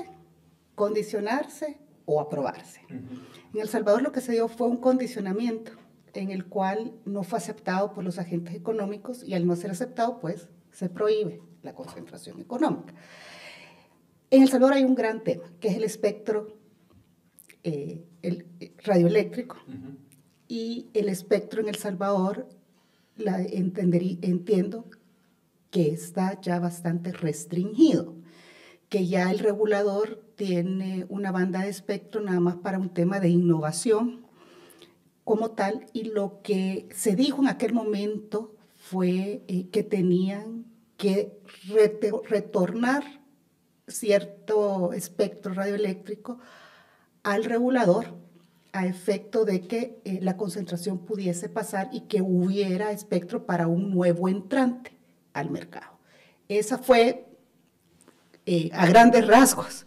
condicionarse 0.81 1.77
o 2.05 2.19
aprobarse. 2.19 2.81
En 2.89 3.61
El 3.61 3.69
Salvador 3.69 4.01
lo 4.01 4.11
que 4.11 4.19
se 4.19 4.31
dio 4.31 4.47
fue 4.47 4.65
un 4.67 4.77
condicionamiento 4.77 5.73
en 6.15 6.31
el 6.31 6.47
cual 6.47 6.95
no 7.05 7.21
fue 7.21 7.37
aceptado 7.37 7.93
por 7.93 8.03
los 8.03 8.17
agentes 8.17 8.55
económicos 8.55 9.23
y 9.23 9.35
al 9.35 9.45
no 9.45 9.55
ser 9.55 9.69
aceptado, 9.69 10.19
pues 10.19 10.49
se 10.71 10.89
prohíbe 10.89 11.39
la 11.61 11.75
concentración 11.75 12.41
económica. 12.41 12.95
En 14.31 14.41
El 14.41 14.49
Salvador 14.49 14.73
hay 14.73 14.83
un 14.83 14.95
gran 14.95 15.23
tema, 15.23 15.43
que 15.59 15.67
es 15.67 15.77
el 15.77 15.83
espectro 15.83 16.57
eh, 17.61 18.03
el 18.23 18.47
eh, 18.59 18.73
radioeléctrico 18.83 19.57
y 20.47 20.89
el 20.95 21.09
espectro 21.09 21.61
en 21.61 21.67
El 21.67 21.75
Salvador, 21.75 22.49
la 23.17 23.39
entiendo 23.39 24.85
que 25.69 25.91
está 25.91 26.41
ya 26.41 26.59
bastante 26.59 27.11
restringido, 27.11 28.15
que 28.89 29.05
ya 29.05 29.29
el 29.29 29.37
regulador 29.37 30.30
tiene 30.41 31.05
una 31.09 31.31
banda 31.31 31.61
de 31.61 31.69
espectro 31.69 32.19
nada 32.19 32.39
más 32.39 32.55
para 32.55 32.79
un 32.79 32.89
tema 32.89 33.19
de 33.19 33.29
innovación 33.29 34.25
como 35.23 35.51
tal, 35.51 35.85
y 35.93 36.05
lo 36.05 36.41
que 36.41 36.89
se 36.95 37.15
dijo 37.15 37.43
en 37.43 37.47
aquel 37.47 37.73
momento 37.73 38.55
fue 38.75 39.43
eh, 39.47 39.67
que 39.71 39.83
tenían 39.83 40.65
que 40.97 41.39
retornar 42.27 43.03
cierto 43.87 44.93
espectro 44.93 45.53
radioeléctrico 45.53 46.39
al 47.21 47.43
regulador 47.43 48.07
a 48.71 48.87
efecto 48.87 49.45
de 49.45 49.67
que 49.67 50.01
eh, 50.05 50.17
la 50.23 50.37
concentración 50.37 51.05
pudiese 51.05 51.49
pasar 51.49 51.87
y 51.91 52.01
que 52.07 52.23
hubiera 52.23 52.91
espectro 52.91 53.45
para 53.45 53.67
un 53.67 53.91
nuevo 53.91 54.27
entrante 54.27 54.97
al 55.33 55.51
mercado. 55.51 55.99
Esa 56.47 56.79
fue, 56.79 57.27
eh, 58.47 58.71
a 58.73 58.87
grandes 58.87 59.27
rasgos, 59.27 59.85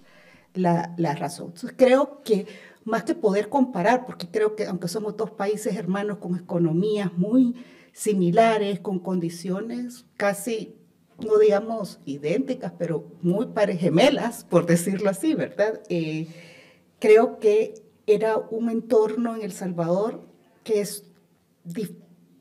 la, 0.54 0.94
la 0.96 1.14
razón. 1.14 1.48
Entonces, 1.48 1.74
creo 1.76 2.22
que 2.22 2.46
más 2.84 3.04
que 3.04 3.14
poder 3.14 3.48
comparar, 3.48 4.06
porque 4.06 4.28
creo 4.30 4.56
que 4.56 4.66
aunque 4.66 4.88
somos 4.88 5.16
dos 5.16 5.30
países 5.30 5.76
hermanos 5.76 6.18
con 6.18 6.36
economías 6.36 7.12
muy 7.16 7.54
similares, 7.92 8.80
con 8.80 8.98
condiciones 8.98 10.04
casi, 10.16 10.76
no 11.18 11.38
digamos 11.38 12.00
idénticas, 12.04 12.72
pero 12.78 13.12
muy 13.22 13.46
gemelas, 13.78 14.44
por 14.44 14.66
decirlo 14.66 15.10
así, 15.10 15.34
¿verdad? 15.34 15.80
Eh, 15.88 16.28
creo 16.98 17.38
que 17.38 17.74
era 18.06 18.36
un 18.36 18.68
entorno 18.68 19.34
en 19.36 19.42
El 19.42 19.52
Salvador 19.52 20.26
que, 20.64 20.80
es, 20.80 21.04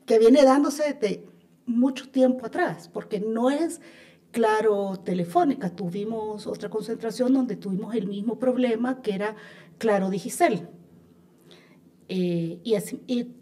que 0.04 0.18
viene 0.18 0.42
dándose 0.42 0.92
de 0.94 1.24
mucho 1.66 2.10
tiempo 2.10 2.44
atrás, 2.46 2.90
porque 2.92 3.20
no 3.20 3.50
es 3.50 3.80
claro 4.34 4.96
telefónica. 5.04 5.70
Tuvimos 5.70 6.48
otra 6.48 6.68
concentración 6.68 7.32
donde 7.32 7.54
tuvimos 7.54 7.94
el 7.94 8.08
mismo 8.08 8.38
problema 8.38 9.00
que 9.00 9.14
era 9.14 9.36
claro 9.78 10.10
Digicel. 10.10 10.68
Eh, 12.08 12.58
y, 12.64 12.74
y 13.06 13.36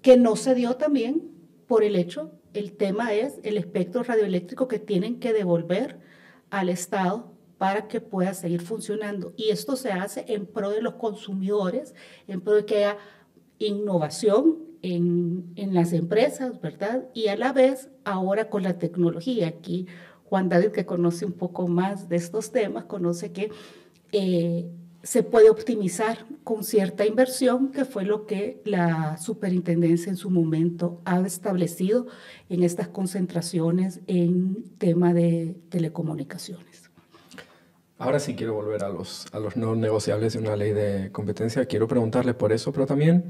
que 0.00 0.16
no 0.16 0.36
se 0.36 0.54
dio 0.54 0.76
también 0.76 1.28
por 1.66 1.82
el 1.82 1.96
hecho, 1.96 2.30
el 2.54 2.72
tema 2.72 3.12
es 3.14 3.40
el 3.42 3.58
espectro 3.58 4.04
radioeléctrico 4.04 4.68
que 4.68 4.78
tienen 4.78 5.18
que 5.18 5.32
devolver 5.32 5.98
al 6.50 6.68
Estado 6.68 7.34
para 7.58 7.88
que 7.88 8.00
pueda 8.00 8.32
seguir 8.32 8.62
funcionando. 8.62 9.34
Y 9.36 9.50
esto 9.50 9.74
se 9.74 9.90
hace 9.90 10.24
en 10.28 10.46
pro 10.46 10.70
de 10.70 10.80
los 10.80 10.94
consumidores, 10.94 11.94
en 12.28 12.40
pro 12.40 12.54
de 12.54 12.64
que 12.64 12.76
haya 12.76 12.96
innovación 13.58 14.58
en, 14.82 15.52
en, 15.56 15.74
las 15.74 15.92
empresas, 15.92 16.60
¿verdad? 16.60 17.08
Y 17.12 17.26
a 17.26 17.36
la 17.36 17.52
vez, 17.52 17.90
ahora 18.04 18.48
con 18.48 18.62
la 18.62 18.78
tecnología, 18.78 19.48
aquí 19.48 19.88
Juan 20.28 20.48
David, 20.50 20.72
que 20.72 20.84
conoce 20.84 21.24
un 21.24 21.32
poco 21.32 21.68
más 21.68 22.08
de 22.08 22.16
estos 22.16 22.52
temas, 22.52 22.84
conoce 22.84 23.32
que 23.32 23.50
eh, 24.12 24.70
se 25.02 25.22
puede 25.22 25.48
optimizar 25.48 26.26
con 26.44 26.64
cierta 26.64 27.06
inversión, 27.06 27.70
que 27.70 27.86
fue 27.86 28.04
lo 28.04 28.26
que 28.26 28.60
la 28.64 29.16
superintendencia 29.16 30.10
en 30.10 30.16
su 30.16 30.28
momento 30.28 31.00
ha 31.06 31.18
establecido 31.20 32.06
en 32.50 32.62
estas 32.62 32.88
concentraciones 32.88 34.00
en 34.06 34.64
tema 34.76 35.14
de 35.14 35.56
telecomunicaciones. 35.70 36.90
Ahora 37.96 38.20
sí 38.20 38.34
quiero 38.34 38.54
volver 38.54 38.84
a 38.84 38.90
los, 38.90 39.26
no 39.56 39.74
negociables 39.76 40.34
de 40.34 40.40
una 40.40 40.56
ley 40.56 40.72
de 40.72 41.10
competencia. 41.10 41.64
Quiero 41.64 41.88
preguntarle 41.88 42.34
por 42.34 42.52
eso, 42.52 42.72
pero 42.72 42.86
también 42.86 43.24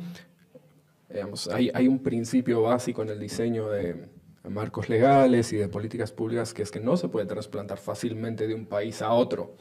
Digamos, 1.08 1.48
hay, 1.48 1.70
hay, 1.72 1.88
un 1.88 2.00
principio 2.00 2.61
básico 2.61 3.02
en 3.02 3.08
el 3.08 3.18
diseño 3.18 3.70
de 3.70 4.11
marcos 4.48 4.88
legales 4.88 5.52
y 5.52 5.56
de 5.56 5.68
políticas 5.68 6.12
públicas 6.12 6.54
que 6.54 6.62
es 6.62 6.70
que 6.70 6.80
no 6.80 6.96
se 6.96 7.08
puede 7.08 7.26
trasplantar 7.26 7.78
fácilmente 7.78 8.46
de 8.46 8.54
un 8.54 8.66
país 8.66 9.02
a 9.02 9.12
otro. 9.12 9.56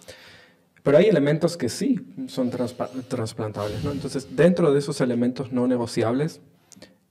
Pero 0.84 0.98
hay 0.98 1.06
elementos 1.06 1.58
que 1.58 1.70
sí 1.70 2.00
son 2.28 2.50
trasplantables. 2.50 3.84
¿no? 3.84 3.92
Entonces, 3.92 4.36
dentro 4.36 4.72
de 4.72 4.80
esos 4.80 5.02
elementos 5.02 5.52
no 5.52 5.68
negociables, 5.68 6.40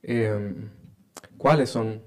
em, 0.02 0.70
¿cuáles 1.36 1.70
son, 1.70 2.00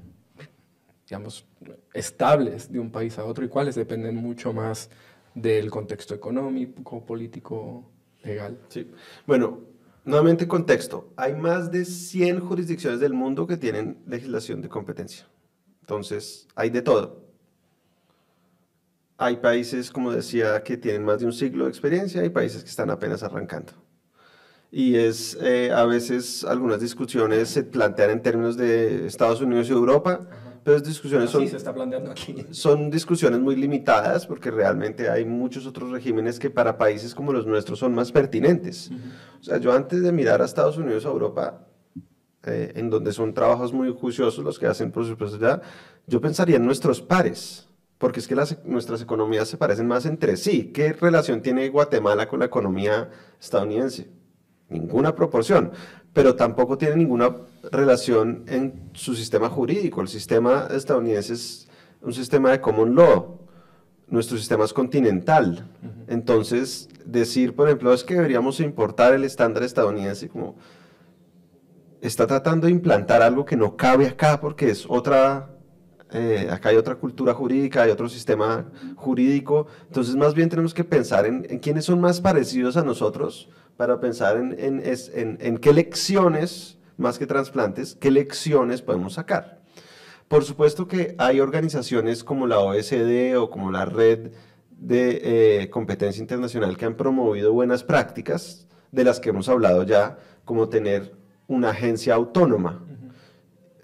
digamos, 1.05 1.45
estables 1.93 2.71
de 2.71 2.79
un 2.79 2.91
país 2.91 3.19
a 3.19 3.25
otro 3.25 3.45
y 3.45 3.49
cuáles 3.49 3.75
dependen 3.75 4.15
mucho 4.15 4.51
más 4.51 4.89
del 5.36 5.69
contexto 5.69 6.15
económico, 6.15 7.05
político, 7.05 7.91
legal? 8.23 8.58
Sí. 8.69 8.89
Bueno, 9.27 9.69
Nuevamente 10.05 10.47
contexto, 10.47 11.13
hay 11.17 11.36
más 11.36 11.71
de 11.71 11.86
100 11.86 12.39
jurisdicciones 12.39 12.99
del 12.99 13.13
mundo 13.13 13.45
que 13.45 13.58
tienen 13.58 13.99
legislación 14.08 14.60
de 14.60 14.67
competencia. 14.67 15.27
Entonces, 15.89 16.47
hay 16.54 16.69
de 16.69 16.84
todo. 16.84 17.25
Hay 19.17 19.38
países, 19.38 19.89
como 19.89 20.12
decía, 20.12 20.62
que 20.62 20.78
tienen 20.78 21.04
más 21.04 21.19
de 21.19 21.25
un 21.25 21.34
siglo 21.34 21.63
de 21.63 21.71
experiencia, 21.71 22.21
hay 22.21 22.30
países 22.30 22.63
que 22.63 22.69
están 22.69 22.91
apenas 22.91 23.23
arrancando. 23.23 23.73
Y 24.71 24.97
es, 24.97 25.36
eh, 25.41 25.71
a 25.73 25.86
veces 25.86 26.43
algunas 26.43 26.80
discusiones 26.80 27.49
se 27.49 27.63
plantean 27.63 28.12
en 28.12 28.21
términos 28.21 28.56
de 28.56 29.08
Estados 29.08 29.41
Unidos 29.41 29.67
y 29.69 29.71
Europa, 29.71 30.28
Entonces 30.60 30.88
discusiones 30.88 31.32
son, 31.32 31.47
se 31.47 31.58
está 31.58 31.73
planteando 31.73 32.12
aquí. 32.12 32.45
son 32.52 32.91
discusiones 32.91 33.39
muy 33.39 33.56
limitadas 33.56 34.28
porque 34.28 34.52
realmente 34.52 35.10
hay 35.10 35.25
muchos 35.25 35.65
otros 35.65 35.89
regímenes 35.89 36.38
que 36.38 36.52
para 36.52 36.78
países 36.78 37.15
como 37.15 37.34
los 37.34 37.47
nuestros 37.47 37.80
son 37.80 37.95
más 37.95 38.12
pertinentes. 38.12 38.91
O 39.41 39.43
sea, 39.43 39.58
yo 39.58 39.73
antes 39.73 40.04
de 40.04 40.12
mirar 40.12 40.39
a 40.43 40.45
Estados 40.45 40.78
Unidos 40.78 41.04
o 41.06 41.10
Europa, 41.10 41.65
eh, 42.45 42.71
en 42.75 42.89
donde 42.89 43.12
son 43.12 43.34
trabajos 43.34 43.73
muy 43.73 43.93
juiciosos 43.93 44.43
los 44.43 44.58
que 44.58 44.65
hacen 44.65 44.91
por 44.91 45.06
supuesto 45.06 45.38
ya, 45.38 45.62
yo 46.08 46.21
pensaría 46.21 46.56
en 46.56 46.65
nuestros 46.65 47.02
pares, 47.02 47.67
porque 47.97 48.21
es 48.21 48.28
que 48.28 48.36
las, 48.36 48.63
nuestras 48.65 49.02
economías 49.02 49.47
se 49.49 49.58
parecen 49.58 49.88
más 49.88 50.06
entre 50.06 50.38
sí. 50.38 50.71
¿Qué 50.73 50.93
relación 50.93 51.41
tiene 51.41 51.67
Guatemala 51.67 52.28
con 52.28 52.39
la 52.39 52.45
economía 52.45 53.10
estadounidense? 53.39 54.10
Ninguna 54.69 55.15
proporción, 55.15 55.71
pero 56.13 56.36
tampoco 56.36 56.78
tiene 56.78 56.95
ninguna 56.95 57.36
relación 57.71 58.45
en 58.47 58.89
su 58.93 59.15
sistema 59.15 59.49
jurídico. 59.49 60.02
El 60.02 60.08
sistema 60.08 60.67
estadounidense 60.71 61.34
es 61.34 61.67
un 62.02 62.13
sistema 62.13 62.52
de 62.52 62.62
common 62.62 62.95
law, 62.95 63.39
nuestro 64.08 64.38
sistema 64.38 64.63
es 64.63 64.73
continental. 64.73 65.67
Entonces, 66.08 66.88
decir, 67.06 67.56
por 67.56 67.67
ejemplo, 67.67 67.93
es 67.93 68.04
que 68.04 68.15
deberíamos 68.15 68.60
importar 68.60 69.13
el 69.13 69.23
estándar 69.23 69.63
estadounidense 69.63 70.30
como 70.30 70.56
está 72.02 72.28
tratando 72.28 72.68
de 72.68 72.72
implantar 72.72 73.22
algo 73.22 73.46
que 73.46 73.56
no 73.56 73.76
cabe 73.76 74.08
acá 74.08 74.40
porque 74.40 74.70
es 74.70 74.86
otra, 74.88 75.50
eh, 76.12 76.48
acá 76.52 76.70
hay 76.70 76.78
otra 76.78 76.96
cultura 76.96 77.34
jurídica, 77.34 77.84
hay 77.84 77.92
otro 77.92 78.10
sistema 78.10 78.72
jurídico. 78.96 79.68
Entonces, 79.88 80.16
más 80.16 80.34
bien 80.34 80.50
tenemos 80.50 80.74
que 80.74 80.84
pensar 80.84 81.26
en, 81.26 81.44
quiénes 81.60 81.86
son 81.86 82.02
más 82.02 82.22
parecidos 82.22 82.78
a 82.78 82.84
nosotros 82.84 83.50
para 83.78 84.00
pensar 84.00 84.38
en, 84.38 84.56
en, 84.60 84.82
en, 84.86 85.38
en 85.40 85.58
qué 85.58 85.74
lecciones 85.74 86.78
más 86.98 87.18
que 87.18 87.26
trasplantes, 87.26 87.96
¿qué 87.96 88.12
lecciones 88.12 88.82
podemos 88.82 89.14
sacar? 89.14 89.60
Por 90.28 90.44
supuesto 90.44 90.88
que 90.88 91.16
hay 91.18 91.40
organizaciones 91.40 92.24
como 92.24 92.46
la 92.46 92.60
OSD 92.60 93.36
o 93.38 93.50
como 93.50 93.72
la 93.72 93.86
Red 93.86 94.32
de 94.70 95.22
eh, 95.64 95.70
Competencia 95.70 96.22
Internacional 96.22 96.78
que 96.78 96.86
han 96.86 96.96
promovido 96.96 97.52
buenas 97.54 97.84
prácticas, 97.84 98.68
de 98.92 99.04
las 99.04 99.20
que 99.20 99.30
hemos 99.30 99.50
hablado 99.50 99.84
ya, 99.84 100.20
como 100.46 100.70
tener 100.70 101.18
una 101.50 101.72
agencia 101.72 102.14
autónoma, 102.14 102.86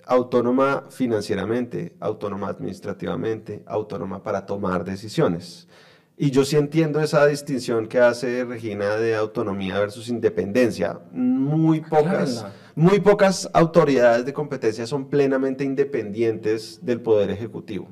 autónoma 0.06 0.84
financieramente, 0.90 1.96
autónoma 2.00 2.48
administrativamente, 2.48 3.64
autónoma 3.66 4.24
para 4.24 4.46
tomar 4.46 4.86
decisiones. 4.86 5.68
Y 6.16 6.32
yo 6.32 6.46
sí 6.46 6.56
entiendo 6.56 7.02
esa 7.02 7.26
distinción 7.26 7.88
que 7.88 8.00
hace 8.00 8.46
Regina 8.46 8.96
de 8.96 9.16
autonomía 9.16 9.80
versus 9.80 10.08
independencia. 10.08 11.00
Muy 11.12 11.82
pocas, 11.82 12.46
muy 12.76 13.00
pocas 13.02 13.50
autoridades 13.52 14.26
de 14.26 14.32
competencia 14.32 14.86
son 14.86 15.10
plenamente 15.10 15.64
independientes 15.64 16.80
del 16.86 17.02
Poder 17.02 17.32
Ejecutivo. 17.32 17.90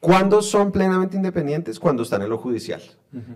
¿Cuándo 0.00 0.42
son 0.42 0.72
plenamente 0.72 1.16
independientes? 1.16 1.78
Cuando 1.78 2.02
están 2.02 2.22
en 2.22 2.30
lo 2.30 2.36
judicial, 2.36 2.82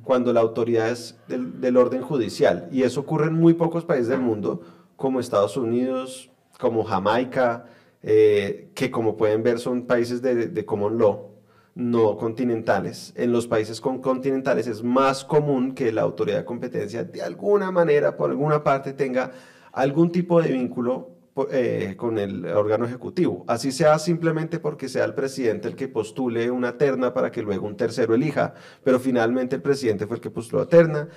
cuando 0.02 0.32
la 0.32 0.40
autoridad 0.40 0.90
es 0.90 1.16
del, 1.28 1.60
del, 1.60 1.76
orden 1.76 2.02
judicial. 2.02 2.68
Y 2.72 2.82
eso 2.82 3.00
ocurre 3.02 3.28
en 3.28 3.34
muy 3.34 3.54
pocos 3.54 3.84
países 3.84 4.08
del 4.08 4.20
mundo, 4.20 4.62
como 4.96 5.20
Estados 5.20 5.56
Unidos, 5.56 6.30
como 6.58 6.84
Jamaica, 6.84 7.66
eh, 8.02 8.70
que 8.74 8.90
como 8.90 9.16
pueden 9.16 9.42
ver 9.42 9.58
son 9.58 9.86
países 9.86 10.22
de, 10.22 10.48
de 10.48 10.64
common 10.64 10.98
law 10.98 11.36
no 11.76 12.16
continentales. 12.16 13.12
En 13.16 13.32
los 13.32 13.46
países 13.46 13.82
con 13.82 14.00
continentales 14.00 14.66
es 14.66 14.82
más 14.82 15.24
común 15.24 15.74
que 15.74 15.92
la 15.92 16.02
autoridad 16.02 16.38
de 16.38 16.44
competencia 16.46 17.04
de 17.04 17.22
alguna 17.22 17.70
manera, 17.70 18.16
por 18.16 18.30
alguna 18.30 18.64
parte, 18.64 18.94
tenga 18.94 19.32
algún 19.72 20.10
tipo 20.10 20.40
de 20.40 20.52
vínculo 20.52 21.10
eh, 21.52 21.92
con 21.98 22.16
el 22.18 22.46
órgano 22.46 22.86
ejecutivo. 22.86 23.44
Así 23.46 23.72
sea 23.72 23.98
simplemente 23.98 24.58
porque 24.58 24.88
sea 24.88 25.04
el 25.04 25.12
presidente 25.12 25.68
el 25.68 25.76
que 25.76 25.86
postule 25.86 26.50
una 26.50 26.78
terna 26.78 27.12
para 27.12 27.30
que 27.30 27.42
luego 27.42 27.66
un 27.66 27.76
tercero 27.76 28.14
elija, 28.14 28.54
pero 28.82 28.98
finalmente 28.98 29.56
el 29.56 29.62
presidente 29.62 30.06
fue 30.06 30.16
el 30.16 30.22
que 30.22 30.30
postuló 30.30 30.62
la 30.62 30.68
terna. 30.70 31.08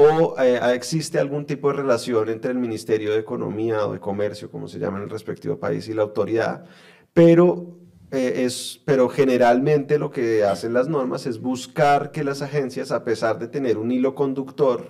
O 0.00 0.36
eh, 0.38 0.60
existe 0.74 1.18
algún 1.18 1.44
tipo 1.44 1.66
de 1.66 1.74
relación 1.74 2.28
entre 2.28 2.52
el 2.52 2.58
Ministerio 2.58 3.10
de 3.10 3.18
Economía 3.18 3.84
o 3.84 3.94
de 3.94 3.98
Comercio, 3.98 4.48
como 4.48 4.68
se 4.68 4.78
llama 4.78 4.98
en 4.98 5.02
el 5.02 5.10
respectivo 5.10 5.58
país, 5.58 5.88
y 5.88 5.92
la 5.92 6.02
autoridad. 6.02 6.66
Pero 7.12 7.78
eh, 8.12 8.44
es, 8.44 8.80
pero 8.84 9.08
generalmente 9.08 9.98
lo 9.98 10.12
que 10.12 10.44
hacen 10.44 10.72
las 10.72 10.86
normas 10.86 11.26
es 11.26 11.40
buscar 11.40 12.12
que 12.12 12.22
las 12.22 12.42
agencias, 12.42 12.92
a 12.92 13.02
pesar 13.02 13.40
de 13.40 13.48
tener 13.48 13.76
un 13.76 13.90
hilo 13.90 14.14
conductor 14.14 14.88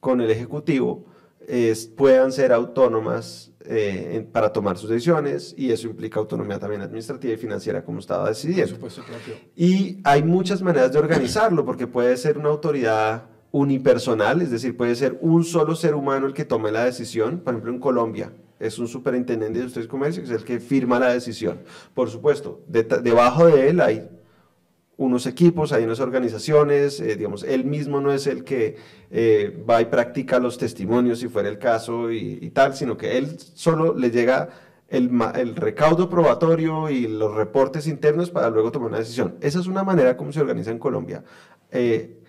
con 0.00 0.20
el 0.20 0.30
Ejecutivo, 0.30 1.06
puedan 1.96 2.30
ser 2.30 2.52
autónomas 2.52 3.52
eh, 3.64 4.28
para 4.32 4.52
tomar 4.52 4.76
sus 4.76 4.90
decisiones 4.90 5.54
y 5.56 5.72
eso 5.72 5.86
implica 5.86 6.20
autonomía 6.20 6.58
también 6.58 6.82
administrativa 6.82 7.32
y 7.32 7.38
financiera 7.38 7.82
como 7.82 8.00
estaba 8.00 8.28
decidiendo. 8.28 8.76
Y 9.56 9.98
hay 10.04 10.22
muchas 10.22 10.60
maneras 10.60 10.92
de 10.92 10.98
organizarlo 10.98 11.64
porque 11.64 11.86
puede 11.86 12.18
ser 12.18 12.36
una 12.36 12.50
autoridad 12.50 13.31
unipersonal, 13.52 14.42
es 14.42 14.50
decir, 14.50 14.76
puede 14.76 14.96
ser 14.96 15.18
un 15.20 15.44
solo 15.44 15.76
ser 15.76 15.94
humano 15.94 16.26
el 16.26 16.34
que 16.34 16.44
tome 16.44 16.72
la 16.72 16.84
decisión, 16.84 17.40
por 17.40 17.54
ejemplo 17.54 17.72
en 17.72 17.78
Colombia 17.78 18.32
es 18.62 18.78
un 18.78 18.86
superintendente 18.86 19.54
de 19.54 19.58
Industria 19.58 19.84
y 19.84 19.88
Comercio, 19.88 20.22
que 20.22 20.28
es 20.28 20.40
el 20.40 20.44
que 20.44 20.60
firma 20.60 21.00
la 21.00 21.12
decisión. 21.12 21.58
Por 21.94 22.08
supuesto, 22.08 22.62
debajo 22.68 23.46
de 23.46 23.68
él 23.68 23.80
hay 23.80 24.08
unos 24.96 25.26
equipos, 25.26 25.72
hay 25.72 25.82
unas 25.82 25.98
organizaciones, 25.98 27.00
eh, 27.00 27.16
digamos, 27.16 27.42
él 27.42 27.64
mismo 27.64 28.00
no 28.00 28.12
es 28.12 28.28
el 28.28 28.44
que 28.44 28.76
eh, 29.10 29.64
va 29.68 29.80
y 29.80 29.86
practica 29.86 30.38
los 30.38 30.58
testimonios 30.58 31.18
si 31.18 31.26
fuera 31.28 31.48
el 31.48 31.58
caso 31.58 32.12
y, 32.12 32.48
tal, 32.50 32.74
sino 32.74 32.96
que 32.96 33.18
él 33.18 33.36
solo 33.38 33.94
le 33.94 34.12
llega 34.12 34.50
el, 34.88 35.10
el, 35.34 35.56
recaudo 35.56 36.08
probatorio 36.08 36.88
y 36.88 37.08
los 37.08 37.34
reportes 37.34 37.88
internos 37.88 38.30
para 38.30 38.48
luego 38.50 38.70
tomar 38.70 38.90
una 38.90 38.98
decisión. 38.98 39.36
Esa 39.40 39.58
es 39.58 39.66
una 39.66 39.82
manera 39.82 40.16
como 40.16 40.30
se 40.30 40.40
organiza 40.40 40.70
en 40.70 40.78
Colombia. 40.78 41.24
Eh, 41.72 42.21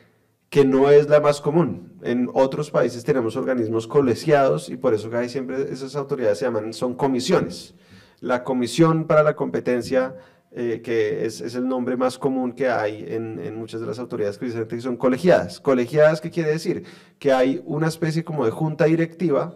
que 0.54 0.66
no 0.66 0.92
es 0.92 1.10
la 1.10 1.20
más 1.20 1.42
común. 1.42 1.94
En 2.04 2.30
otros 2.32 2.70
países 2.70 3.04
tenemos 3.04 3.36
organismos 3.36 3.88
colegiados 3.88 4.70
y 4.70 4.78
por 4.78 4.94
eso 4.94 5.10
hay 5.12 5.28
siempre 5.28 5.63
esas 5.74 5.96
autoridades 5.96 6.38
se 6.38 6.46
llaman, 6.46 6.74
son 6.74 6.94
comisiones. 6.94 7.74
La 8.20 8.44
Comisión 8.44 9.08
para 9.08 9.24
la 9.24 9.36
Competencia, 9.36 10.16
eh, 10.52 10.82
que 10.84 11.26
es, 11.26 11.42
es, 11.42 11.56
el 11.56 11.68
nombre 11.68 11.98
más 11.98 12.20
común 12.20 12.52
que 12.52 12.70
hay 12.70 13.04
en, 13.08 13.39
en 13.39 13.56
muchas 13.58 13.82
de 13.82 13.88
las 13.88 13.98
autoridades 13.98 14.38
que 14.38 14.80
son 14.80 14.96
colegiadas. 14.96 15.60
Colegiadas, 15.60 16.22
¿qué 16.22 16.30
quiere 16.30 16.52
decir? 16.52 16.84
Que 17.18 17.34
hay 17.34 17.63
una 17.66 17.88
especie 17.88 18.24
como 18.24 18.46
de 18.46 18.52
junta 18.52 18.86
directiva 18.86 19.56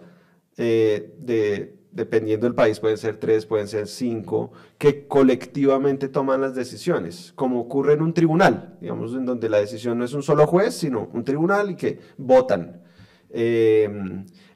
eh, 0.58 1.14
de 1.20 1.77
dependiendo 1.92 2.46
del 2.46 2.56
país, 2.56 2.80
pueden 2.80 2.98
ser 2.98 3.18
tres, 3.20 3.46
pueden 3.46 3.68
ser 3.68 3.88
cinco, 3.88 4.52
que 4.78 5.08
colectivamente 5.08 6.08
toman 6.10 6.42
las 6.42 6.56
decisiones, 6.56 7.34
como 7.36 7.60
ocurre 7.60 7.94
en 7.94 8.02
un 8.02 8.14
tribunal, 8.14 8.78
digamos, 8.82 9.14
en 9.14 9.26
donde 9.26 9.50
la 9.50 9.58
decisión 9.58 9.98
no 9.98 10.06
es 10.06 10.14
un 10.14 10.24
solo 10.24 10.46
juez, 10.48 10.74
sino 10.76 11.10
un 11.14 11.24
tribunal 11.24 11.72
y 11.72 11.76
que 11.76 12.00
votan. 12.18 12.82
Eh, 13.30 13.90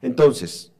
entonces, 0.02 0.72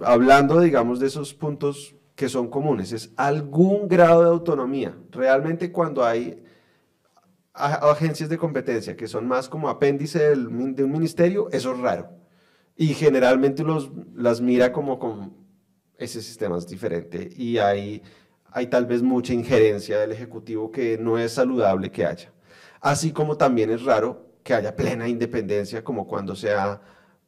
hablando, 0.00 0.60
digamos, 0.60 1.00
de 1.00 1.06
esos 1.06 1.34
puntos 1.34 1.94
que 2.14 2.28
son 2.28 2.48
comunes, 2.48 2.92
es 2.92 3.12
algún 3.16 3.88
grado 3.88 4.22
de 4.22 4.28
autonomía. 4.28 4.96
Realmente 5.10 5.72
cuando 5.72 6.04
hay 6.04 6.42
agencias 7.54 8.28
de 8.28 8.38
competencia 8.38 8.96
que 8.96 9.08
son 9.08 9.26
más 9.26 9.48
como 9.48 9.68
apéndice 9.68 10.30
del, 10.30 10.74
de 10.74 10.84
un 10.84 10.92
ministerio, 10.92 11.48
eso 11.52 11.72
es 11.72 11.80
raro. 11.80 12.10
Y 12.76 12.94
generalmente 12.94 13.62
los, 13.62 13.90
las 14.14 14.40
mira 14.40 14.72
como 14.72 14.98
ese 16.02 16.20
sistema 16.20 16.58
es 16.58 16.66
diferente 16.66 17.30
y 17.36 17.58
hay, 17.58 18.02
hay 18.50 18.66
tal 18.66 18.86
vez 18.86 19.02
mucha 19.02 19.32
injerencia 19.32 19.98
del 20.00 20.12
Ejecutivo 20.12 20.70
que 20.70 20.98
no 20.98 21.18
es 21.18 21.32
saludable 21.32 21.90
que 21.90 22.04
haya. 22.04 22.32
Así 22.80 23.12
como 23.12 23.36
también 23.36 23.70
es 23.70 23.84
raro 23.84 24.26
que 24.42 24.54
haya 24.54 24.74
plena 24.74 25.08
independencia 25.08 25.84
como 25.84 26.06
cuando 26.06 26.34
sea 26.34 26.80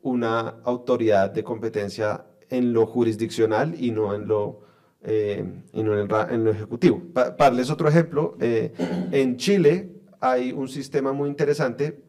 una 0.02 0.56
autoridad 0.64 1.30
de 1.30 1.44
competencia 1.44 2.26
en 2.50 2.72
lo 2.72 2.87
jurisdiccional 2.87 3.74
y 3.80 3.90
no 3.90 4.14
en 4.14 4.26
lo, 4.26 4.62
eh, 5.02 5.44
y 5.72 5.82
no 5.82 5.98
en, 5.98 6.44
lo 6.44 6.50
ejecutivo. 6.50 7.00
Para 7.12 7.30
darles 7.30 7.70
otro 7.70 7.88
ejemplo, 7.88 8.37
eh, 8.40 8.72
en 9.12 9.37
Chile 9.37 9.90
hay 10.20 10.52
un 10.52 10.68
sistema 10.68 11.12
muy 11.12 11.28
interesante 11.28 12.02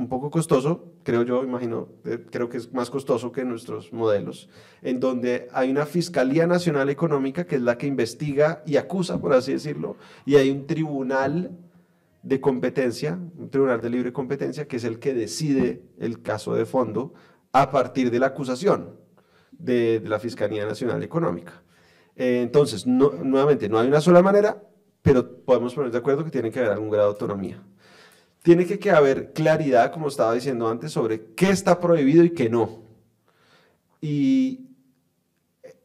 un 0.00 0.08
poco 0.08 0.30
costoso, 0.30 0.94
creo 1.02 1.24
yo, 1.24 1.44
imagino, 1.44 1.88
eh, 2.06 2.24
creo 2.30 2.48
que 2.48 2.56
es 2.56 2.72
más 2.72 2.88
costoso 2.88 3.32
que 3.32 3.44
nuestros 3.44 3.92
modelos, 3.92 4.48
en 4.80 4.98
donde 4.98 5.48
hay 5.52 5.70
una 5.70 5.84
Fiscalía 5.84 6.46
Nacional 6.46 6.88
Económica 6.88 7.46
que 7.46 7.56
es 7.56 7.62
la 7.62 7.76
que 7.76 7.86
investiga 7.86 8.62
y 8.66 8.78
acusa, 8.78 9.20
por 9.20 9.34
así 9.34 9.52
decirlo, 9.52 9.96
y 10.24 10.36
hay 10.36 10.50
un 10.50 10.66
tribunal 10.66 11.50
de 12.22 12.40
competencia, 12.40 13.18
un 13.36 13.50
tribunal 13.50 13.82
de 13.82 13.90
libre 13.90 14.10
competencia, 14.10 14.66
que 14.66 14.76
es 14.76 14.84
el 14.84 14.98
que 14.98 15.12
decide 15.12 15.82
el 15.98 16.22
caso 16.22 16.54
de 16.54 16.64
fondo 16.64 17.12
a 17.52 17.70
partir 17.70 18.10
de 18.10 18.20
la 18.20 18.28
acusación 18.28 18.96
de, 19.52 20.02
la 20.02 20.18
Fiscalía 20.18 20.64
Nacional 20.64 21.02
Económica. 21.02 21.62
Eh, 22.16 22.40
entonces, 22.40 22.86
nuevamente, 22.86 23.68
no 23.68 23.78
hay 23.78 23.88
una 23.88 24.00
sola 24.00 24.22
manera, 24.22 24.62
pero 25.02 25.44
podemos 25.44 25.74
poner 25.74 25.90
de 25.90 25.98
acuerdo 25.98 26.24
que 26.24 26.30
tiene 26.30 26.50
que 26.50 26.58
haber 26.60 26.72
algún 26.72 26.88
grado 26.88 27.08
de 27.08 27.12
autonomía 27.12 27.62
tiene 28.42 28.66
que 28.66 28.90
haber 28.90 29.32
claridad, 29.32 29.92
como 29.92 30.08
estaba 30.08 30.34
diciendo 30.34 30.68
antes, 30.68 30.92
sobre 30.92 31.34
qué 31.34 31.50
está 31.50 31.80
prohibido 31.80 32.24
y 32.24 32.30
qué 32.30 32.48
no. 32.48 32.82
Y 34.00 34.70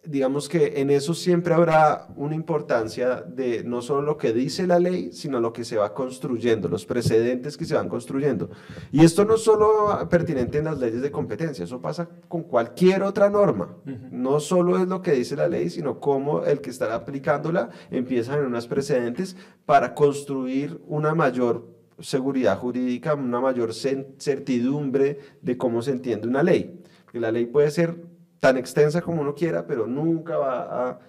digamos 0.06 0.48
que 0.48 0.80
en 0.80 0.90
eso 0.90 1.14
siempre 1.14 1.54
habrá 1.54 2.08
una 2.16 2.36
importancia 2.36 3.22
de 3.22 3.64
no 3.64 3.82
solo 3.82 4.02
lo 4.02 4.18
que 4.18 4.34
dice 4.34 4.68
la 4.68 4.80
ley, 4.80 5.12
sino 5.12 5.40
lo 5.40 5.52
que 5.52 5.64
se 5.64 5.78
va 5.78 5.94
construyendo, 5.94 6.70
los 6.70 6.86
precedentes 6.86 7.58
que 7.58 7.66
se 7.66 7.76
van 7.76 7.90
construyendo. 7.90 8.50
Y 8.92 9.04
esto 9.04 9.26
no 9.26 9.36
es 9.36 9.42
solo 9.42 10.08
pertinente 10.10 10.60
en 10.60 10.66
las 10.66 10.80
leyes 10.80 11.02
de 11.02 11.12
competencia, 11.12 11.66
eso 11.66 11.82
pasa 11.82 12.08
con 12.28 12.44
cualquier 12.44 13.04
otra 13.04 13.30
norma. 13.30 13.76
No 14.12 14.40
solo 14.40 14.78
es 14.78 14.88
lo 14.88 15.02
que 15.02 15.12
dice 15.12 15.36
la 15.36 15.48
ley, 15.48 15.70
sino 15.70 16.00
cómo 16.00 16.44
el 16.44 16.62
que 16.62 16.70
estará 16.70 16.96
aplicándola 16.96 17.70
empieza 17.90 18.38
en 18.38 18.46
unas 18.46 18.68
precedentes 18.68 19.36
para 19.66 19.96
construir 19.96 20.82
una 20.88 21.16
mayor 21.16 21.75
seguridad 22.00 22.58
jurídica, 22.58 23.14
una 23.14 23.40
mayor 23.40 23.74
certidumbre 23.74 25.20
de 25.42 25.58
cómo 25.58 25.82
se 25.82 25.92
entiende 25.92 26.28
una 26.28 26.44
ley. 26.44 26.82
Que 27.12 27.20
la 27.20 27.32
ley 27.32 27.46
puede 27.46 27.72
ser 27.72 27.96
tan 28.40 28.58
extensa 28.58 29.02
como 29.02 29.22
uno 29.22 29.34
quiera, 29.34 29.66
pero 29.66 29.88
nunca 29.88 30.38
va 30.38 30.90
a, 30.90 31.00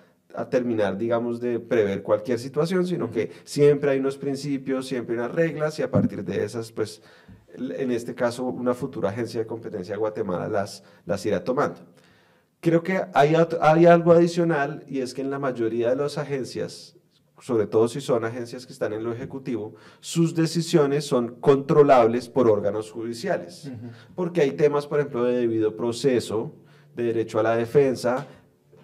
terminar, 0.51 0.99
digamos, 0.99 1.41
de 1.41 1.59
prever 1.61 2.03
cualquier 2.03 2.39
situación, 2.39 2.87
sino 2.87 3.11
que 3.11 3.31
siempre 3.45 3.91
hay 3.91 3.99
unos 4.01 4.19
principios, 4.19 4.87
siempre 4.87 5.15
hay 5.15 5.21
unas 5.21 5.35
reglas 5.35 5.79
y 5.79 5.83
a 5.83 5.91
partir 5.91 6.23
de 6.25 6.45
esas, 6.45 6.73
pues, 6.73 7.01
en 7.57 7.91
este 7.91 8.15
caso, 8.15 8.45
una 8.45 8.75
futura 8.75 9.09
agencia 9.09 9.41
de 9.41 9.47
competencia 9.47 9.95
de 9.95 9.99
Guatemala 9.99 10.47
las, 10.49 10.83
las 11.07 11.25
irá 11.25 11.43
tomando. 11.43 11.81
Creo 12.61 12.83
que 12.83 13.03
hay, 13.15 13.35
hay 13.61 13.87
algo 13.87 14.13
adicional 14.13 14.85
y 14.87 15.01
es 15.01 15.15
que 15.15 15.23
en 15.23 15.31
la 15.31 15.39
mayoría 15.39 15.91
de 15.91 15.97
las 15.97 16.19
agencias, 16.19 16.96
sobre 17.41 17.67
todo 17.67 17.87
si 17.89 18.01
son 18.01 18.25
agencias 18.25 18.67
que 18.67 18.73
están 18.73 18.93
en 18.93 19.05
lo 19.05 19.13
ejecutivo, 19.13 19.75
sus 20.01 20.35
decisiones 20.35 21.05
son 21.05 21.37
controlables 21.41 22.29
por 22.29 22.49
órganos 22.49 22.91
judiciales, 22.91 23.71
porque 24.15 24.41
hay 24.41 24.53
temas, 24.53 24.87
por 24.87 25.01
ejemplo, 25.01 25.25
de 25.25 25.39
debido 25.39 25.77
proceso, 25.77 26.55
de 26.95 27.05
derecho 27.05 27.39
a 27.39 27.43
la 27.43 27.57
defensa, 27.57 28.27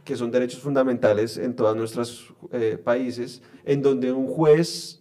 que 0.05 0.16
son 0.16 0.30
derechos 0.30 0.61
fundamentales 0.61 1.38
en 1.38 1.55
todos 1.55 1.76
nuestros 1.76 2.34
eh, 2.50 2.78
países, 2.82 3.42
en 3.64 3.82
donde 3.82 4.12
un 4.12 4.26
juez 4.26 5.00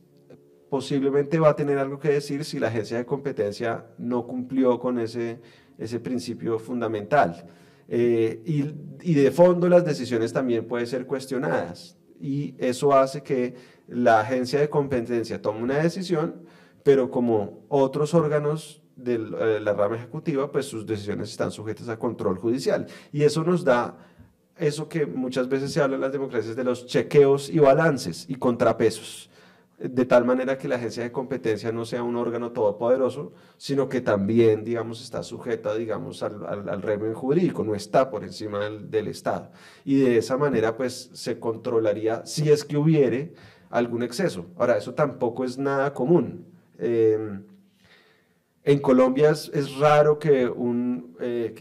posiblemente 0.69 1.39
va 1.39 1.49
a 1.49 1.55
tener 1.55 1.77
algo 1.77 1.99
que 1.99 2.09
decir 2.09 2.45
si 2.45 2.57
la 2.57 2.67
agencia 2.67 2.97
de 2.97 3.05
competencia 3.05 3.87
no 3.97 4.25
cumplió 4.25 4.79
con 4.79 4.99
ese, 4.99 5.41
ese 5.77 5.99
principio 5.99 6.59
fundamental. 6.59 7.45
Eh, 7.89 8.41
y, 8.45 8.73
y, 9.01 9.13
de 9.15 9.31
fondo 9.31 9.67
las 9.67 9.83
decisiones 9.83 10.31
también 10.31 10.65
pueden 10.65 10.87
ser 10.87 11.05
cuestionadas 11.05 11.97
y 12.21 12.55
eso 12.59 12.93
hace 12.93 13.23
que 13.23 13.55
la 13.87 14.21
agencia 14.21 14.59
de 14.59 14.69
competencia 14.69 15.41
tome 15.41 15.63
una 15.63 15.77
decisión, 15.77 16.43
pero 16.83 17.09
como 17.09 17.65
otros 17.67 18.13
órganos 18.13 18.81
de 18.95 19.15
eh, 19.15 19.59
la 19.61 19.73
rama 19.73 19.95
ejecutiva, 19.95 20.51
pues 20.51 20.65
sus 20.65 20.85
decisiones 20.85 21.31
están 21.31 21.51
sujetas 21.51 21.89
a 21.89 21.97
control 21.97 22.37
judicial. 22.37 22.87
Y 23.11 23.23
eso 23.23 23.43
nos 23.43 23.63
da 23.63 23.97
eso 24.57 24.87
que 24.87 25.05
muchas 25.05 25.49
veces 25.49 25.71
se 25.73 25.81
habla 25.81 25.95
en 25.95 26.01
las 26.01 26.11
democracias 26.11 26.55
de 26.55 26.63
los 26.63 26.85
chequeos 26.85 27.49
y 27.49 27.59
balances 27.59 28.25
y 28.29 28.35
contrapesos, 28.35 29.29
de 29.89 30.05
tal 30.05 30.25
manera 30.25 30.57
que 30.57 30.67
la 30.67 30.75
agencia 30.75 31.03
de 31.03 31.11
competencia 31.11 31.71
no 31.71 31.85
sea 31.85 32.03
un 32.03 32.15
órgano 32.15 32.51
todopoderoso, 32.51 33.33
sino 33.57 33.89
que 33.89 34.01
también, 34.01 34.63
digamos, 34.63 35.01
está 35.01 35.23
sujeta, 35.23 35.73
digamos, 35.75 36.21
al, 36.23 36.69
al, 36.69 36.81
régimen 36.81 37.13
jurídico, 37.13 37.63
no 37.63 37.73
está 37.73 38.09
por 38.09 38.23
encima 38.23 38.59
del, 38.59 38.91
del, 38.91 39.07
Estado. 39.07 39.51
Y 39.83 39.99
de 39.99 40.17
esa 40.17 40.37
manera, 40.37 40.77
pues, 40.77 41.09
se 41.13 41.39
controlaría 41.39 42.25
si 42.25 42.51
es 42.51 42.63
que 42.63 42.77
hubiere 42.77 43.33
algún 43.69 44.03
exceso. 44.03 44.45
Ahora, 44.57 44.77
eso 44.77 44.93
tampoco 44.93 45.43
es 45.43 45.57
nada 45.57 45.93
común. 45.93 46.45
Eh, 46.77 47.39
en 48.63 48.79
Colombia 48.79 49.31
es, 49.31 49.77
raro 49.77 50.19
que, 50.19 50.47
un, 50.47 51.15
eh, 51.19 51.53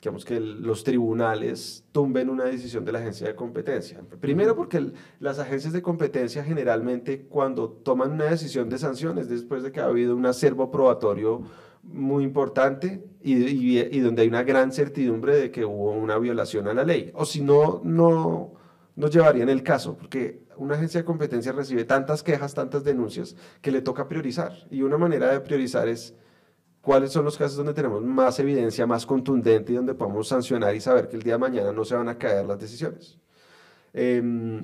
digamos 0.00 0.24
que 0.24 0.40
los 0.40 0.82
tribunales 0.82 1.84
tumben 1.92 2.28
una 2.28 2.44
decisión 2.44 2.84
de 2.84 2.92
la 2.92 2.98
agencia 2.98 3.28
de 3.28 3.36
competencia. 3.36 4.00
Primero 4.20 4.56
porque 4.56 4.92
las 5.20 5.38
agencias 5.38 5.72
de 5.72 5.82
competencia 5.82 6.42
generalmente 6.42 7.26
cuando 7.28 7.70
toman 7.70 8.12
una 8.12 8.24
decisión 8.24 8.68
de 8.68 8.78
sanciones 8.78 9.28
después 9.28 9.62
de 9.62 9.70
que 9.70 9.80
ha 9.80 9.84
habido 9.84 10.16
un 10.16 10.26
acervo 10.26 10.70
probatorio 10.70 11.42
muy 11.82 12.24
importante 12.24 13.04
y, 13.22 13.34
y, 13.34 14.00
donde 14.00 14.22
hay 14.22 14.28
una 14.28 14.42
gran 14.42 14.72
certidumbre 14.72 15.36
de 15.36 15.50
que 15.50 15.64
hubo 15.64 15.92
una 15.92 16.18
violación 16.18 16.66
a 16.68 16.74
la 16.74 16.84
ley. 16.84 17.10
O 17.14 17.24
si 17.24 17.42
no, 17.42 17.80
no, 17.84 18.54
no 18.96 19.08
llevarían 19.08 19.48
el 19.48 19.62
caso, 19.62 19.96
porque 19.96 20.42
una 20.56 20.74
agencia 20.74 21.00
de 21.00 21.04
competencia 21.04 21.52
recibe 21.52 21.84
tantas 21.84 22.22
quejas, 22.22 22.54
tantas 22.54 22.84
denuncias, 22.84 23.36
que 23.62 23.70
le 23.70 23.80
toca 23.80 24.08
priorizar. 24.08 24.52
Y 24.70 24.82
una 24.82 24.98
manera 24.98 25.32
de 25.32 25.40
priorizar 25.40 25.88
es 25.88 26.14
cuáles 26.80 27.12
son 27.12 27.24
los 27.24 27.36
casos 27.36 27.56
donde 27.56 27.74
tenemos 27.74 28.02
más 28.02 28.38
evidencia, 28.38 28.86
más 28.86 29.04
contundente 29.04 29.72
y 29.72 29.76
donde 29.76 29.94
podemos 29.94 30.28
sancionar 30.28 30.74
y 30.74 30.80
saber 30.80 31.08
que 31.08 31.16
el 31.16 31.22
día 31.22 31.34
de 31.34 31.38
mañana 31.38 31.72
no 31.72 31.84
se 31.84 31.94
van 31.94 32.08
a 32.08 32.18
caer 32.18 32.46
las 32.46 32.58
decisiones. 32.58 33.18
Em, 33.92 34.62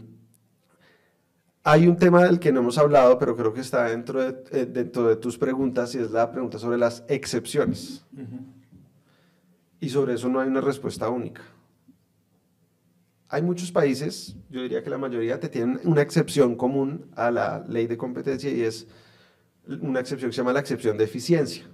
hay 1.62 1.88
un 1.88 1.96
tema 1.96 2.22
del 2.22 2.38
que 2.38 2.52
no 2.52 2.60
hemos 2.60 2.78
hablado, 2.78 3.18
pero 3.18 3.36
creo 3.36 3.52
que 3.52 3.60
está 3.60 3.84
dentro 3.84 4.22
de, 4.22 4.44
eh, 4.52 4.66
dentro 4.66 5.08
de 5.08 5.16
tus 5.16 5.36
preguntas 5.36 5.94
y 5.94 5.98
es 5.98 6.10
la 6.12 6.30
pregunta 6.30 6.58
sobre 6.58 6.78
las 6.78 7.04
excepciones. 7.08 8.06
Y 9.80 9.88
sobre 9.88 10.14
eso 10.14 10.28
no 10.28 10.40
hay 10.40 10.48
una 10.48 10.60
respuesta 10.60 11.08
única. 11.10 11.42
Hay 13.28 13.42
muchos 13.42 13.72
países, 13.72 14.36
yo 14.48 14.62
diría 14.62 14.82
que 14.82 14.88
la 14.88 14.98
mayoría, 14.98 15.40
te 15.40 15.48
tienen 15.48 15.80
una 15.82 16.00
excepción 16.00 16.54
común 16.54 17.10
a 17.16 17.32
la 17.32 17.64
ley 17.68 17.88
de 17.88 17.96
competencia 17.96 18.48
y 18.48 18.62
es 18.62 18.86
una 19.66 19.98
excepción 19.98 20.30
que 20.30 20.34
se 20.34 20.38
llama 20.38 20.52
la 20.52 20.60
excepción 20.60 20.96
de 20.96 21.04
eficiencia. 21.04 21.66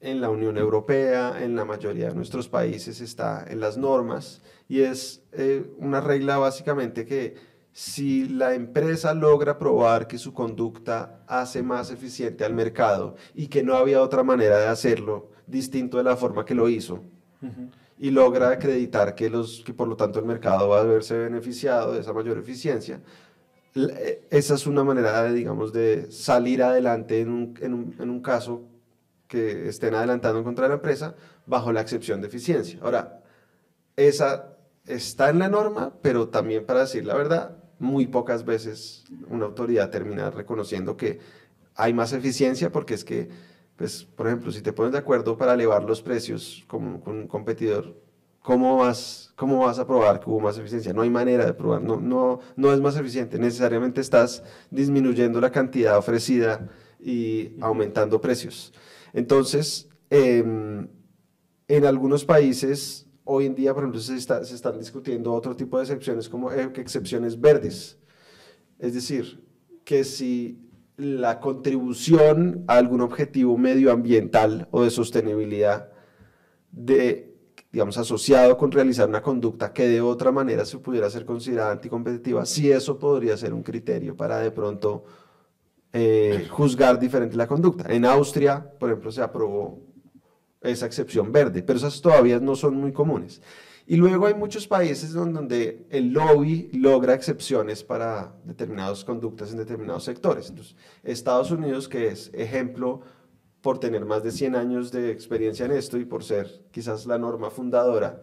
En 0.00 0.20
la 0.20 0.30
Unión 0.30 0.56
Europea, 0.56 1.42
en 1.42 1.56
la 1.56 1.64
mayoría 1.64 2.08
de 2.08 2.14
nuestros 2.14 2.48
países 2.48 3.00
está 3.00 3.44
en 3.48 3.60
las 3.60 3.76
normas 3.76 4.42
y 4.68 4.80
es 4.80 5.22
eh, 5.32 5.64
una 5.78 6.00
regla 6.00 6.38
básicamente 6.38 7.04
que 7.04 7.34
si 7.72 8.28
la 8.28 8.54
empresa 8.54 9.12
logra 9.12 9.58
probar 9.58 10.06
que 10.06 10.16
su 10.16 10.32
conducta 10.32 11.22
hace 11.26 11.62
más 11.62 11.90
eficiente 11.90 12.44
al 12.44 12.54
mercado 12.54 13.16
y 13.34 13.48
que 13.48 13.62
no 13.62 13.74
había 13.76 14.00
otra 14.00 14.22
manera 14.22 14.58
de 14.58 14.68
hacerlo 14.68 15.30
distinto 15.46 15.98
de 15.98 16.04
la 16.04 16.16
forma 16.16 16.44
que 16.44 16.54
lo 16.54 16.68
hizo, 16.68 17.02
y 17.98 18.10
logra 18.10 18.50
acreditar 18.50 19.14
que, 19.14 19.30
los, 19.30 19.62
que 19.64 19.72
por 19.72 19.88
lo 19.88 19.96
tanto 19.96 20.18
el 20.18 20.24
mercado 20.24 20.68
va 20.68 20.80
a 20.80 20.84
verse 20.84 21.18
beneficiado 21.18 21.92
de 21.92 22.00
esa 22.00 22.12
mayor 22.12 22.38
eficiencia, 22.38 23.00
esa 24.30 24.54
es 24.54 24.66
una 24.66 24.84
manera, 24.84 25.22
de, 25.22 25.32
digamos, 25.32 25.72
de 25.72 26.10
salir 26.10 26.62
adelante 26.62 27.20
en 27.20 27.28
un, 27.30 27.54
en, 27.60 27.74
un, 27.74 27.96
en 27.98 28.10
un, 28.10 28.20
caso 28.22 28.62
que 29.28 29.68
estén 29.68 29.94
adelantando 29.94 30.42
contra 30.42 30.68
la 30.68 30.74
empresa 30.74 31.14
bajo 31.46 31.72
la 31.72 31.80
excepción 31.80 32.20
de 32.20 32.28
eficiencia. 32.28 32.78
Ahora, 32.82 33.22
esa 33.96 34.56
está 34.86 35.30
en 35.30 35.38
la 35.38 35.48
norma, 35.48 35.94
pero 36.00 36.28
también 36.28 36.64
para 36.64 36.80
decir 36.80 37.04
la 37.04 37.14
verdad, 37.14 37.56
muy 37.78 38.06
pocas 38.06 38.44
veces 38.44 39.04
una 39.28 39.46
autoridad 39.46 39.90
termina 39.90 40.30
reconociendo 40.30 40.96
que 40.96 41.20
hay 41.74 41.92
más 41.92 42.12
eficiencia 42.12 42.72
porque 42.72 42.94
es 42.94 43.04
que, 43.04 43.28
pues, 43.76 44.04
por 44.04 44.26
ejemplo, 44.26 44.50
si 44.52 44.62
te 44.62 44.72
pones 44.72 44.92
de 44.92 44.98
acuerdo 44.98 45.36
para 45.36 45.54
elevar 45.54 45.84
los 45.84 46.02
precios 46.02 46.64
como 46.66 47.00
con 47.00 47.16
un 47.16 47.28
competidor, 47.28 47.94
¿cómo 48.46 48.76
vas, 48.76 49.32
¿cómo 49.34 49.58
vas 49.58 49.80
a 49.80 49.86
probar 49.88 50.20
que 50.20 50.30
hubo 50.30 50.38
más 50.38 50.56
eficiencia? 50.56 50.92
No 50.92 51.02
hay 51.02 51.10
manera 51.10 51.44
de 51.44 51.52
probar, 51.52 51.82
no, 51.82 52.00
no, 52.00 52.38
no 52.54 52.72
es 52.72 52.80
más 52.80 52.96
eficiente, 52.96 53.40
necesariamente 53.40 54.00
estás 54.00 54.44
disminuyendo 54.70 55.40
la 55.40 55.50
cantidad 55.50 55.98
ofrecida 55.98 56.70
y 57.00 57.56
aumentando 57.60 58.20
precios. 58.20 58.72
Entonces, 59.12 59.88
em, 60.10 60.86
en 61.66 61.86
algunos 61.86 62.24
países, 62.24 63.08
hoy 63.24 63.46
en 63.46 63.56
día, 63.56 63.74
por 63.74 63.82
ejemplo, 63.82 64.00
se, 64.00 64.20
se 64.20 64.54
están 64.54 64.78
discutiendo 64.78 65.32
otro 65.32 65.56
tipo 65.56 65.78
de 65.78 65.82
excepciones 65.82 66.28
como 66.28 66.52
eh, 66.52 66.70
excepciones 66.76 67.40
verdes. 67.40 67.98
Es 68.78 68.94
decir, 68.94 69.44
que 69.84 70.04
si 70.04 70.70
la 70.96 71.40
contribución 71.40 72.64
a 72.68 72.76
algún 72.76 73.00
objetivo 73.00 73.58
medioambiental 73.58 74.68
o 74.70 74.84
de 74.84 74.90
sostenibilidad 74.90 75.90
de 76.70 77.25
digamos, 77.76 77.98
asociado 77.98 78.56
con 78.56 78.72
realizar 78.72 79.06
una 79.06 79.20
conducta 79.20 79.70
que 79.70 79.86
de 79.86 80.00
otra 80.00 80.32
manera 80.32 80.64
se 80.64 80.78
pudiera 80.78 81.10
ser 81.10 81.26
considerada 81.26 81.72
anticompetitiva, 81.72 82.46
si 82.46 82.72
eso 82.72 82.98
podría 82.98 83.36
ser 83.36 83.52
un 83.52 83.62
criterio 83.62 84.16
para 84.16 84.38
de 84.38 84.50
pronto 84.50 85.04
eh, 85.92 86.46
juzgar 86.50 86.98
diferente 86.98 87.36
la 87.36 87.46
conducta. 87.46 87.92
En 87.92 88.06
Austria, 88.06 88.66
por 88.80 88.88
ejemplo, 88.88 89.12
se 89.12 89.20
aprobó 89.20 89.78
esa 90.62 90.86
excepción 90.86 91.30
verde, 91.30 91.62
pero 91.62 91.78
esas 91.78 92.00
todavía 92.00 92.40
no 92.40 92.56
son 92.56 92.76
muy 92.76 92.94
comunes. 92.94 93.42
Y 93.86 93.96
luego 93.96 94.26
hay 94.26 94.32
muchos 94.32 94.66
países 94.66 95.12
donde 95.12 95.86
el 95.90 96.14
lobby 96.14 96.70
logra 96.72 97.12
excepciones 97.12 97.84
para 97.84 98.34
determinadas 98.44 99.04
conductas 99.04 99.50
en 99.52 99.58
determinados 99.58 100.04
sectores. 100.04 100.48
Entonces, 100.48 100.76
Estados 101.02 101.50
Unidos, 101.50 101.88
que 101.90 102.08
es 102.08 102.30
ejemplo 102.32 103.02
por 103.66 103.80
tener 103.80 104.04
más 104.04 104.22
de 104.22 104.30
100 104.30 104.54
años 104.54 104.92
de 104.92 105.10
experiencia 105.10 105.66
en 105.66 105.72
esto 105.72 105.98
y 105.98 106.04
por 106.04 106.22
ser 106.22 106.62
quizás 106.70 107.04
la 107.04 107.18
norma 107.18 107.50
fundadora, 107.50 108.22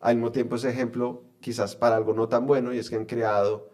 al 0.00 0.16
mismo 0.16 0.32
tiempo 0.32 0.56
ese 0.56 0.70
ejemplo 0.70 1.24
quizás 1.40 1.76
para 1.76 1.96
algo 1.96 2.14
no 2.14 2.26
tan 2.26 2.46
bueno 2.46 2.72
y 2.72 2.78
es 2.78 2.88
que 2.88 2.96
han 2.96 3.04
creado 3.04 3.68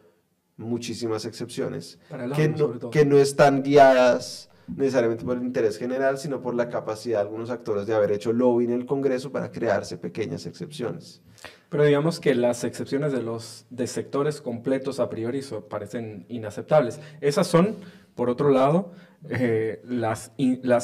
muchísimas 0.56 1.24
excepciones 1.24 2.00
que, 2.34 2.48
no, 2.48 2.90
que 2.90 3.04
no 3.04 3.16
están 3.16 3.62
guiadas 3.62 4.50
necesariamente 4.66 5.24
por 5.24 5.36
el 5.36 5.44
interés 5.44 5.78
general, 5.78 6.18
sino 6.18 6.42
por 6.42 6.56
la 6.56 6.68
capacidad 6.68 7.18
de 7.18 7.22
algunos 7.22 7.50
actores 7.50 7.86
de 7.86 7.94
haber 7.94 8.10
hecho 8.10 8.32
lobby 8.32 8.64
en 8.64 8.72
el 8.72 8.84
Congreso 8.84 9.30
para 9.30 9.52
crearse 9.52 9.96
pequeñas 9.98 10.46
excepciones. 10.46 11.22
Pero 11.68 11.84
digamos 11.84 12.18
que 12.18 12.34
las 12.34 12.64
excepciones 12.64 13.12
de 13.12 13.22
los 13.22 13.66
de 13.70 13.86
sectores 13.86 14.40
completos 14.40 14.98
a 14.98 15.08
priori 15.08 15.42
parecen 15.68 16.24
inaceptables. 16.28 16.98
Esas 17.20 17.46
son, 17.46 17.76
por 18.14 18.30
otro 18.30 18.50
lado, 18.50 18.92
eh, 19.28 19.80
las, 19.84 20.30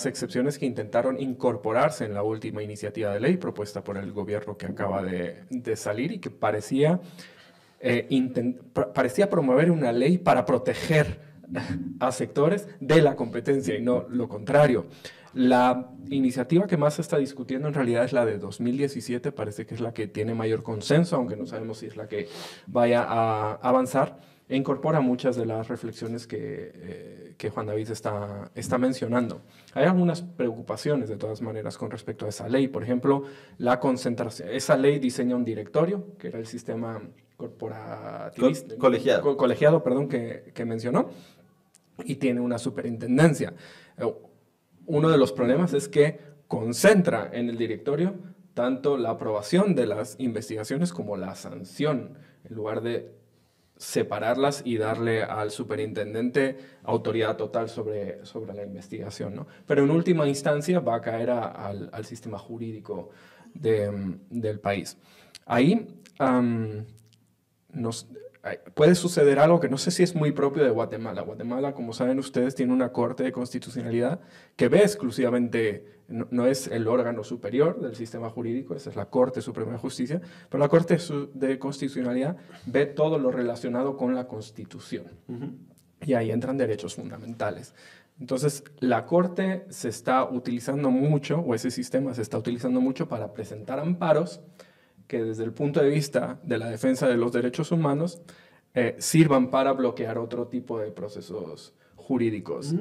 excepciones 0.07 0.59
que 0.59 0.67
intentaron 0.67 1.21
incorporarse 1.21 2.07
en 2.07 2.15
la 2.15 2.23
última 2.23 2.63
iniciativa 2.63 3.13
de 3.13 3.21
ley 3.21 3.37
propuesta 3.37 3.85
por 3.85 3.99
el 3.99 4.13
gobierno 4.13 4.57
que 4.57 4.67
acaba 4.67 5.03
de, 5.03 5.45
de 5.51 5.77
salir 5.77 6.13
y 6.13 6.19
que 6.19 6.31
parecía, 6.31 7.01
eh, 7.81 8.09
parecía 8.95 9.29
promover 9.29 9.71
una 9.71 9.93
ley 9.93 10.19
para 10.19 10.47
proteger 10.47 11.21
a 12.01 12.13
sectores 12.13 12.69
de 12.81 13.03
la 13.03 13.17
competencia 13.17 13.77
y 13.77 13.83
no 13.83 14.07
lo 14.09 14.29
contrario. 14.29 14.87
La 15.33 15.91
iniciativa 16.09 16.67
que 16.67 16.77
más 16.77 16.95
se 16.95 17.03
está 17.03 17.17
discutiendo 17.19 17.69
en 17.69 17.75
realidad 17.75 18.05
es 18.05 18.13
la 18.13 18.25
de 18.25 18.39
2017, 18.39 19.31
parece 19.31 19.65
que 19.65 19.75
es 19.75 19.81
la 19.81 19.93
que 19.93 20.09
tiene 20.09 20.35
mayor 20.35 20.63
consenso, 20.63 21.17
aunque 21.17 21.37
no 21.37 21.47
sabemos 21.47 21.79
si 21.79 21.87
es 21.87 21.97
la 21.97 22.09
que 22.09 22.29
vaya 22.67 23.05
a 23.07 23.55
avanzar, 23.63 24.19
e 24.51 24.57
incorpora 24.57 25.01
muchas 25.01 25.37
de 25.37 25.47
las 25.47 25.69
reflexiones 25.69 26.27
que, 26.27 26.73
eh, 26.75 27.35
que 27.39 27.51
Juan 27.51 27.67
David 27.67 27.89
está, 27.91 28.51
está 28.57 28.79
mencionando. 28.79 29.43
Hay 29.75 29.85
algunas 29.85 30.23
preocupaciones, 30.23 31.09
de 31.09 31.17
todas 31.17 31.41
maneras, 31.41 31.79
con 31.79 31.89
respecto 31.89 32.27
a 32.27 32.31
esa 32.31 32.49
ley. 32.49 32.67
Por 32.67 32.83
ejemplo, 32.83 33.23
la 33.59 33.79
concentración. 33.79 34.49
Esa 34.51 34.77
ley 34.77 34.99
diseña 34.99 35.37
un 35.37 35.45
directorio, 35.45 36.17
que 36.19 36.27
era 36.27 36.41
el 36.41 36.47
sistema 36.49 37.01
corporativo 37.37 38.51
colegiado. 38.77 39.37
colegiado 39.37 39.85
perdón, 39.85 40.09
que, 40.09 40.51
que 40.53 40.65
mencionó, 40.65 41.11
y 42.05 42.17
tiene 42.17 42.41
una 42.41 42.59
superintendencia. 42.59 43.55
Eh, 43.99 44.13
uno 44.87 45.11
de 45.11 45.17
los 45.17 45.31
problemas 45.31 45.75
es 45.75 45.87
que 45.87 46.19
concentra 46.49 47.31
en 47.33 47.49
el 47.49 47.57
directorio 47.57 48.17
tanto 48.55 48.97
la 48.97 49.11
aprobación 49.11 49.77
de 49.77 49.87
las 49.87 50.17
investigaciones 50.19 50.93
como 50.93 51.17
la 51.17 51.37
sanción, 51.37 52.19
en 52.43 52.57
lugar 52.57 52.81
de 52.81 53.21
separarlas 53.81 54.61
y 54.67 54.77
darle 54.77 55.23
al 55.23 55.51
superintendente 55.51 56.59
autoridad 56.85 57.39
total 57.39 57.71
sobre, 57.71 58.23
sobre 58.27 58.53
la 58.53 58.63
investigación. 58.63 59.35
¿no? 59.35 59.47
Pero 59.67 59.83
en 59.83 59.91
última 59.91 60.29
instancia 60.29 60.81
va 60.81 60.97
a 60.97 61.01
caer 61.01 61.31
al, 61.31 62.05
sistema 62.05 62.39
jurídico 62.39 63.09
de, 63.55 64.19
del 64.29 64.61
país. 64.61 64.99
Ahí 65.47 65.97
nos, 67.73 68.07
puede 68.75 68.95
suceder 68.95 69.39
algo 69.39 69.61
que 69.61 69.69
no 69.69 69.77
sé 69.77 69.91
si 69.91 70.03
es 70.03 70.15
muy 70.15 70.33
propio 70.33 70.65
de 70.65 70.71
Guatemala. 70.71 71.23
Guatemala, 71.23 71.75
como 71.75 71.93
saben 71.93 72.19
ustedes, 72.19 72.55
tiene 72.55 72.73
una 72.73 72.91
corte 72.91 73.23
de 73.23 73.33
constitucionalidad 73.33 74.21
que 74.57 74.69
ve 74.69 74.79
exclusivamente, 74.79 76.01
no, 76.09 76.47
es 76.47 76.67
el 76.67 76.89
órgano 76.89 77.23
superior 77.23 77.81
del 77.81 77.95
sistema 77.95 78.31
jurídico, 78.31 78.75
esa 78.75 78.91
es 78.91 78.97
la 78.97 79.07
Corte 79.07 79.43
Suprema 79.43 79.73
de 79.73 79.79
Justicia, 79.79 80.21
pero 80.49 80.61
la 80.61 80.69
Corte 80.69 80.97
de 81.35 81.59
Constitucionalidad 81.59 82.37
ve 82.67 82.87
todo 82.87 83.19
lo 83.19 83.31
relacionado 83.31 83.97
con 83.97 84.15
la 84.15 84.27
Constitución. 84.27 85.05
Y 86.03 86.15
ahí 86.15 86.31
entran 86.31 86.57
derechos 86.57 86.95
fundamentales. 86.95 87.75
Entonces, 88.19 88.65
la 88.81 89.05
Corte 89.05 89.67
se 89.69 89.89
está 89.89 90.25
utilizando 90.25 90.91
mucho, 90.91 91.41
o 91.41 91.55
ese 91.55 91.71
sistema 91.71 92.15
se 92.15 92.23
está 92.23 92.39
utilizando 92.39 92.81
mucho 92.81 93.07
para 93.07 93.33
presentar 93.35 93.79
amparos 93.81 94.41
que 95.11 95.25
desde 95.25 95.43
el 95.43 95.53
punto 95.53 95.83
de 95.83 95.91
vista 95.91 96.39
de 96.45 96.57
la 96.57 96.71
defensa 96.71 97.09
de 97.09 97.17
los 97.17 97.33
derechos 97.33 97.73
humanos 97.73 98.23
eh, 98.75 98.95
sirvan 98.99 99.51
para 99.51 99.73
bloquear 99.73 100.19
otro 100.19 100.47
tipo 100.47 100.79
de 100.79 100.93
procesos 100.93 101.75
jurídicos. 101.97 102.73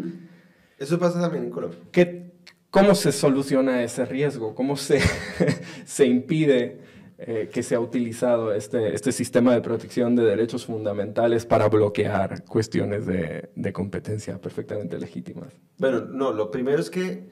Eso 0.78 1.00
pasa 1.00 1.20
también 1.20 1.46
en 1.46 1.50
Colombia. 1.50 1.80
¿Qué, 1.92 2.34
¿Cómo 2.70 2.94
se 2.94 3.12
soluciona 3.12 3.82
ese 3.82 4.06
riesgo? 4.06 4.54
¿Cómo 4.54 4.78
se, 4.78 5.00
se 5.86 6.06
impide 6.06 6.82
eh, 7.18 7.50
que 7.52 7.64
sea 7.64 7.80
utilizado 7.80 8.54
este, 8.54 8.94
este 8.94 9.12
sistema 9.12 9.56
de 9.56 9.62
protección 9.62 10.16
de 10.16 10.24
derechos 10.24 10.68
fundamentales 10.68 11.48
para 11.48 11.68
bloquear 11.68 12.46
cuestiones 12.46 13.08
de, 13.08 13.50
de 13.56 13.74
competencia 13.74 14.40
perfectamente 14.40 15.00
legítimas? 15.00 15.52
Bueno, 15.80 16.02
no, 16.02 16.32
lo 16.32 16.52
primero 16.52 16.80
es 16.80 16.92
que 16.92 17.28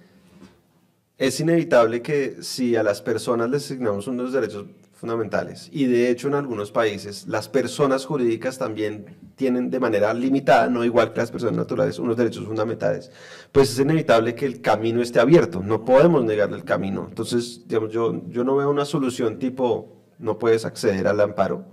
es 1.19 1.39
inevitable 1.39 2.01
que 2.01 2.37
si 2.41 2.75
a 2.75 2.81
las 2.81 3.03
personas 3.03 3.47
les 3.51 3.65
asignamos 3.65 4.07
unos 4.07 4.33
derechos 4.33 4.65
fundamentales. 4.97 5.69
Y 5.71 5.85
de 5.85 6.09
hecho 6.09 6.27
en 6.27 6.33
algunos 6.33 6.71
países 6.71 7.27
las 7.27 7.47
personas 7.47 8.05
jurídicas 8.05 8.57
también 8.57 9.17
tienen 9.35 9.69
de 9.69 9.79
manera 9.79 10.13
limitada, 10.13 10.67
no 10.67 10.83
igual 10.83 11.13
que 11.13 11.19
las 11.19 11.31
personas 11.31 11.55
naturales, 11.55 11.99
unos 11.99 12.17
derechos 12.17 12.45
fundamentales. 12.45 13.11
Pues 13.51 13.71
es 13.71 13.79
inevitable 13.79 14.35
que 14.35 14.45
el 14.45 14.61
camino 14.61 15.01
esté 15.01 15.19
abierto, 15.19 15.61
no 15.63 15.85
podemos 15.85 16.25
negarle 16.25 16.57
el 16.57 16.63
camino. 16.63 17.05
Entonces, 17.07 17.67
digamos, 17.67 17.91
yo, 17.91 18.21
yo 18.29 18.43
no 18.43 18.55
veo 18.55 18.69
una 18.69 18.85
solución 18.85 19.39
tipo 19.39 19.93
no 20.19 20.39
puedes 20.39 20.65
acceder 20.65 21.07
al 21.07 21.19
amparo. 21.19 21.65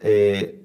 Eh, 0.00 0.64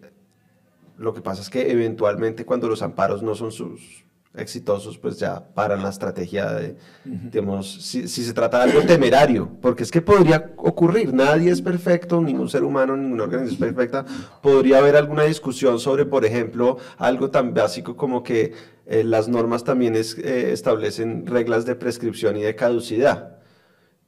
lo 0.97 1.13
que 1.13 1.21
pasa 1.21 1.41
es 1.41 1.49
que 1.49 1.71
eventualmente 1.71 2.45
cuando 2.45 2.67
los 2.67 2.81
amparos 2.81 3.23
no 3.23 3.35
son 3.35 3.51
sus 3.51 4.02
exitosos, 4.35 4.97
pues 4.97 5.19
ya 5.19 5.47
paran 5.53 5.83
la 5.83 5.89
estrategia 5.89 6.51
de, 6.51 6.75
digamos, 7.05 7.83
si, 7.83 8.07
se 8.07 8.33
trata 8.33 8.57
de 8.65 8.71
algo 8.71 8.85
temerario, 8.85 9.49
porque 9.61 9.83
es 9.83 9.91
que 9.91 10.01
podría 10.01 10.53
ocurrir, 10.57 11.13
nadie 11.13 11.51
es 11.51 11.61
perfecto, 11.61 12.19
ningún 12.19 12.49
ser 12.49 12.63
humano, 12.63 12.97
ninguna 12.97 13.23
organización 13.23 13.53
es 13.53 13.75
perfecta, 13.75 14.05
podría 14.41 14.79
haber 14.79 14.95
alguna 14.95 15.23
discusión 15.23 15.79
sobre, 15.79 16.05
por 16.05 16.25
ejemplo, 16.25 16.77
algo 16.97 17.29
tan 17.29 17.53
básico 17.53 17.95
como 17.95 18.23
que 18.23 18.53
eh, 18.87 19.03
las 19.03 19.27
normas 19.27 19.63
también 19.63 19.95
es, 19.95 20.17
eh, 20.17 20.51
establecen 20.51 21.27
reglas 21.27 21.65
de 21.65 21.75
prescripción 21.75 22.35
y 22.37 22.41
de 22.41 22.55
caducidad. 22.55 23.37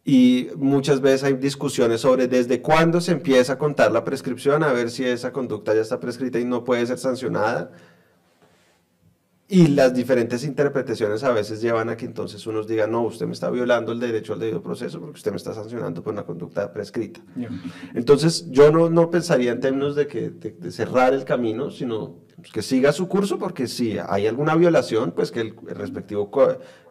Y 0.07 0.49
muchas 0.55 1.01
veces 1.01 1.23
hay 1.23 1.33
discusiones 1.33 2.01
sobre 2.01 2.27
desde 2.27 2.61
cuándo 2.61 3.01
se 3.01 3.11
empieza 3.11 3.53
a 3.53 3.57
contar 3.57 3.91
la 3.91 4.03
prescripción, 4.03 4.63
a 4.63 4.71
ver 4.71 4.91
si 4.91 5.03
esa 5.03 5.31
conducta 5.31 5.73
ya 5.73 5.81
está 5.81 5.99
prescrita 5.99 6.39
y 6.39 6.45
no 6.45 6.63
puede 6.63 6.85
ser 6.85 6.99
sancionada 6.99 7.71
y 9.47 9.67
las 9.67 9.93
diferentes 9.93 10.43
interpretaciones 10.43 11.23
a 11.23 11.31
veces 11.31 11.61
llevan 11.61 11.89
a 11.89 11.97
que 11.97 12.05
entonces 12.05 12.47
unos 12.47 12.67
digan, 12.67 12.91
no, 12.91 13.03
usted 13.03 13.27
me 13.27 13.33
está 13.33 13.51
violando 13.51 13.91
el 13.91 13.99
derecho 13.99 14.33
al 14.33 14.39
debido 14.39 14.63
proceso 14.63 14.99
porque 14.99 15.17
usted 15.17 15.29
me 15.29 15.37
está 15.37 15.53
sancionando 15.53 16.01
por 16.01 16.13
una 16.13 16.23
conducta 16.23 16.73
prescrita. 16.73 17.21
Entonces 17.93 18.49
yo 18.49 18.71
no, 18.71 18.89
no 18.89 19.11
pensaría 19.11 19.51
en 19.51 19.59
términos 19.59 19.95
de, 19.95 20.07
que, 20.07 20.31
de, 20.31 20.71
cerrar 20.71 21.13
el 21.13 21.25
camino, 21.25 21.69
sino 21.69 22.15
que 22.51 22.63
siga 22.63 22.91
su 22.91 23.07
curso 23.07 23.37
porque 23.37 23.67
si 23.67 23.99
hay 23.99 24.25
alguna 24.25 24.55
violación, 24.55 25.11
pues 25.11 25.31
que 25.31 25.41
el, 25.41 25.55
respectivo 25.67 26.31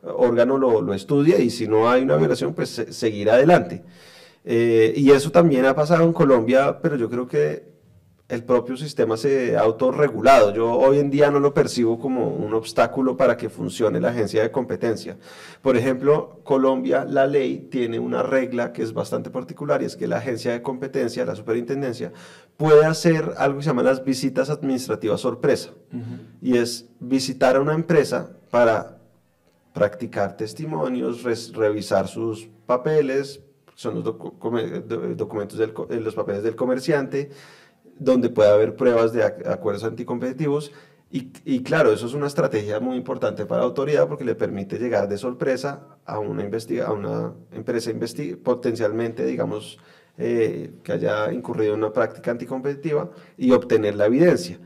órgano 0.03 0.57
lo, 0.57 0.81
lo, 0.81 0.95
estudie 0.95 1.43
y 1.43 1.51
si 1.51 1.67
no 1.67 1.91
hay 1.91 2.03
una 2.03 2.17
violación, 2.17 2.55
pues 2.55 2.87
seguir 2.91 3.31
adelante. 3.31 3.83
Eh, 4.45 4.93
y 4.97 5.11
eso 5.11 5.33
también 5.33 5.65
ha 5.65 5.75
pasado 5.75 6.05
en 6.05 6.13
Colombia, 6.13 6.79
pero 6.81 6.95
yo 6.95 7.11
creo 7.11 7.27
que 7.27 7.74
el 8.29 8.43
propio 8.43 8.77
sistema 8.77 9.19
se 9.19 9.57
ha 9.57 9.61
autorregulado. 9.61 10.55
Yo 10.55 10.73
hoy 10.73 10.99
en 10.99 11.11
día 11.11 11.31
no 11.31 11.41
lo 11.41 11.53
percibo 11.53 11.99
como 11.99 12.29
un 12.29 12.55
obstáculo 12.55 13.17
para 13.17 13.37
que 13.37 13.51
funcione 13.51 14.01
la 14.01 14.09
agencia 14.09 14.43
de 14.43 14.51
competencia. 14.51 15.19
Por 15.61 15.77
ejemplo, 15.77 16.41
Colombia, 16.43 17.05
la 17.05 17.27
ley 17.27 17.69
tiene 17.71 17.99
una 17.99 18.23
regla 18.23 18.73
que 18.73 18.83
es 18.83 18.95
bastante 18.95 19.29
particular 19.29 19.83
y 19.83 19.85
es 19.85 19.97
que 19.97 20.07
la 20.07 20.19
agencia 20.19 20.53
de 20.53 20.63
competencia, 20.63 21.27
la 21.27 21.35
superintendencia, 21.35 22.13
puede 22.57 22.87
hacer 22.87 23.35
algo 23.37 23.59
que 23.59 23.65
se 23.65 23.71
llama 23.71 23.83
las 23.83 24.05
visitas 24.05 24.49
administrativas 24.49 25.21
sorpresa. 25.21 25.71
Y 26.41 26.57
es 26.57 26.89
visitar 27.01 27.57
a 27.57 27.61
una 27.61 27.75
empresa 27.75 28.31
para 28.51 28.99
practicar 29.75 30.37
testimonios, 30.37 31.25
revisar 31.53 32.09
sus 32.09 32.49
papeles, 32.65 33.43
son 33.75 33.97
los 33.97 34.05
documentos 34.05 35.59
de 35.59 36.01
los 36.01 36.15
papeles 36.15 36.43
del 36.43 36.57
comerciante, 36.57 37.31
donde 37.99 38.29
puede 38.29 38.51
haber 38.51 38.77
pruebas 38.77 39.13
de 39.13 39.25
acuerdos 39.25 39.85
anticompetitivos. 39.85 40.73
Y, 41.11 41.63
claro, 41.63 41.93
eso 41.93 42.07
es 42.07 42.15
una 42.15 42.27
estrategia 42.27 42.81
muy 42.81 42.97
importante 42.97 43.47
para 43.47 43.61
la 43.61 43.67
autoridad 43.67 44.09
porque 44.09 44.25
le 44.25 44.35
permite 44.35 44.81
llegar 44.81 45.09
de 45.09 45.17
sorpresa 45.17 45.87
a 46.05 46.19
una, 46.19 46.43
empresa 46.43 47.93
potencialmente, 48.43 49.25
digamos, 49.25 49.79
eh, 50.19 50.73
que 50.83 50.91
haya 50.91 51.33
incurrido 51.33 51.75
en 51.75 51.85
una 51.85 51.93
práctica 51.93 52.33
anticompetitiva 52.33 53.11
y 53.39 53.53
obtener 53.53 53.95
la 53.95 54.07
evidencia. 54.07 54.59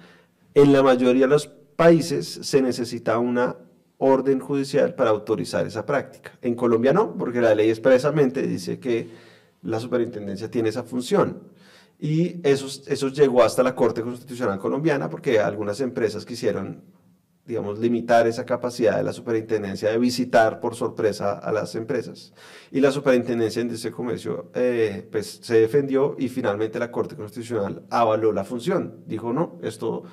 En 0.54 0.72
la 0.72 0.82
mayoría 0.82 1.26
de 1.26 1.32
los 1.32 1.48
países 1.48 2.26
se 2.26 2.62
necesita 2.62 3.18
una 3.18 3.56
orden 3.98 4.40
judicial 4.40 4.94
para 4.94 5.10
autorizar 5.10 5.66
esa 5.66 5.84
práctica. 5.84 6.32
En 6.40 6.54
Colombia 6.54 6.92
no, 6.94 7.14
porque 7.14 7.42
la 7.42 7.54
ley 7.54 7.68
expresamente 7.68 8.42
dice 8.42 8.78
que 8.78 9.10
la 9.62 9.78
superintendencia 9.80 10.50
tiene 10.50 10.70
esa 10.70 10.84
función. 10.84 11.42
Y 11.98 12.40
eso, 12.46 12.66
eso 12.86 13.08
llegó 13.08 13.42
hasta 13.42 13.62
la 13.62 13.74
Corte 13.74 14.02
Constitucional 14.02 14.58
Colombiana 14.58 15.10
porque 15.10 15.40
algunas 15.40 15.80
empresas 15.80 16.24
quisieron, 16.24 16.84
digamos, 17.44 17.80
limitar 17.80 18.28
esa 18.28 18.46
capacidad 18.46 18.96
de 18.96 19.02
la 19.02 19.12
superintendencia 19.12 19.90
de 19.90 19.98
visitar 19.98 20.60
por 20.60 20.76
sorpresa 20.76 21.32
a 21.32 21.50
las 21.50 21.74
empresas. 21.74 22.32
Y 22.70 22.80
la 22.80 22.92
superintendencia 22.92 23.64
de 23.64 23.74
ese 23.74 23.90
comercio 23.90 24.50
eh, 24.54 25.08
pues, 25.10 25.40
se 25.42 25.58
defendió 25.58 26.14
y 26.18 26.28
finalmente 26.28 26.78
la 26.78 26.92
Corte 26.92 27.16
Constitucional 27.16 27.82
avaló 27.90 28.32
la 28.32 28.44
función. 28.44 29.02
Dijo, 29.06 29.32
no, 29.32 29.58
esto 29.62 30.04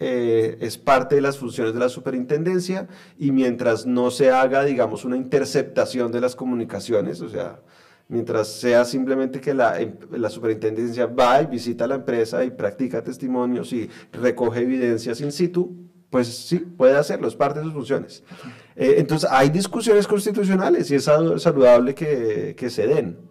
eh, 0.00 0.58
es 0.60 0.76
parte 0.76 1.16
de 1.16 1.20
las 1.20 1.38
funciones 1.38 1.72
de 1.72 1.80
la 1.80 1.88
superintendencia 1.88 2.88
y 3.16 3.30
mientras 3.30 3.86
no 3.86 4.10
se 4.10 4.30
haga, 4.30 4.64
digamos, 4.64 5.04
una 5.04 5.16
interceptación 5.16 6.10
de 6.10 6.20
las 6.20 6.34
comunicaciones, 6.34 7.20
o 7.20 7.28
sea, 7.28 7.60
mientras 8.08 8.48
sea 8.48 8.84
simplemente 8.84 9.40
que 9.40 9.54
la, 9.54 9.80
em, 9.80 9.94
la, 10.10 10.30
superintendencia 10.30 11.06
va 11.06 11.42
y 11.42 11.46
visita 11.46 11.86
la 11.86 11.96
empresa 11.96 12.44
y 12.44 12.50
practica 12.50 13.02
testimonios 13.02 13.72
y 13.72 13.88
recoge 14.12 14.62
evidencias 14.62 15.20
in 15.20 15.30
situ, 15.30 15.88
pues 16.10 16.26
sí, 16.26 16.58
puede 16.58 16.96
hacerlo, 16.96 17.28
es 17.28 17.36
parte 17.36 17.60
de 17.60 17.66
sus 17.66 17.74
funciones. 17.74 18.24
Eh, 18.74 18.94
entonces, 18.98 19.28
hay 19.30 19.50
discusiones 19.50 20.06
constitucionales 20.06 20.90
y 20.90 20.94
es 20.94 21.04
saludable 21.04 21.94
que, 21.94 22.54
que 22.56 22.70
se 22.70 22.86
den. 22.86 23.28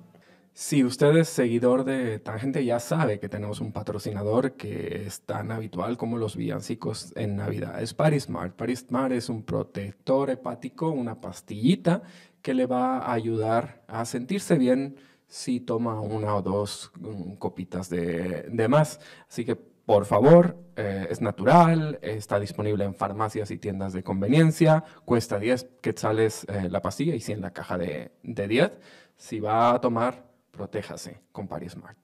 Si 0.59 0.84
usted 0.84 1.15
es 1.17 1.30
seguidor 1.30 1.84
de 1.84 2.17
Tangente, 2.17 2.65
ya 2.65 2.80
sabe 2.80 3.19
que 3.19 3.30
tenemos 3.30 3.61
un 3.61 3.71
patrocinador 3.71 4.53
que 4.53 5.03
es 5.05 5.21
tan 5.21 5.51
habitual 5.51 5.97
como 5.97 6.17
los 6.17 6.36
villancicos 6.36 7.13
en 7.15 7.36
Navidad. 7.36 7.80
Es 7.80 7.93
Parismart. 7.93 8.55
Parismart 8.55 9.11
es 9.11 9.30
un 9.30 9.43
protector 9.43 10.32
hepático, 10.32 10.89
una 10.89 11.21
pastillita 11.21 12.01
que 12.41 12.53
le 12.53 12.65
va 12.65 12.99
a 12.99 13.13
ayudar 13.13 13.83
a 13.88 14.05
sentirse 14.05 14.57
bien 14.57 14.97
si 15.27 15.59
toma 15.59 15.99
una 15.99 16.35
o 16.35 16.41
dos 16.41 16.91
mm, 16.99 17.33
copitas 17.33 17.89
de, 17.89 18.43
de 18.49 18.67
más. 18.67 18.99
Así 19.29 19.43
que, 19.45 19.55
por 19.55 20.05
favor, 20.05 20.57
eh, 20.75 21.07
es 21.09 21.21
natural, 21.21 21.99
está 22.01 22.39
disponible 22.39 22.83
en 22.85 22.93
farmacias 22.93 23.51
y 23.51 23.57
tiendas 23.57 23.93
de 23.93 24.03
conveniencia, 24.03 24.83
cuesta 25.05 25.39
10 25.39 25.67
quetzales 25.81 26.45
eh, 26.49 26.69
la 26.69 26.81
pastilla 26.81 27.15
y 27.15 27.21
100 27.21 27.41
la 27.41 27.51
caja 27.51 27.77
de, 27.77 28.11
de 28.23 28.47
10. 28.47 28.71
Si 29.17 29.39
va 29.39 29.73
a 29.73 29.81
tomar 29.81 30.27
protéjase 30.57 31.21
con 31.31 31.47
Parismart. 31.47 31.97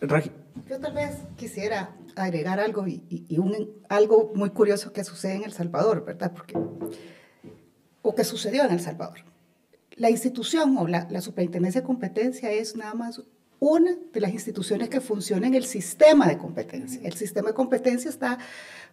Yo 0.00 0.80
tal 0.80 0.94
vez 0.94 1.16
quisiera 1.36 1.94
agregar 2.14 2.60
algo 2.60 2.86
y, 2.86 3.38
un, 3.38 3.82
algo 3.88 4.32
muy 4.34 4.50
curioso 4.50 4.92
que 4.92 5.04
sucede 5.04 5.34
en 5.34 5.44
El 5.44 5.52
Salvador, 5.52 6.04
¿verdad? 6.04 6.32
Porque, 6.34 6.54
o 8.06 8.14
que 8.14 8.24
sucedió 8.24 8.64
en 8.64 8.72
El 8.72 8.80
Salvador. 8.80 9.18
La 9.96 10.10
institución 10.10 10.76
o 10.78 10.86
la, 10.86 11.20
superintendencia 11.20 11.80
de 11.80 11.86
competencia 11.86 12.52
es 12.52 12.76
nada 12.76 12.94
más 12.94 13.22
una 13.58 13.96
de 14.12 14.20
las 14.20 14.32
instituciones 14.32 14.90
que 14.90 15.00
funciona 15.00 15.46
en 15.46 15.54
el 15.54 15.64
sistema 15.64 16.28
de 16.28 16.38
competencia. 16.38 17.00
El 17.02 17.14
sistema 17.14 17.48
de 17.48 17.54
competencia 17.54 18.10
está 18.10 18.38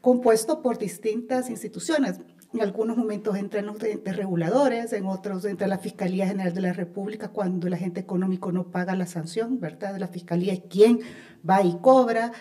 compuesto 0.02 0.62
por 0.62 0.78
distintas 0.78 1.50
instituciones. 1.50 2.22
En 2.54 2.62
algunos 2.62 2.98
momentos 2.98 3.36
entran 3.36 3.66
los 3.66 3.78
reguladores, 3.80 4.94
en 4.94 5.06
otros 5.06 5.46
entra 5.46 5.68
la 5.68 5.78
Fiscalía 5.78 6.28
General 6.28 6.54
de 6.54 6.62
la 6.62 6.74
República 6.74 7.28
cuando 7.28 7.68
el 7.68 7.74
agente 7.74 8.00
económico 8.00 8.52
no 8.52 8.72
paga 8.72 8.96
la 8.96 9.06
sanción, 9.06 9.60
¿verdad? 9.60 9.98
La 9.98 10.08
Fiscalía 10.08 10.54
es 10.54 10.62
quien 10.70 11.02
va 11.48 11.62
y 11.62 11.78
cobra. 11.82 12.32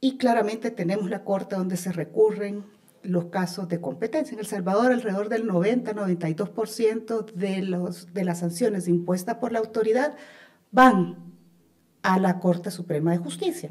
Y 0.00 0.16
claramente 0.18 0.72
tenemos 0.72 1.08
la 1.08 1.22
Corte 1.22 1.54
donde 1.54 1.76
se 1.76 1.92
recurren 1.92 2.64
los 3.02 3.26
casos 3.26 3.68
de 3.68 3.80
competencia. 3.80 4.34
En 4.34 4.40
El 4.40 4.46
Salvador, 4.46 4.92
alrededor 4.92 5.28
del 5.28 5.48
90-92% 5.48 7.32
de, 7.32 7.62
los, 7.62 8.12
de 8.12 8.24
las 8.24 8.40
sanciones 8.40 8.88
impuestas 8.88 9.36
por 9.36 9.52
la 9.52 9.58
autoridad 9.58 10.16
van 10.70 11.16
a 12.02 12.18
la 12.18 12.38
Corte 12.40 12.70
Suprema 12.70 13.12
de 13.12 13.18
Justicia. 13.18 13.70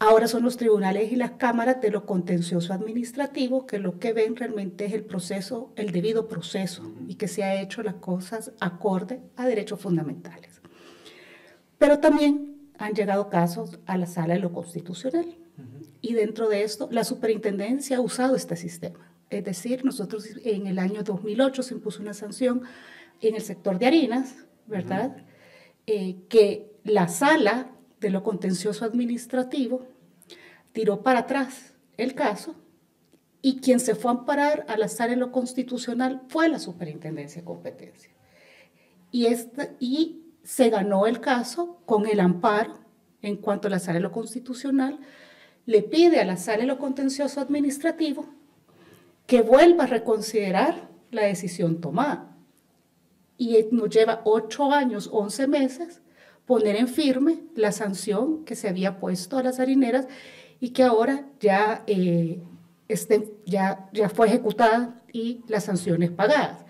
Ahora 0.00 0.28
son 0.28 0.44
los 0.44 0.56
tribunales 0.56 1.10
y 1.10 1.16
las 1.16 1.32
cámaras 1.32 1.80
de 1.80 1.90
lo 1.90 2.06
contencioso 2.06 2.72
administrativo 2.72 3.66
que 3.66 3.80
lo 3.80 3.98
que 3.98 4.12
ven 4.12 4.36
realmente 4.36 4.84
es 4.84 4.92
el 4.92 5.04
proceso, 5.04 5.72
el 5.74 5.90
debido 5.90 6.28
proceso 6.28 6.94
y 7.08 7.16
que 7.16 7.26
se 7.26 7.42
ha 7.42 7.60
hecho 7.60 7.82
las 7.82 7.94
cosas 7.94 8.52
acorde 8.60 9.20
a 9.36 9.46
derechos 9.46 9.80
fundamentales. 9.80 10.60
Pero 11.78 11.98
también 11.98 12.70
han 12.78 12.94
llegado 12.94 13.28
casos 13.28 13.80
a 13.86 13.96
la 13.96 14.06
sala 14.06 14.34
de 14.34 14.40
lo 14.40 14.52
constitucional 14.52 15.36
y 16.00 16.14
dentro 16.14 16.48
de 16.48 16.62
esto 16.62 16.88
la 16.90 17.04
superintendencia 17.04 17.98
ha 17.98 18.00
usado 18.00 18.36
este 18.36 18.56
sistema. 18.56 19.12
Es 19.30 19.44
decir, 19.44 19.84
nosotros 19.84 20.26
en 20.44 20.66
el 20.66 20.78
año 20.78 21.02
2008 21.02 21.62
se 21.62 21.74
impuso 21.74 22.02
una 22.02 22.14
sanción 22.14 22.62
en 23.20 23.34
el 23.34 23.42
sector 23.42 23.78
de 23.78 23.86
harinas, 23.86 24.46
¿verdad? 24.66 25.24
Eh, 25.86 26.16
que 26.28 26.70
la 26.84 27.08
sala 27.08 27.72
de 28.00 28.10
lo 28.10 28.22
contencioso 28.22 28.84
administrativo 28.84 29.86
tiró 30.72 31.02
para 31.02 31.20
atrás 31.20 31.74
el 31.96 32.14
caso 32.14 32.54
y 33.42 33.60
quien 33.60 33.80
se 33.80 33.94
fue 33.94 34.10
a 34.10 34.14
amparar 34.14 34.64
a 34.68 34.76
la 34.76 34.88
sala 34.88 35.10
de 35.10 35.16
lo 35.16 35.32
constitucional 35.32 36.22
fue 36.28 36.48
la 36.48 36.58
superintendencia 36.58 37.42
de 37.42 37.46
competencia. 37.46 38.10
Y, 39.10 39.26
este, 39.26 39.76
y 39.80 40.22
se 40.42 40.70
ganó 40.70 41.06
el 41.06 41.20
caso 41.20 41.80
con 41.86 42.06
el 42.06 42.20
amparo 42.20 42.78
en 43.22 43.36
cuanto 43.36 43.68
a 43.68 43.70
la 43.70 43.78
sala 43.78 43.94
de 43.94 44.02
lo 44.02 44.12
constitucional 44.12 45.00
le 45.68 45.82
pide 45.82 46.18
a 46.18 46.24
la 46.24 46.38
sala 46.38 46.64
lo 46.64 46.78
contencioso 46.78 47.42
administrativo 47.42 48.24
que 49.26 49.42
vuelva 49.42 49.84
a 49.84 49.86
reconsiderar 49.86 50.88
la 51.10 51.24
decisión 51.24 51.82
tomada. 51.82 52.34
Y 53.36 53.54
nos 53.70 53.90
lleva 53.90 54.22
ocho 54.24 54.72
años, 54.72 55.10
once 55.12 55.46
meses 55.46 56.00
poner 56.46 56.76
en 56.76 56.88
firme 56.88 57.40
la 57.54 57.70
sanción 57.70 58.46
que 58.46 58.56
se 58.56 58.66
había 58.66 58.98
puesto 58.98 59.36
a 59.36 59.42
las 59.42 59.60
harineras 59.60 60.08
y 60.58 60.70
que 60.70 60.84
ahora 60.84 61.26
ya, 61.38 61.84
eh, 61.86 62.40
ya, 63.44 63.90
ya 63.92 64.08
fue 64.08 64.28
ejecutada 64.28 65.02
y 65.12 65.42
las 65.48 65.64
sanciones 65.64 66.10
pagadas. 66.10 66.64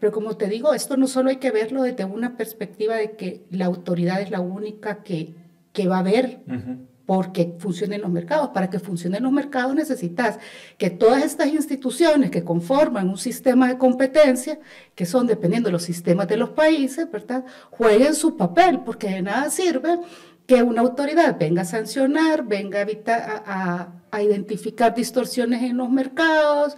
Pero 0.00 0.10
como 0.10 0.36
te 0.36 0.48
digo, 0.48 0.74
esto 0.74 0.96
no 0.96 1.06
solo 1.06 1.30
hay 1.30 1.36
que 1.36 1.52
verlo 1.52 1.84
desde 1.84 2.04
una 2.04 2.36
perspectiva 2.36 2.96
de 2.96 3.12
que 3.12 3.44
la 3.52 3.66
autoridad 3.66 4.20
es 4.20 4.32
la 4.32 4.40
única 4.40 5.04
que, 5.04 5.36
que 5.72 5.86
va 5.86 6.00
a 6.00 6.02
ver 6.02 6.40
porque 7.10 7.56
funcionen 7.58 8.02
los 8.02 8.10
mercados. 8.12 8.50
Para 8.50 8.70
que 8.70 8.78
funcionen 8.78 9.24
los 9.24 9.32
mercados 9.32 9.74
necesitas 9.74 10.38
que 10.78 10.90
todas 10.90 11.24
estas 11.24 11.48
instituciones 11.48 12.30
que 12.30 12.44
conforman 12.44 13.08
un 13.08 13.18
sistema 13.18 13.66
de 13.66 13.78
competencia, 13.78 14.60
que 14.94 15.06
son 15.06 15.26
dependiendo 15.26 15.66
de 15.66 15.72
los 15.72 15.82
sistemas 15.82 16.28
de 16.28 16.36
los 16.36 16.50
países, 16.50 17.10
¿verdad? 17.10 17.44
jueguen 17.72 18.14
su 18.14 18.36
papel, 18.36 18.82
porque 18.84 19.08
de 19.08 19.22
nada 19.22 19.50
sirve 19.50 19.98
que 20.46 20.62
una 20.62 20.82
autoridad 20.82 21.36
venga 21.36 21.62
a 21.62 21.64
sancionar, 21.64 22.44
venga 22.44 22.78
a, 22.78 22.82
evitar, 22.82 23.42
a, 23.44 23.88
a 24.12 24.22
identificar 24.22 24.94
distorsiones 24.94 25.64
en 25.64 25.78
los 25.78 25.90
mercados, 25.90 26.76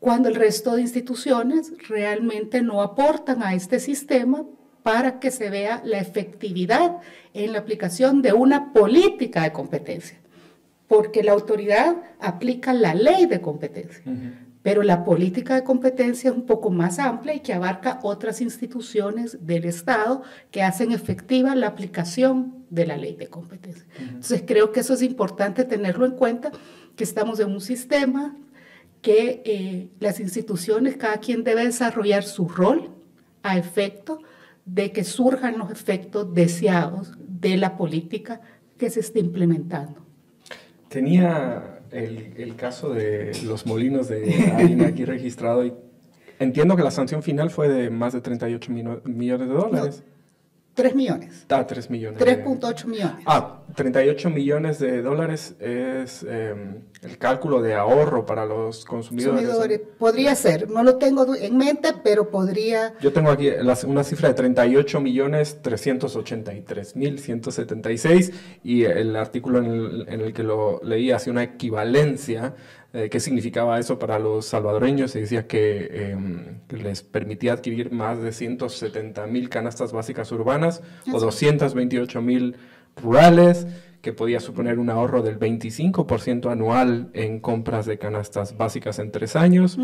cuando 0.00 0.28
el 0.28 0.34
resto 0.34 0.74
de 0.74 0.82
instituciones 0.82 1.72
realmente 1.88 2.62
no 2.62 2.82
aportan 2.82 3.44
a 3.44 3.54
este 3.54 3.78
sistema 3.78 4.44
para 4.82 5.20
que 5.20 5.30
se 5.30 5.50
vea 5.50 5.82
la 5.84 5.98
efectividad 5.98 6.98
en 7.34 7.52
la 7.52 7.58
aplicación 7.58 8.22
de 8.22 8.32
una 8.32 8.72
política 8.72 9.42
de 9.42 9.52
competencia, 9.52 10.18
porque 10.88 11.22
la 11.22 11.32
autoridad 11.32 11.96
aplica 12.20 12.72
la 12.72 12.94
ley 12.94 13.26
de 13.26 13.40
competencia, 13.40 14.02
pero 14.62 14.82
la 14.82 15.04
política 15.04 15.54
de 15.54 15.64
competencia 15.64 16.30
es 16.30 16.36
un 16.36 16.46
poco 16.46 16.70
más 16.70 16.98
amplia 16.98 17.34
y 17.34 17.40
que 17.40 17.54
abarca 17.54 17.98
otras 18.02 18.40
instituciones 18.40 19.46
del 19.46 19.64
Estado 19.64 20.22
que 20.50 20.62
hacen 20.62 20.92
efectiva 20.92 21.54
la 21.54 21.68
aplicación 21.68 22.64
de 22.68 22.86
la 22.86 22.96
ley 22.96 23.16
de 23.16 23.28
competencia. 23.28 23.86
Entonces 23.98 24.44
creo 24.46 24.72
que 24.72 24.80
eso 24.80 24.94
es 24.94 25.02
importante 25.02 25.64
tenerlo 25.64 26.04
en 26.04 26.12
cuenta, 26.12 26.50
que 26.94 27.04
estamos 27.04 27.40
en 27.40 27.50
un 27.50 27.60
sistema 27.60 28.36
que 29.00 29.42
eh, 29.46 29.88
las 29.98 30.20
instituciones, 30.20 30.96
cada 30.96 31.18
quien 31.18 31.42
debe 31.42 31.64
desarrollar 31.64 32.22
su 32.22 32.48
rol 32.48 32.90
a 33.42 33.56
efecto 33.56 34.20
de 34.64 34.92
que 34.92 35.04
surjan 35.04 35.58
los 35.58 35.70
efectos 35.70 36.32
deseados 36.34 37.12
de 37.26 37.56
la 37.56 37.76
política 37.76 38.40
que 38.78 38.90
se 38.90 39.00
está 39.00 39.18
implementando. 39.18 40.06
Tenía 40.88 41.80
el, 41.90 42.34
el 42.36 42.56
caso 42.56 42.92
de 42.92 43.32
los 43.44 43.66
molinos 43.66 44.08
de 44.08 44.52
harina 44.54 44.88
aquí 44.88 45.04
registrado 45.04 45.64
y 45.64 45.72
entiendo 46.38 46.76
que 46.76 46.82
la 46.82 46.90
sanción 46.90 47.22
final 47.22 47.50
fue 47.50 47.68
de 47.68 47.90
más 47.90 48.12
de 48.12 48.20
38 48.20 48.72
millones 49.04 49.48
de 49.48 49.54
dólares. 49.54 50.02
3 50.80 50.94
millones. 50.94 51.46
Ah, 51.50 51.66
3 51.66 51.90
millones. 51.90 52.20
3.8 52.20 52.86
millones. 52.86 53.24
Ah, 53.26 53.60
38 53.76 54.30
millones 54.30 54.78
de 54.78 55.02
dólares 55.02 55.54
es 55.60 56.22
em, 56.22 56.82
el 57.02 57.18
cálculo 57.18 57.60
de 57.60 57.74
ahorro 57.74 58.24
para 58.24 58.46
los 58.46 58.84
consumidores. 58.86 59.42
consumidores. 59.42 59.80
Podría 59.98 60.34
ser, 60.34 60.70
no 60.70 60.82
lo 60.82 60.96
tengo 60.96 61.34
en 61.34 61.58
mente, 61.58 61.90
pero 62.02 62.30
podría... 62.30 62.94
Yo 63.00 63.12
tengo 63.12 63.30
aquí 63.30 63.50
una 63.86 64.04
cifra 64.04 64.28
de 64.30 64.34
38 64.34 65.00
millones 65.00 65.60
383 65.60 66.96
mil 66.96 67.18
176 67.18 68.32
y 68.64 68.84
el 68.84 69.14
artículo 69.16 69.58
en 69.58 69.66
el, 69.66 70.06
en 70.08 70.20
el 70.22 70.32
que 70.32 70.42
lo 70.42 70.80
leí 70.82 71.10
hace 71.10 71.30
una 71.30 71.42
equivalencia 71.42 72.54
eh, 72.92 73.08
qué 73.08 73.20
significaba 73.20 73.78
eso 73.78 73.98
para 73.98 74.18
los 74.18 74.46
salvadoreños. 74.46 75.12
Se 75.12 75.20
decía 75.20 75.46
que, 75.46 76.12
em, 76.12 76.60
les 76.70 77.02
permitía 77.02 77.52
adquirir 77.52 77.92
más 77.92 78.20
de 78.20 78.32
170 78.32 79.26
mil 79.26 79.48
canastas 79.48 79.92
básicas 79.92 80.32
urbanas 80.32 80.82
o 81.12 81.20
228 81.20 82.20
mil 82.20 82.56
rurales, 82.96 83.66
que 84.02 84.12
podía 84.12 84.40
suponer 84.40 84.78
un 84.78 84.88
ahorro 84.88 85.22
del 85.22 85.38
25% 85.38 86.50
anual 86.50 87.10
en 87.12 87.38
compras 87.38 87.86
de 87.86 87.98
canastas 87.98 88.56
básicas 88.56 88.98
en 88.98 89.12
tres 89.12 89.36
años, 89.36 89.78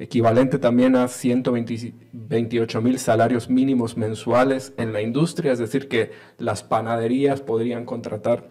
equivalente 0.00 0.58
también 0.58 0.96
a 0.96 1.06
128 1.06 2.80
mil 2.82 2.98
salarios 2.98 3.48
mínimos 3.48 3.96
mensuales 3.96 4.72
en 4.76 4.92
la 4.92 5.02
industria, 5.02 5.52
es 5.52 5.60
decir, 5.60 5.88
que 5.88 6.10
las 6.38 6.62
panaderías 6.64 7.40
podrían 7.40 7.84
contratar 7.84 8.48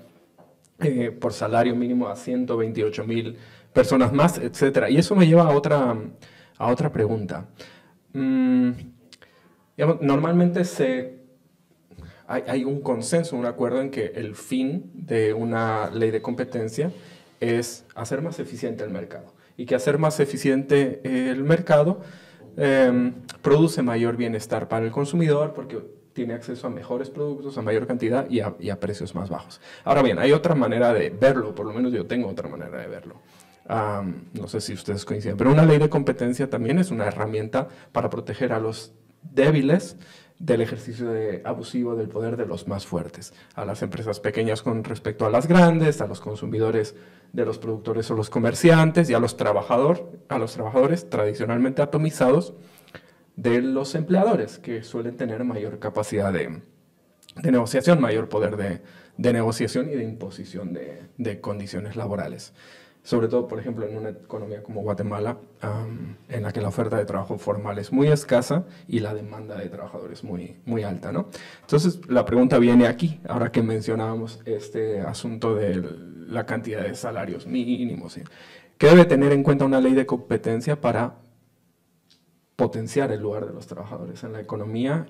eh, 0.80 1.12
por 1.12 1.34
salario 1.34 1.76
mínimo 1.76 2.08
a 2.08 2.16
128 2.16 3.04
mil 3.04 3.36
personas 3.74 4.12
más, 4.14 4.38
etc. 4.38 4.86
Y 4.90 4.98
eso 4.98 5.16
me 5.16 5.28
lleva 5.28 5.44
a 5.44 5.50
otra, 5.50 5.96
a 6.58 6.68
otra 6.68 6.92
pregunta. 6.92 7.48
Mm, 8.14 8.72
normalmente 10.02 10.66
se, 10.66 11.20
hay, 12.28 12.44
hay, 12.48 12.64
un 12.64 12.82
consenso, 12.82 13.36
un 13.36 13.46
acuerdo 13.46 13.82
en 13.82 13.92
que 13.92 14.08
el 14.16 14.36
fin 14.36 14.92
de 14.94 15.34
una 15.34 15.90
ley 15.92 16.12
de 16.12 16.22
competencia 16.22 16.92
es 17.40 17.86
hacer 17.96 18.22
más 18.22 18.40
eficiente 18.40 18.84
el 18.84 18.90
mercado. 18.90 19.34
Y 19.56 19.66
que 19.66 19.76
hacer 19.76 19.98
más 19.98 20.20
eficiente 20.20 21.02
el 21.04 21.44
mercado 21.44 22.02
em, 22.58 23.14
produce 23.42 23.82
mayor 23.82 24.16
bienestar 24.16 24.68
para 24.70 24.86
el 24.86 24.92
consumidor 24.92 25.54
porque 25.54 25.80
tiene 26.14 26.34
acceso 26.34 26.68
a 26.68 26.70
mejores 26.70 27.10
productos, 27.10 27.58
a 27.58 27.62
mayor 27.62 27.86
cantidad 27.86 28.30
y 28.30 28.40
a 28.42 28.80
precios 28.80 29.16
más 29.16 29.30
bajos. 29.30 29.62
Ahora 29.84 30.02
bien, 30.02 30.18
hay 30.18 30.32
otra 30.32 30.56
manera 30.56 30.94
de 30.94 31.10
verlo, 31.10 31.54
por 31.56 31.66
lo 31.66 31.74
menos 31.74 31.94
yo 31.94 32.06
tengo 32.06 32.28
otra 32.28 32.50
manera 32.50 32.78
de 32.78 32.88
verlo 32.88 33.22
no 33.70 34.48
sé 34.48 34.62
si 34.62 34.74
ustedes 34.74 35.06
coinciden, 35.06 35.38
pero 35.38 35.52
una 35.52 35.66
ley 35.66 35.78
de 35.78 35.90
competencia 35.90 36.50
también 36.50 36.80
es 36.80 36.90
una 36.90 37.06
herramienta 37.06 37.68
para 37.92 38.10
proteger 38.10 38.52
a 38.52 38.60
los 38.60 38.94
débiles 39.22 39.96
del 40.40 40.62
ejercicio 40.62 41.12
abusivo 41.44 41.96
del 41.96 42.08
poder 42.08 42.36
de 42.38 42.48
los 42.48 42.68
más 42.68 42.88
fuertes, 42.88 43.34
a 43.54 43.66
las 43.66 43.84
empresas 43.84 44.20
pequeñas 44.20 44.64
con 44.64 44.84
respecto 44.84 45.26
a 45.26 45.30
las 45.30 45.48
grandes, 45.48 46.02
a 46.02 46.08
los 46.08 46.20
consumidores 46.20 46.96
de 47.34 47.46
los 47.46 47.60
productores 47.60 48.10
o 48.10 48.16
los 48.16 48.30
comerciantes 48.30 49.10
y 49.10 49.14
a 49.14 49.20
los, 49.20 49.38
trabajador, 49.38 50.20
a 50.30 50.40
los 50.40 50.54
trabajadores 50.54 51.10
tradicionalmente 51.10 51.82
atomizados 51.82 52.54
de 53.36 53.62
los 53.62 53.94
empleadores, 53.94 54.58
que 54.58 54.82
suelen 54.82 55.16
tener 55.16 55.44
mayor 55.44 55.78
capacidad 55.78 56.34
de, 56.34 56.62
negociación, 57.44 58.02
mayor 58.02 58.30
poder 58.30 58.58
de, 58.58 58.82
negociación 59.32 59.90
y 59.90 59.96
de 59.96 60.04
imposición 60.04 60.74
de 61.18 61.42
condiciones 61.42 61.96
laborales 61.96 62.54
sobre 63.04 63.28
todo, 63.28 63.48
por 63.48 63.60
ejemplo, 63.60 63.88
en 63.88 63.98
una 63.98 64.10
economía 64.10 64.62
como 64.62 64.82
Guatemala, 64.82 65.38
en 66.28 66.44
la 66.44 66.52
que 66.52 66.62
la 66.62 66.68
oferta 66.68 66.98
de 66.98 67.06
trabajo 67.06 67.38
formal 67.38 67.80
es 67.80 67.92
muy 67.92 68.08
escasa 68.08 68.66
y 68.88 69.00
la 69.00 69.14
demanda 69.14 69.56
de 69.56 69.70
trabajadores 69.70 70.24
muy, 70.24 70.58
muy 70.66 70.84
alta. 70.84 71.12
¿no? 71.12 71.30
Entonces, 71.62 72.02
la 72.08 72.26
pregunta 72.26 72.60
viene 72.60 72.88
aquí, 72.88 73.20
ahora 73.28 73.52
que 73.52 73.64
mencionábamos 73.64 74.42
este 74.46 75.02
asunto 75.02 75.56
de 75.56 75.84
la 76.28 76.46
cantidad 76.46 76.84
de 76.84 76.94
salarios 76.96 77.48
mínimos. 77.48 78.20
¿Qué 78.78 78.88
debe 78.88 79.06
tener 79.06 79.32
en 79.32 79.44
cuenta 79.44 79.66
una 79.66 79.82
ley 79.82 79.94
de 79.94 80.06
competencia 80.06 80.80
para 80.80 81.16
potenciar 82.56 83.12
el 83.12 83.22
lugar 83.22 83.46
de 83.46 83.54
los 83.54 83.66
trabajadores 83.66 84.24
en 84.24 84.34
la 84.34 84.42
economía? 84.42 85.08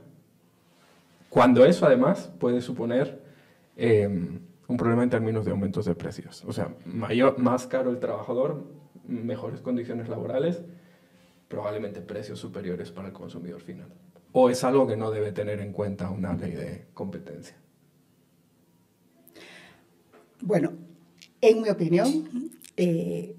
Cuando 1.30 1.66
eso, 1.66 1.86
además, 1.86 2.32
puede 2.40 2.62
suponer... 2.62 3.28
Em, 3.76 4.49
un 4.70 4.78
problema 4.78 5.04
en 5.04 5.10
términos 5.10 5.46
de 5.46 5.52
aumentos 5.52 5.86
de 5.86 5.96
precios. 5.96 6.46
O 6.46 6.54
sea, 6.54 6.74
mayor, 6.86 7.40
más 7.40 7.66
caro 7.66 7.90
el 7.90 8.00
trabajador, 8.00 8.64
mejores 9.08 9.62
condiciones 9.62 10.08
laborales, 10.08 10.62
probablemente 11.48 12.02
precios 12.02 12.40
superiores 12.40 12.92
para 12.92 13.08
el 13.08 13.14
consumidor 13.14 13.62
final. 13.62 13.92
¿O 14.32 14.52
es 14.52 14.64
algo 14.64 14.86
que 14.86 14.96
no 14.96 15.10
debe 15.10 15.32
tener 15.32 15.60
en 15.60 15.74
cuenta 15.74 16.12
una 16.12 16.36
ley 16.36 16.52
de 16.52 16.86
competencia? 16.94 17.58
Bueno, 20.40 20.74
en 21.42 21.64
mi 21.64 21.70
opinión, 21.70 22.52
eh, 22.78 23.36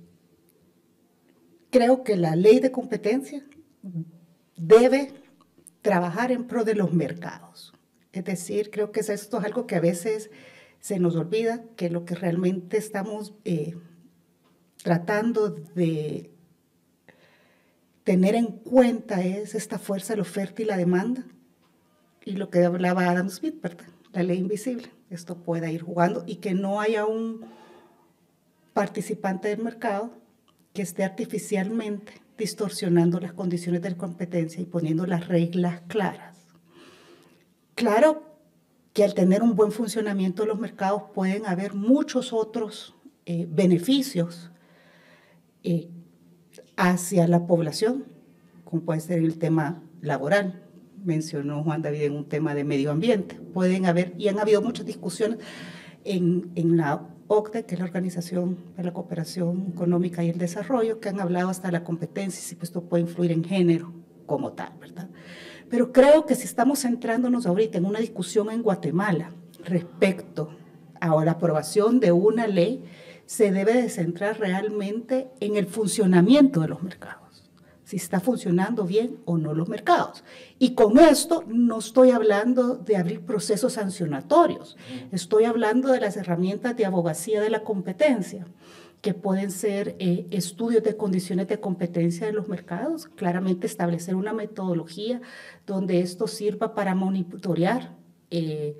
creo 1.71 2.03
que 2.03 2.17
la 2.17 2.35
ley 2.35 2.59
de 2.59 2.73
competencia 2.73 3.45
debe 4.57 5.13
trabajar 5.81 6.33
en 6.33 6.49
pro 6.49 6.65
de 6.65 6.75
los 6.75 6.93
mercados. 6.93 7.73
Es 8.13 8.25
decir, 8.25 8.73
creo 8.73 8.91
que 8.91 8.99
esto 8.99 9.39
es 9.39 9.45
algo 9.45 9.69
que 9.69 9.77
a 9.77 9.81
veces 9.81 10.33
se 10.81 10.99
nos 10.99 11.15
olvida 11.15 11.65
que 11.77 11.91
lo 11.91 12.05
que 12.05 12.15
realmente 12.15 12.79
estamos 12.79 13.35
eh, 13.45 13.77
tratando 14.83 15.51
de 15.51 16.31
tener 18.05 18.35
en 18.35 18.47
cuenta 18.47 19.23
es 19.23 19.55
esta 19.55 19.79
fuerza 19.79 20.15
de 20.15 20.19
la 20.19 20.23
oferta 20.23 20.63
y 20.63 20.65
la 20.65 20.79
demanda. 20.79 21.27
Y 22.25 22.33
lo 22.33 22.51
que 22.51 22.65
hablaba 22.65 23.09
Adam 23.09 23.29
Smith, 23.29 23.61
¿verdad? 23.63 23.87
La 24.13 24.23
ley 24.23 24.39
invisible. 24.39 24.91
Esto 25.11 25.37
pueda 25.37 25.71
ir 25.71 25.83
jugando 25.83 26.25
y 26.27 26.37
que 26.37 26.55
no 26.55 26.81
haya 26.81 27.05
un 27.05 27.45
participante 28.73 29.49
del 29.49 29.63
mercado 29.63 30.13
que 30.73 30.83
esté 30.83 31.05
artificialmente 31.05 32.23
distorsionando 32.39 33.21
las 33.21 33.35
condiciones 33.35 33.83
de 33.83 33.97
competencia 33.97 34.63
y 34.63 34.65
poniendo 34.65 35.05
las 35.07 35.29
reglas 35.29 35.83
claras. 35.89 36.39
Claro 37.75 38.30
que 39.01 39.05
al 39.05 39.15
tener 39.15 39.43
un 39.43 39.57
buen 39.57 39.73
funcionamiento 39.73 40.43
de 40.43 40.49
los 40.49 40.59
mercados 40.59 41.05
pueden 41.15 41.47
haber 41.47 41.73
muchos 41.73 42.35
otros 42.35 42.95
eh, 43.25 43.47
beneficios 43.49 44.51
eh, 45.63 45.89
hacia 46.77 47.27
la 47.27 47.47
población, 47.47 48.05
como 48.63 48.83
puede 48.83 49.01
ser 49.01 49.21
el 49.21 49.39
tema 49.39 49.83
laboral. 50.03 50.67
Mencionó 51.03 51.65
Juan 51.65 51.81
David 51.81 52.03
en 52.03 52.13
un 52.15 52.29
tema 52.29 52.55
de 52.55 52.63
medio 52.65 52.91
ambiente. 52.91 53.37
Pueden 53.37 53.87
haber, 53.87 54.13
y 54.19 54.29
han 54.29 54.39
habido 54.39 54.61
muchas 54.61 54.85
discusiones 54.85 55.39
en, 56.05 56.51
en 56.55 56.77
la 56.77 57.09
OCDE, 57.29 57.65
que 57.65 57.77
es 57.77 57.79
la 57.79 57.87
Organización 57.87 58.59
de 58.77 58.85
la 58.85 58.93
Cooperación 58.93 59.69
Económica 59.73 60.23
y 60.23 60.29
el 60.29 60.37
Desarrollo, 60.37 61.01
que 61.01 61.09
han 61.09 61.21
hablado 61.21 61.49
hasta 61.49 61.69
de 61.69 61.73
la 61.73 61.85
competencia 61.85 62.39
y 62.39 62.43
si 62.43 62.59
esto 62.61 62.83
puede 62.83 63.05
influir 63.05 63.33
en 63.33 63.45
género 63.45 63.95
como 64.27 64.53
tal, 64.53 64.75
¿verdad? 64.79 65.09
Pero 65.71 65.93
creo 65.93 66.27
que 66.27 66.35
si 66.35 66.45
estamos 66.45 66.81
centrándonos 66.81 67.47
ahorita 67.47 67.79
en 67.79 67.87
una 67.87 68.01
discusión 68.01 68.51
en 68.51 68.63
Guatemala 68.63 69.33
respecto 69.65 70.51
a 71.01 71.25
la 71.25 71.33
aprobación 71.33 72.01
de 72.01 72.13
una 72.13 72.49
ley, 72.49 72.85
se 73.25 73.53
debe 73.53 73.75
de 73.75 73.89
centrar 73.89 74.41
realmente 74.41 75.31
en 75.39 75.55
el 75.55 75.67
funcionamiento 75.67 76.61
de 76.61 76.69
los 76.69 76.83
mercados, 76.83 77.49
si 77.85 77.97
está 77.97 78.19
funcionando 78.19 78.85
bien 78.85 79.21
o 79.25 79.39
no 79.39 79.55
los 79.55 79.69
mercados. 79.69 80.25
Y 80.59 80.75
con 80.75 80.99
esto 80.99 81.45
no 81.47 81.79
estoy 81.79 82.11
hablando 82.11 82.75
de 82.75 82.97
abrir 82.97 83.21
procesos 83.21 83.75
sancionatorios, 83.75 84.77
estoy 85.13 85.45
hablando 85.45 85.93
de 85.93 86.01
las 86.01 86.17
herramientas 86.17 86.77
de 86.77 86.87
abogacía 86.87 87.41
de 87.41 87.51
la 87.51 87.63
competencia 87.63 88.45
que 89.01 89.15
pueden 89.15 89.51
ser 89.51 89.97
eh, 89.99 90.27
estudios 90.31 90.83
de 90.83 90.97
condiciones 90.97 91.49
de 91.49 91.59
competencia 91.59 92.27
de 92.27 92.33
los 92.33 92.49
mercados, 92.49 93.07
claramente 93.07 93.67
establecer 93.67 94.15
una 94.15 94.33
metodología 94.33 95.21
donde 95.67 96.01
esto 96.01 96.27
sirva 96.27 96.75
para 96.75 96.95
monitorear 96.95 97.97
eh, 98.31 98.77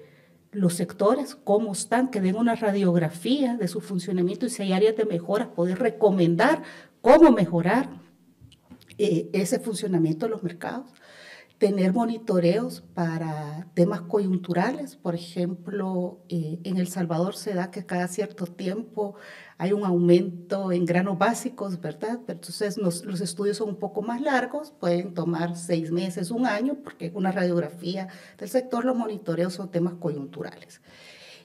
los 0.53 0.75
sectores, 0.75 1.37
cómo 1.37 1.73
están, 1.73 2.11
que 2.11 2.21
den 2.21 2.37
una 2.37 2.55
radiografía 2.55 3.57
de 3.57 3.69
su 3.69 3.81
funcionamiento 3.81 4.47
y 4.47 4.51
si 4.51 4.63
hay 4.63 4.73
áreas 4.73 4.97
de 4.97 5.07
mejora, 5.07 5.55
poder 5.55 5.79
recomendar 5.79 6.63
cómo 7.01 7.31
mejorar 7.31 7.89
eh, 8.99 9.31
ese 9.33 9.59
funcionamiento 9.59 10.27
de 10.27 10.31
los 10.31 10.43
mercados 10.43 10.93
tener 11.57 11.93
monitoreos 11.93 12.81
para 12.95 13.69
temas 13.75 14.01
coyunturales. 14.01 14.97
Por 14.97 15.15
ejemplo, 15.15 16.25
en 16.31 16.79
El 16.79 16.89
Salvador 16.89 17.37
se 17.37 17.53
da 17.53 17.71
que 17.71 17.85
cada 17.85 18.09
cierto 18.09 18.47
tiempo 18.47 19.17
hay 19.61 19.75
un 19.75 19.85
aumento 19.85 20.73
en 20.73 20.87
granos 20.87 21.19
básicos, 21.19 21.79
¿verdad? 21.83 22.19
Entonces 22.29 22.79
los, 22.79 23.05
estudios 23.21 23.59
son 23.59 23.69
un 23.69 23.77
poco 23.77 24.01
más 24.01 24.23
largos, 24.23 24.73
pueden 24.81 25.13
tomar 25.13 25.55
seis 25.55 25.93
meses, 25.93 26.31
un 26.31 26.47
año, 26.47 26.79
porque 26.83 27.13
una 27.15 27.31
radiografía 27.31 28.09
del 28.39 28.49
sector, 28.49 28.87
los 28.87 28.97
monitoreos 28.97 29.53
son 29.53 29.71
temas 29.71 29.93
coyunturales. 30.01 30.81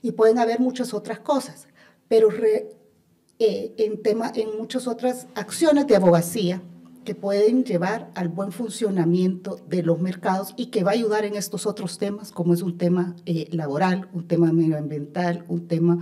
Y 0.02 0.14
pueden 0.14 0.40
haber 0.40 0.62
muchas 0.62 0.94
otras 0.94 1.20
cosas, 1.20 1.68
pero 2.08 2.30
eh, 2.32 3.74
en, 3.78 4.02
tema, 4.02 4.32
en 4.34 4.58
muchas 4.58 4.88
otras 4.88 5.28
acciones 5.36 5.86
de 5.86 5.98
abogacía 5.98 6.62
que 7.04 7.16
pueden 7.16 7.66
llevar 7.66 8.12
al 8.16 8.30
buen 8.30 8.54
funcionamiento 8.54 9.60
de 9.68 9.84
los 9.84 10.00
mercados 10.00 10.54
y 10.56 10.68
que 10.68 10.86
va 10.86 10.92
a 10.92 10.94
ayudar 10.94 11.26
en 11.26 11.36
estos 11.36 11.66
otros 11.66 11.98
temas, 11.98 12.32
como 12.32 12.54
es 12.54 12.62
un 12.62 12.78
tema 12.78 13.14
eh, 13.26 13.50
laboral, 13.52 14.08
un 14.14 14.26
tema 14.26 14.54
medioambiental, 14.54 15.44
un 15.50 15.68
tema 15.68 16.00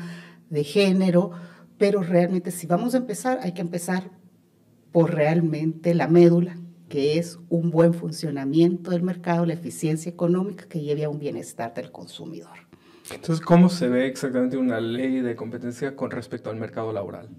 de 0.52 0.64
género, 0.64 1.32
pero 1.78 2.02
realmente 2.02 2.52
si 2.52 2.68
vamos 2.68 2.94
a 2.94 2.98
empezar, 2.98 3.40
hay 3.42 3.54
que 3.54 3.62
empezar 3.62 4.12
por 4.92 5.14
realmente 5.14 5.94
la 5.94 6.08
médula, 6.08 6.58
que 6.88 7.18
es 7.18 7.40
un 7.50 7.72
buen 7.72 7.94
funcionamiento 7.94 8.92
del 8.92 9.02
mercado, 9.02 9.46
la 9.46 9.54
eficiencia 9.54 10.10
económica 10.10 10.68
que 10.68 10.82
lleve 10.82 11.04
a 11.04 11.10
un 11.10 11.20
bienestar 11.20 11.74
del 11.74 11.92
consumidor. 11.92 12.58
Entonces, 13.12 13.44
¿cómo 13.44 13.70
se 13.70 13.90
ve 13.90 14.08
exactamente 14.08 14.58
una 14.58 14.80
ley 14.80 15.22
de 15.22 15.36
competencia 15.36 15.96
con 15.96 16.12
respecto 16.12 16.50
al 16.50 16.58
mercado 16.58 16.94
laboral? 16.94 17.30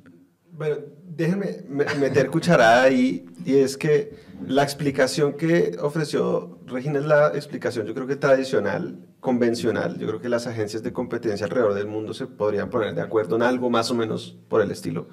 Bueno, 0.56 0.76
déjenme 1.16 1.64
meter 1.68 2.30
cucharada 2.30 2.84
ahí, 2.84 3.26
y 3.44 3.56
es 3.56 3.76
que 3.76 4.14
la 4.46 4.62
explicación 4.62 5.32
que 5.32 5.76
ofreció 5.80 6.58
Regina 6.66 6.98
es 7.00 7.06
la 7.06 7.28
explicación, 7.34 7.86
yo 7.86 7.94
creo 7.94 8.06
que 8.06 8.16
tradicional, 8.16 8.98
convencional. 9.20 9.98
Yo 9.98 10.06
creo 10.06 10.20
que 10.20 10.28
las 10.28 10.46
agencias 10.46 10.82
de 10.82 10.92
competencia 10.92 11.46
alrededor 11.46 11.74
del 11.74 11.86
mundo 11.86 12.14
se 12.14 12.26
podrían 12.26 12.70
poner 12.70 12.94
de 12.94 13.02
acuerdo 13.02 13.36
en 13.36 13.42
algo 13.42 13.68
más 13.68 13.90
o 13.90 13.94
menos 13.94 14.36
por 14.48 14.60
el 14.60 14.70
estilo. 14.70 15.08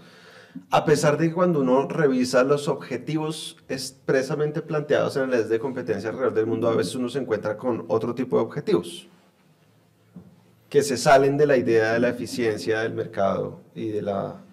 A 0.70 0.86
pesar 0.86 1.18
de 1.18 1.30
que 1.30 1.34
cuando 1.34 1.62
uno 1.62 1.88
revisa 1.88 2.44
los 2.44 2.68
objetivos 2.68 3.58
expresamente 3.70 4.62
planteados 4.62 5.16
en 5.16 5.24
las 5.24 5.32
leyes 5.32 5.50
de 5.50 5.60
competencia 5.60 6.10
alrededor 6.10 6.34
del 6.34 6.46
mundo, 6.46 6.68
a 6.68 6.76
veces 6.76 6.96
uno 6.96 7.10
se 7.10 7.20
encuentra 7.20 7.58
con 7.58 7.86
otro 7.88 8.14
tipo 8.14 8.38
de 8.38 8.44
objetivos. 8.44 9.08
que 10.70 10.84
se 10.84 10.96
salen 10.96 11.36
de 11.36 11.46
la 11.46 11.58
idea 11.58 11.92
de 11.94 12.00
la 12.00 12.08
eficiencia 12.10 12.80
del 12.80 12.94
mercado 12.94 13.60
y 13.76 13.90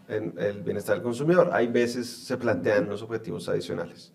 del 0.09 0.33
el 0.39 0.63
bienestar 0.63 0.97
del 0.97 1.03
consumidor. 1.03 1.51
Hay 1.53 1.69
veces 1.69 2.09
se 2.09 2.37
plantean 2.37 2.87
unos 2.87 3.03
objetivos 3.03 3.49
adicionales. 3.49 4.13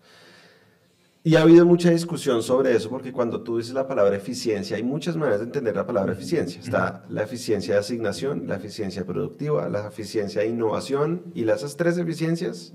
Y 1.26 1.36
ha 1.36 1.40
habido 1.40 1.64
mucha 1.64 1.88
discusión 1.88 2.42
sobre 2.42 2.76
eso 2.76 2.90
porque 2.90 3.10
cuando 3.10 3.42
tú 3.42 3.56
dices 3.56 3.72
la 3.72 3.88
palabra 3.88 4.14
eficiencia, 4.14 4.76
hay 4.76 4.82
muchas 4.82 5.16
maneras 5.16 5.40
de 5.40 5.46
entender 5.46 5.74
la 5.74 5.86
palabra 5.86 6.12
eficiencia. 6.12 6.60
Está 6.60 7.06
la 7.08 7.22
eficiencia 7.22 7.72
de 7.72 7.80
asignación, 7.80 8.46
la 8.46 8.56
eficiencia 8.56 9.06
productiva, 9.06 9.66
la 9.70 9.88
eficiencia 9.88 10.42
de 10.42 10.48
innovación 10.48 11.22
y 11.34 11.46
las 11.46 11.78
tres 11.78 11.96
eficiencias 11.96 12.74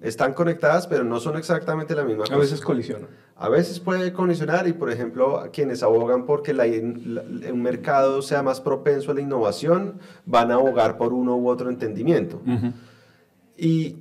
están 0.00 0.32
conectadas, 0.32 0.86
pero 0.86 1.04
no 1.04 1.18
son 1.18 1.36
exactamente 1.36 1.94
la 1.94 2.04
misma 2.04 2.24
cosa. 2.24 2.34
A 2.34 2.38
veces 2.38 2.60
colisionan. 2.60 3.08
A 3.36 3.48
veces 3.48 3.80
puede 3.80 4.12
colisionar 4.12 4.68
y, 4.68 4.72
por 4.72 4.90
ejemplo, 4.90 5.48
quienes 5.52 5.82
abogan 5.82 6.26
porque 6.26 6.52
la, 6.52 6.64
un 6.64 7.62
mercado 7.62 8.22
sea 8.22 8.42
más 8.42 8.60
propenso 8.60 9.10
a 9.10 9.14
la 9.14 9.20
innovación 9.20 9.98
van 10.24 10.50
a 10.50 10.54
abogar 10.54 10.98
por 10.98 11.12
uno 11.12 11.36
u 11.36 11.48
otro 11.48 11.70
entendimiento. 11.70 12.40
y, 13.56 13.96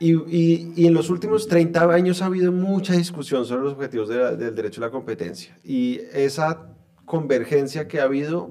y, 0.00 0.72
y, 0.76 0.86
en 0.86 0.94
los 0.94 1.08
últimos 1.08 1.48
30 1.48 1.90
años 1.90 2.20
ha 2.20 2.26
habido 2.26 2.52
mucha 2.52 2.94
discusión 2.94 3.44
sobre 3.44 3.62
los 3.62 3.72
objetivos 3.74 4.08
del 4.08 4.54
derecho 4.54 4.82
a 4.82 4.86
la 4.86 4.90
competencia. 4.90 5.56
Y 5.64 6.00
esa 6.12 6.68
convergencia 7.06 7.88
que 7.88 8.00
ha 8.00 8.04
habido, 8.04 8.50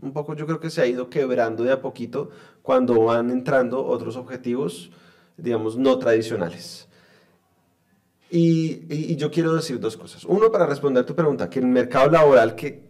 un 0.00 0.12
poco 0.12 0.34
yo 0.34 0.46
creo 0.46 0.60
que 0.60 0.70
se 0.70 0.80
ha 0.80 0.86
ido 0.86 1.10
quebrando 1.10 1.64
de 1.64 1.72
a 1.72 1.80
poquito 1.80 2.30
cuando 2.62 3.00
van 3.04 3.30
entrando 3.30 3.84
otros 3.84 4.16
objetivos 4.16 4.90
digamos, 5.36 5.76
no 5.76 5.98
tradicionales. 5.98 6.88
Y, 8.30 9.14
yo 9.16 9.30
quiero 9.30 9.54
decir 9.54 9.78
dos 9.78 9.96
cosas. 9.96 10.24
Uno, 10.24 10.50
para 10.50 10.64
responder 10.64 11.04
tu 11.04 11.14
pregunta, 11.14 11.50
que 11.50 11.58
el 11.58 11.66
mercado 11.66 12.10
laboral, 12.10 12.54
¿qué, 12.54 12.82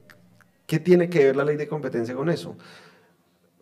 ¿qué 0.66 0.78
tiene 0.78 1.10
que 1.10 1.24
ver 1.24 1.36
la 1.36 1.44
ley 1.44 1.56
de 1.56 1.66
competencia 1.66 2.14
con 2.14 2.30
eso? 2.30 2.56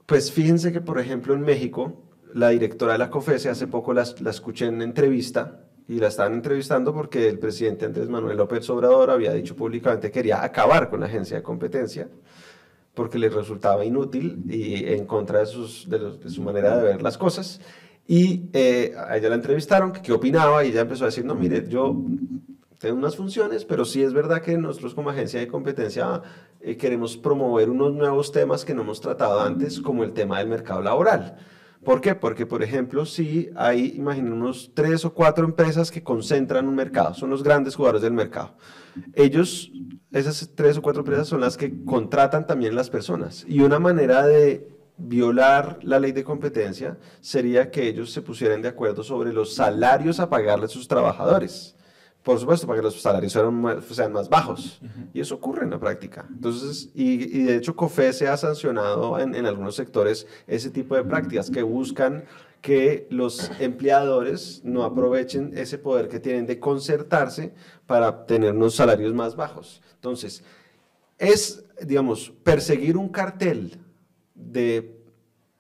Pues 0.05 0.31
fíjense 0.31 0.73
que, 0.73 0.83
por 0.83 1.01
ejemplo, 1.01 1.33
en 1.33 1.41
México, 1.41 2.03
la 2.35 2.51
directora 2.51 2.93
de 2.93 2.99
la 2.99 3.11
COFESE 3.11 3.49
hace 3.49 3.67
poco 3.67 3.95
la, 3.95 4.05
la 4.21 4.31
escuché 4.31 4.67
en 4.67 4.83
entrevista 4.83 5.65
y 5.89 5.99
la 5.99 6.09
estaban 6.09 6.35
entrevistando 6.35 6.93
porque 6.93 7.29
el 7.29 7.39
presidente 7.39 7.87
Andrés 7.87 8.09
Manuel 8.09 8.37
López 8.37 8.69
Obrador 8.71 9.11
había 9.11 9.33
dicho 9.33 9.57
públicamente 9.57 10.09
que 10.09 10.13
quería 10.13 10.45
acabar 10.45 10.91
con 10.91 11.01
la 11.01 11.07
agencia 11.07 11.39
de 11.39 11.43
competencia 11.43 12.09
porque 12.95 13.19
le 13.19 13.29
resultaba 13.29 13.85
inútil 13.85 14.45
y 14.49 14.85
en 14.93 15.07
contra 15.07 15.41
de, 15.41 15.47
sus, 15.47 15.89
de 15.89 16.29
su 16.29 16.43
manera 16.43 16.77
de 16.77 16.85
ver 16.85 17.03
las 17.03 17.17
cosas. 17.17 17.61
Y 18.07 18.49
eh, 18.53 18.95
a 18.97 19.17
ella 19.17 19.29
la 19.29 19.37
entrevistaron, 19.37 19.93
que 19.93 20.03
qué 20.03 20.13
opinaba, 20.13 20.65
y 20.65 20.69
ella 20.71 20.81
empezó 20.81 21.05
a 21.05 21.07
decir, 21.07 21.25
no, 21.25 21.35
mire, 21.35 21.69
yo 21.69 21.97
tengo 22.79 22.97
unas 22.97 23.15
funciones, 23.15 23.65
pero 23.65 23.85
sí 23.85 24.03
es 24.03 24.13
verdad 24.13 24.41
que 24.41 24.57
nosotros 24.57 24.95
como 24.95 25.11
agencia 25.11 25.39
de 25.39 25.47
competencia 25.47 26.23
eh, 26.61 26.77
queremos 26.77 27.17
promover 27.17 27.71
unos 27.71 27.93
nuevos 27.93 28.33
temas 28.33 28.65
que 28.65 28.75
no 28.75 28.83
hemos 28.83 29.01
tratado 29.01 29.41
antes, 29.41 29.81
como 29.81 30.03
el 30.03 30.13
tema 30.13 30.39
del 30.39 30.49
mercado 30.49 30.81
laboral. 30.83 31.37
¿Por 31.85 32.01
qué? 32.01 32.15
Porque, 32.15 32.45
por 32.45 32.63
ejemplo, 32.63 33.07
si 33.07 33.51
hay, 33.57 33.95
imaginen, 33.97 34.33
unos 34.33 34.73
tres 34.75 35.05
o 35.05 35.15
cuatro 35.15 35.47
empresas 35.47 35.91
que 35.91 36.03
concentran 36.03 36.69
un 36.69 36.75
mercado, 36.75 37.15
son 37.15 37.31
los 37.31 37.43
grandes 37.43 37.75
jugadores 37.75 38.03
del 38.03 38.13
mercado. 38.13 38.55
Ellos, 39.15 39.71
esas 40.11 40.51
tres 40.55 40.77
o 40.77 40.83
cuatro 40.83 41.01
empresas 41.01 41.29
son 41.29 41.41
las 41.41 41.57
que 41.57 41.85
contratan 41.85 42.47
también 42.47 42.75
las 42.75 42.91
personas. 42.91 43.47
Y 43.49 43.61
una 43.61 43.79
manera 43.79 44.27
de 44.27 44.69
violar 45.01 45.79
la 45.83 45.99
ley 45.99 46.13
de 46.13 46.25
competencia 46.25 46.99
sería 47.21 47.71
que 47.71 47.89
ellos 47.89 48.13
se 48.13 48.23
pusieran 48.23 48.63
de 48.63 48.69
acuerdo 48.69 49.03
sobre 49.03 49.33
los 49.33 49.55
salarios 49.55 50.21
a 50.21 50.29
pagarle 50.29 50.67
a 50.67 50.69
sus 50.69 50.89
trabajadores. 50.89 51.75
Por 52.23 52.39
supuesto, 52.39 52.67
para 52.67 52.81
que 52.81 52.83
los 52.83 53.01
salarios 53.01 53.33
sean 53.33 54.13
más, 54.13 54.29
bajos. 54.29 54.81
Y 55.15 55.21
eso 55.21 55.37
ocurre 55.37 55.65
en 55.65 55.71
la 55.71 55.81
práctica. 55.81 56.27
Entonces, 56.29 56.91
y, 56.95 57.45
de 57.45 57.57
hecho, 57.57 57.75
COFE 57.75 58.13
se 58.13 58.29
ha 58.29 58.37
sancionado 58.37 59.19
en, 59.19 59.35
en, 59.35 59.47
algunos 59.47 59.75
sectores 59.75 60.27
ese 60.47 60.69
tipo 60.69 60.95
de 60.95 61.05
prácticas 61.05 61.51
que 61.51 61.63
buscan 61.63 62.25
que 62.61 63.07
los 63.09 63.51
empleadores 63.59 64.61
no 64.65 64.85
aprovechen 64.85 65.57
ese 65.57 65.79
poder 65.79 66.09
que 66.09 66.21
tienen 66.21 66.45
de 66.45 66.61
concertarse 66.61 67.55
para 67.87 68.27
tener 68.27 68.55
unos 68.55 68.75
salarios 68.75 69.15
más 69.15 69.35
bajos. 69.35 69.81
Entonces, 69.95 70.45
es, 71.17 71.65
digamos, 71.83 72.33
perseguir 72.43 72.99
un 72.99 73.09
cartel 73.09 73.80
de, 74.41 75.05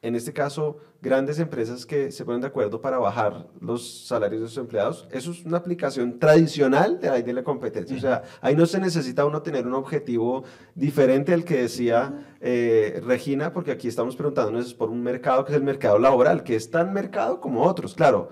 en 0.02 0.14
este 0.14 0.32
caso, 0.32 0.78
grandes 1.02 1.38
empresas 1.38 1.86
que 1.86 2.10
se 2.10 2.24
ponen 2.24 2.42
de 2.42 2.46
acuerdo 2.48 2.80
para 2.80 2.98
bajar 2.98 3.48
los 3.60 4.06
salarios 4.06 4.42
de 4.42 4.48
sus 4.48 4.58
empleados. 4.58 5.08
Eso 5.10 5.30
es 5.30 5.44
una 5.44 5.56
aplicación 5.56 6.18
tradicional 6.18 7.00
de 7.00 7.08
la 7.08 7.22
de 7.22 7.32
la 7.32 7.42
competencia. 7.42 7.96
O 7.96 8.00
sea, 8.00 8.22
ahí 8.40 8.54
no 8.54 8.66
se 8.66 8.80
necesita 8.80 9.24
uno 9.24 9.42
tener 9.42 9.66
un 9.66 9.74
objetivo 9.74 10.44
diferente 10.74 11.32
al 11.32 11.44
que 11.44 11.62
decía 11.62 12.36
eh, 12.40 13.00
Regina, 13.04 13.52
porque 13.52 13.70
aquí 13.70 13.88
estamos 13.88 14.16
preguntándonos 14.16 14.74
por 14.74 14.90
un 14.90 15.02
mercado 15.02 15.44
que 15.44 15.52
es 15.52 15.56
el 15.56 15.64
mercado 15.64 15.98
laboral, 15.98 16.42
que 16.42 16.56
es 16.56 16.70
tan 16.70 16.92
mercado 16.92 17.40
como 17.40 17.62
otros. 17.62 17.94
Claro, 17.94 18.28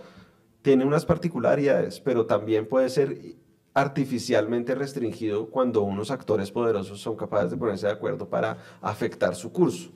tiene 0.62 0.84
unas 0.84 1.06
particularidades, 1.06 2.00
pero 2.00 2.26
también 2.26 2.68
puede 2.68 2.90
ser 2.90 3.36
artificialmente 3.72 4.74
restringido 4.74 5.50
cuando 5.50 5.82
unos 5.82 6.10
actores 6.10 6.50
poderosos 6.50 7.00
son 7.00 7.16
capaces 7.16 7.50
de 7.50 7.56
ponerse 7.56 7.86
de 7.86 7.92
acuerdo 7.92 8.28
para 8.28 8.58
afectar 8.80 9.34
su 9.34 9.52
curso. 9.52 9.90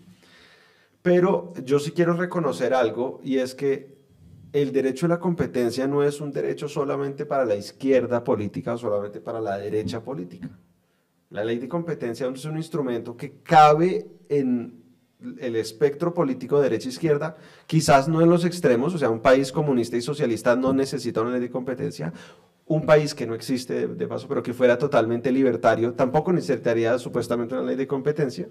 Pero 1.03 1.53
yo 1.65 1.79
sí 1.81 1.91
quiero 1.91 2.15
reconocer 2.15 2.73
algo 2.75 3.21
y 3.25 3.39
es 3.39 3.55
que 3.55 3.93
el 4.53 4.73
derecho 4.73 5.07
a 5.07 5.09
la 5.09 5.19
competencia 5.19 5.87
no 5.87 6.03
es 6.03 6.21
un 6.21 6.31
derecho 6.31 6.69
solamente 6.69 7.27
para 7.27 7.45
la 7.45 7.57
izquierda 7.57 8.23
política 8.23 8.75
o 8.75 8.79
solamente 8.79 9.21
para 9.21 9.41
la 9.41 9.59
derecha 9.59 10.03
política. 10.03 10.49
La 11.31 11.45
ley 11.45 11.59
de 11.59 11.69
competencia 11.69 12.29
es 12.29 12.45
un 12.45 12.57
instrumento 12.57 13.17
que 13.17 13.41
cabe 13.43 14.07
en 14.29 14.83
el 15.39 15.57
espectro 15.57 16.13
político 16.13 16.57
de 16.57 16.65
derecha-izquierda, 16.65 17.37
e 17.39 17.67
quizás 17.67 18.09
no 18.09 18.21
en 18.21 18.29
los 18.29 18.45
extremos, 18.45 18.95
o 18.95 18.99
sea, 18.99 19.09
un 19.09 19.21
país 19.21 19.53
comunista 19.53 19.97
y 19.97 20.03
socialista 20.03 20.57
no 20.57 20.73
necesita 20.73 21.23
una 21.23 21.33
ley 21.33 21.41
de 21.41 21.51
competencia, 21.51 22.13
un 22.67 22.85
país 22.85 23.15
que 23.15 23.27
no 23.27 23.35
existe 23.35 23.87
de 23.87 24.07
paso, 24.09 24.27
pero 24.29 24.43
que 24.43 24.53
fuera 24.53 24.77
totalmente 24.77 25.31
libertario, 25.31 25.95
tampoco 25.95 26.33
necesitaría 26.33 26.99
supuestamente 26.99 27.55
una 27.55 27.63
ley 27.63 27.77
de 27.77 27.87
competencia. 27.87 28.49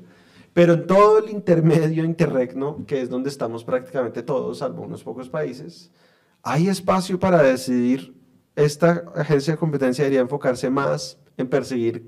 Pero 0.54 0.74
en 0.74 0.86
todo 0.86 1.20
el 1.20 1.30
intermedio 1.30 2.04
interregno, 2.04 2.86
que 2.86 3.02
es 3.02 3.10
donde 3.10 3.30
estamos 3.30 3.64
prácticamente 3.64 4.22
todos, 4.22 4.58
salvo 4.58 4.84
unos 4.84 5.04
pocos 5.04 5.30
países, 5.30 5.92
hay 6.44 6.68
espacio 6.68 7.20
para 7.20 7.42
decidir, 7.42 8.20
esta 8.56 9.06
agencia 9.16 9.54
de 9.54 9.60
competencia 9.60 10.04
debería 10.04 10.22
enfocarse 10.22 10.70
más 10.70 11.18
en 11.38 11.48
perseguir 11.48 12.06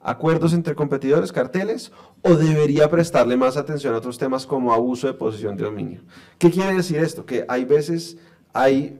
acuerdos 0.00 0.54
entre 0.54 0.74
competidores, 0.74 1.30
carteles, 1.30 1.92
o 2.22 2.34
debería 2.34 2.88
prestarle 2.88 3.36
más 3.36 3.56
atención 3.56 3.94
a 3.94 3.98
otros 3.98 4.18
temas 4.18 4.46
como 4.46 4.72
abuso 4.72 5.06
de 5.06 5.14
posición 5.14 5.56
de 5.56 5.64
dominio. 5.64 6.00
¿Qué 6.38 6.50
quiere 6.50 6.74
decir 6.74 6.98
esto? 6.98 7.26
Que 7.26 7.44
hay 7.48 7.64
veces 7.64 8.16
hay 8.52 8.98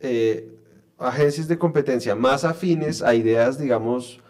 eh, 0.00 0.52
agencias 0.98 1.46
de 1.48 1.58
competencia 1.58 2.14
más 2.14 2.44
afines 2.44 3.02
a 3.02 3.14
ideas, 3.14 3.58
digamos, 3.58 4.20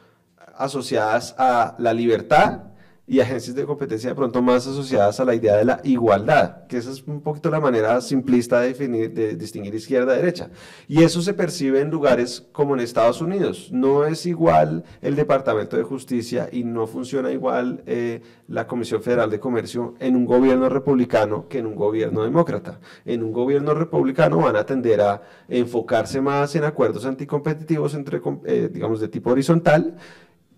asociadas 0.56 1.34
a 1.38 1.76
la 1.78 1.94
libertad 1.94 2.69
y 3.10 3.18
agencias 3.18 3.56
de 3.56 3.66
competencia 3.66 4.10
de 4.10 4.14
pronto 4.14 4.40
más 4.40 4.68
asociadas 4.68 5.18
a 5.18 5.24
la 5.24 5.34
idea 5.34 5.56
de 5.56 5.64
la 5.64 5.80
igualdad, 5.82 6.68
que 6.68 6.76
esa 6.76 6.92
es 6.92 7.02
un 7.08 7.20
poquito 7.22 7.50
la 7.50 7.58
manera 7.58 8.00
simplista 8.02 8.60
de, 8.60 8.68
definir, 8.68 9.12
de 9.12 9.34
distinguir 9.34 9.74
izquierda-derecha. 9.74 10.50
Y 10.86 11.02
eso 11.02 11.20
se 11.20 11.34
percibe 11.34 11.80
en 11.80 11.90
lugares 11.90 12.46
como 12.52 12.74
en 12.74 12.80
Estados 12.80 13.20
Unidos. 13.20 13.70
No 13.72 14.04
es 14.04 14.26
igual 14.26 14.84
el 15.02 15.16
Departamento 15.16 15.76
de 15.76 15.82
Justicia 15.82 16.48
y 16.52 16.62
no 16.62 16.86
funciona 16.86 17.32
igual 17.32 17.82
eh, 17.84 18.22
la 18.46 18.68
Comisión 18.68 19.02
Federal 19.02 19.28
de 19.28 19.40
Comercio 19.40 19.96
en 19.98 20.14
un 20.14 20.24
gobierno 20.24 20.68
republicano 20.68 21.48
que 21.48 21.58
en 21.58 21.66
un 21.66 21.74
gobierno 21.74 22.22
demócrata. 22.22 22.78
En 23.04 23.24
un 23.24 23.32
gobierno 23.32 23.74
republicano 23.74 24.38
van 24.38 24.54
a 24.54 24.64
tender 24.64 25.00
a 25.00 25.20
enfocarse 25.48 26.20
más 26.20 26.54
en 26.54 26.62
acuerdos 26.62 27.04
anticompetitivos 27.04 27.92
entre, 27.94 28.20
eh, 28.44 28.70
digamos, 28.72 29.00
de 29.00 29.08
tipo 29.08 29.30
horizontal, 29.30 29.96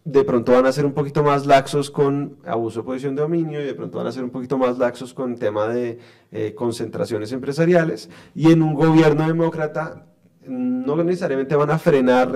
de 0.04 0.24
pronto 0.24 0.52
van 0.52 0.66
a 0.66 0.72
ser 0.72 0.84
un 0.84 0.92
poquito 0.92 1.22
más 1.22 1.46
laxos 1.46 1.90
con 1.90 2.38
abuso 2.44 2.80
de 2.80 2.86
posición 2.86 3.14
de 3.14 3.22
dominio 3.22 3.60
y 3.60 3.64
de 3.64 3.74
pronto 3.74 3.98
van 3.98 4.08
a 4.08 4.12
ser 4.12 4.24
un 4.24 4.30
poquito 4.30 4.58
más 4.58 4.78
laxos 4.78 5.14
con 5.14 5.36
tema 5.36 5.68
de 5.68 5.98
eh, 6.32 6.54
concentraciones 6.54 7.30
empresariales. 7.32 8.10
Y 8.34 8.50
en 8.50 8.62
un 8.62 8.74
gobierno 8.74 9.26
demócrata 9.26 10.06
no 10.46 10.96
necesariamente 11.04 11.54
van 11.54 11.70
a 11.70 11.78
frenar 11.78 12.32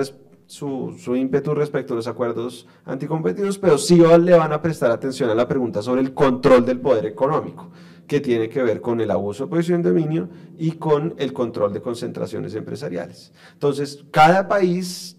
su, 0.46 0.96
su, 0.96 1.16
ímpetu 1.16 1.54
respecto 1.54 1.94
a 1.94 1.96
los 1.96 2.06
acuerdos 2.06 2.68
anticompetitivos, 2.84 3.58
pero 3.58 3.78
sí 3.78 3.96
le 3.96 4.36
van 4.36 4.52
a 4.52 4.62
prestar 4.62 4.92
atención 4.92 5.28
a 5.30 5.34
la 5.34 5.48
pregunta 5.48 5.82
sobre 5.82 6.02
el 6.02 6.14
control 6.14 6.64
del 6.64 6.78
poder 6.78 7.06
económico, 7.06 7.70
que 8.06 8.20
tiene 8.20 8.48
que 8.48 8.62
ver 8.62 8.80
con 8.80 9.00
el 9.00 9.10
abuso 9.10 9.44
de 9.44 9.50
posición 9.50 9.82
de 9.82 9.88
dominio 9.88 10.28
y 10.56 10.72
con 10.72 11.14
el 11.18 11.32
control 11.32 11.72
de 11.72 11.82
concentraciones 11.82 12.54
empresariales. 12.54 13.32
Entonces, 13.54 14.04
cada 14.12 14.46
país 14.46 15.15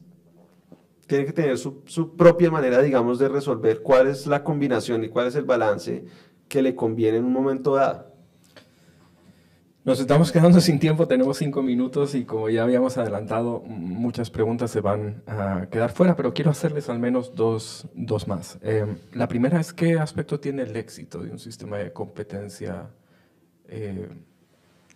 tiene 1.07 1.25
que 1.25 1.33
tener 1.33 1.57
su, 1.57 2.15
propia 2.15 2.51
manera, 2.51 2.81
digamos, 2.81 3.17
de 3.17 3.29
resolver 3.29 3.81
cuál 3.81 4.07
es 4.07 4.27
la 4.27 4.43
combinación 4.43 5.03
y 5.03 5.09
cuál 5.09 5.27
es 5.27 5.35
el 5.35 5.45
balance 5.45 6.05
que 6.49 6.61
le 6.61 6.75
conviene 6.75 7.17
en 7.17 7.25
un 7.25 7.33
momento 7.33 7.75
dado. 7.75 8.07
Nos 9.85 10.01
estamos 10.01 10.33
quedando 10.33 10.59
sin 10.59 10.79
tiempo, 10.79 11.07
tenemos 11.07 11.37
cinco 11.37 11.63
minutos 11.63 12.13
y 12.13 12.25
como 12.25 12.49
ya 12.49 12.63
habíamos 12.63 12.97
adelantado, 12.97 13.61
muchas 13.61 14.29
preguntas 14.29 14.69
se 14.69 14.81
van 14.81 15.23
a 15.27 15.67
quedar 15.71 15.93
fuera, 15.93 16.17
pero 16.17 16.33
quiero 16.33 16.51
hacerles 16.51 16.89
al 16.89 16.99
menos 16.99 17.33
dos, 17.35 17.87
más. 18.27 18.59
Eh, 18.61 18.85
la 19.13 19.29
primera 19.29 19.61
es 19.61 19.71
qué 19.71 19.97
aspecto 19.97 20.41
tiene 20.41 20.63
el 20.63 20.75
éxito 20.75 21.23
de 21.23 21.31
un 21.31 21.39
sistema 21.39 21.77
de 21.77 21.93
competencia 21.93 22.89
eh, 23.69 24.09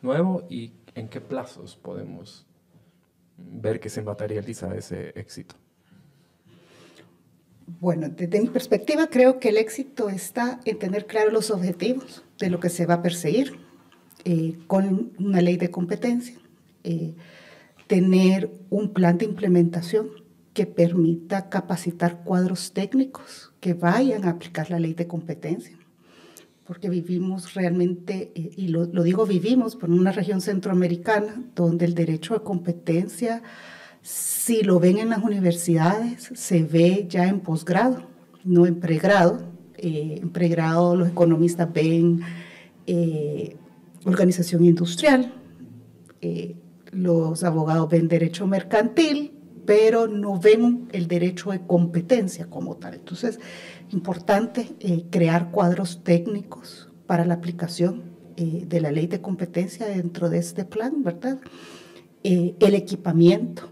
nuevo 0.01 0.45
y 0.49 0.73
en 0.93 1.07
qué 1.07 1.21
plazos 1.21 1.77
podemos 1.77 2.45
ver 3.37 3.79
que 3.79 3.87
se 3.87 4.01
materializa 4.01 4.75
ese 4.75 5.13
éxito. 5.15 5.55
Bueno, 7.65 8.09
desde 8.09 8.41
mi 8.41 8.47
perspectiva 8.49 9.07
creo 9.07 9.39
que 9.39 9.49
el 9.49 9.57
éxito 9.57 10.09
está 10.09 10.59
en 10.65 10.79
tener 10.79 11.05
claros 11.05 11.33
los 11.33 11.51
objetivos 11.51 12.23
de 12.39 12.49
lo 12.49 12.59
que 12.59 12.69
se 12.69 12.85
va 12.85 12.95
a 12.95 13.01
perseguir 13.01 13.59
eh, 14.25 14.57
con 14.67 15.13
una 15.17 15.41
ley 15.41 15.57
de 15.57 15.71
competencia, 15.71 16.37
eh, 16.83 17.15
tener 17.87 18.51
un 18.69 18.93
plan 18.93 19.17
de 19.17 19.25
implementación 19.25 20.09
que 20.53 20.65
permita 20.65 21.49
capacitar 21.49 22.23
cuadros 22.23 22.73
técnicos 22.73 23.53
que 23.59 23.73
vayan 23.73 24.25
a 24.25 24.31
aplicar 24.31 24.69
la 24.69 24.79
ley 24.79 24.93
de 24.93 25.07
competencia. 25.07 25.77
Porque 26.65 26.89
vivimos 26.89 27.53
realmente, 27.53 28.31
eh, 28.35 28.51
y 28.55 28.67
lo, 28.67 28.85
digo 28.85 29.25
vivimos, 29.25 29.75
por 29.75 29.89
una 29.89 30.11
región 30.11 30.41
centroamericana 30.41 31.43
donde 31.55 31.85
el 31.85 31.95
derecho 31.95 32.33
de 32.33 32.43
competencia, 32.43 33.41
si 34.01 34.63
lo 34.63 34.79
ven 34.79 34.97
en 34.97 35.09
las 35.09 35.23
universidades, 35.23 36.31
se 36.33 36.63
ve 36.63 37.05
ya 37.09 37.27
en 37.27 37.39
posgrado, 37.39 38.03
no 38.43 38.65
en 38.65 38.79
pregrado. 38.79 39.49
en 39.77 40.29
pregrado 40.29 40.95
los 40.95 41.09
economistas 41.09 41.71
ven 41.73 42.21
organización 44.05 44.65
industrial, 44.65 45.33
eh, 46.21 46.55
los 46.91 47.43
abogados 47.43 47.89
ven 47.89 48.07
derecho 48.07 48.47
mercantil, 48.47 49.33
pero 49.65 50.07
no 50.07 50.39
ven 50.39 50.87
el 50.91 51.07
derecho 51.07 51.51
de 51.51 51.61
competencia 51.61 52.47
como 52.49 52.77
tal. 52.77 52.95
Entonces, 52.95 53.39
importante 53.91 54.75
eh, 54.79 55.05
crear 55.09 55.51
cuadros 55.51 56.03
técnicos 56.03 56.89
para 57.05 57.25
la 57.25 57.35
aplicación 57.35 58.03
eh, 58.37 58.65
de 58.67 58.81
la 58.81 58.91
ley 58.91 59.07
de 59.07 59.21
competencia 59.21 59.85
dentro 59.85 60.29
de 60.29 60.39
este 60.39 60.65
plan, 60.65 61.03
¿verdad? 61.03 61.39
el 62.23 62.75
equipamiento 62.75 63.70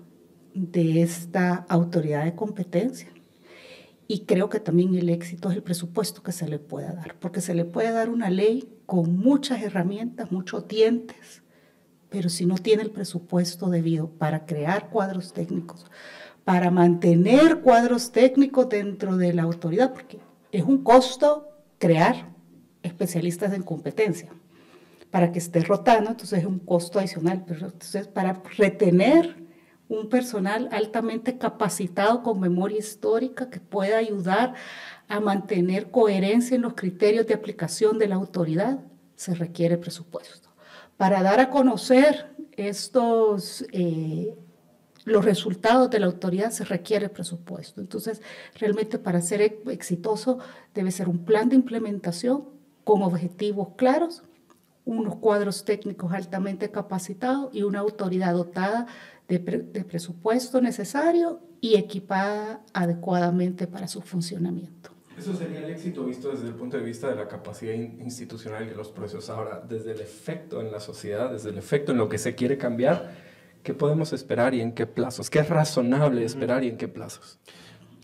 de 0.59 1.01
esta 1.01 1.65
autoridad 1.69 2.25
de 2.25 2.35
competencia. 2.35 3.09
Y 4.07 4.25
creo 4.25 4.49
que 4.49 4.59
también 4.59 4.95
el 4.95 5.09
éxito 5.09 5.49
es 5.49 5.55
el 5.55 5.63
presupuesto 5.63 6.23
que 6.23 6.31
se 6.31 6.47
le 6.47 6.59
pueda 6.59 6.93
dar, 6.93 7.15
porque 7.19 7.41
se 7.41 7.53
le 7.53 7.63
puede 7.63 7.91
dar 7.91 8.09
una 8.09 8.29
ley 8.29 8.67
con 8.85 9.17
muchas 9.17 9.61
herramientas, 9.61 10.31
muchos 10.31 10.67
dientes, 10.67 11.43
pero 12.09 12.27
si 12.29 12.45
no 12.45 12.55
tiene 12.55 12.81
el 12.81 12.89
presupuesto 12.89 13.69
debido 13.69 14.09
para 14.09 14.45
crear 14.45 14.89
cuadros 14.89 15.31
técnicos, 15.31 15.85
para 16.43 16.71
mantener 16.71 17.61
cuadros 17.61 18.11
técnicos 18.11 18.67
dentro 18.67 19.15
de 19.15 19.33
la 19.33 19.43
autoridad, 19.43 19.93
porque 19.93 20.19
es 20.51 20.63
un 20.63 20.83
costo 20.83 21.47
crear 21.77 22.33
especialistas 22.81 23.53
en 23.53 23.61
competencia 23.61 24.29
para 25.11 25.31
que 25.31 25.39
esté 25.39 25.61
rotando, 25.61 26.11
entonces 26.11 26.39
es 26.39 26.45
un 26.45 26.59
costo 26.59 26.99
adicional, 26.99 27.43
pero 27.47 27.67
entonces 27.67 28.07
para 28.07 28.41
retener 28.57 29.38
un 29.89 30.07
personal 30.07 30.69
altamente 30.71 31.37
capacitado 31.37 32.21
con 32.21 32.39
memoria 32.39 32.77
histórica 32.77 33.49
que 33.49 33.59
pueda 33.59 33.97
ayudar 33.97 34.53
a 35.07 35.19
mantener 35.19 35.89
coherencia 35.89 36.55
en 36.55 36.61
los 36.61 36.75
criterios 36.75 37.25
de 37.25 37.33
aplicación 37.33 37.97
de 37.97 38.07
la 38.07 38.15
autoridad, 38.15 38.79
se 39.15 39.33
requiere 39.33 39.77
presupuesto. 39.77 40.49
Para 40.95 41.23
dar 41.23 41.39
a 41.39 41.49
conocer 41.49 42.29
estos, 42.55 43.65
eh, 43.71 44.35
los 45.05 45.25
resultados 45.25 45.89
de 45.89 45.99
la 45.99 46.05
autoridad 46.05 46.51
se 46.51 46.65
requiere 46.65 47.09
presupuesto. 47.09 47.81
Entonces, 47.81 48.21
realmente 48.59 48.99
para 48.99 49.21
ser 49.21 49.41
exitoso 49.41 50.37
debe 50.75 50.91
ser 50.91 51.09
un 51.09 51.25
plan 51.25 51.49
de 51.49 51.55
implementación 51.55 52.45
con 52.83 53.01
objetivos 53.01 53.69
claros, 53.75 54.23
unos 54.85 55.15
cuadros 55.15 55.65
técnicos 55.65 56.11
altamente 56.13 56.69
capacitados 56.69 57.53
y 57.53 57.63
una 57.63 57.79
autoridad 57.79 58.33
dotada 58.33 58.87
de, 59.29 59.39
de 59.39 59.83
presupuesto 59.85 60.59
necesario 60.59 61.39
y 61.61 61.75
equipada 61.75 62.61
adecuadamente 62.73 63.67
para 63.67 63.87
su 63.87 64.01
funcionamiento. 64.01 64.89
Eso 65.17 65.35
sería 65.35 65.59
el 65.59 65.69
éxito 65.69 66.05
visto 66.05 66.31
desde 66.31 66.47
el 66.47 66.53
punto 66.53 66.77
de 66.77 66.83
vista 66.83 67.09
de 67.09 67.15
la 67.17 67.27
capacidad 67.27 67.73
institucional 67.73 68.65
y 68.65 68.69
de 68.69 68.75
los 68.75 68.89
procesos. 68.89 69.29
Ahora, 69.29 69.61
desde 69.67 69.91
el 69.91 69.99
efecto 69.99 70.61
en 70.61 70.71
la 70.71 70.79
sociedad, 70.79 71.29
desde 71.31 71.49
el 71.49 71.57
efecto 71.57 71.91
en 71.91 71.97
lo 71.97 72.07
que 72.07 72.17
se 72.17 72.35
quiere 72.35 72.57
cambiar, 72.57 73.11
¿qué 73.61 73.73
podemos 73.73 74.13
esperar 74.13 74.53
y 74.53 74.61
en 74.61 74.71
qué 74.71 74.87
plazos? 74.87 75.29
¿Qué 75.29 75.39
es 75.39 75.49
razonable 75.49 76.23
esperar 76.23 76.63
y 76.63 76.69
en 76.69 76.77
qué 76.77 76.87
plazos? 76.87 77.37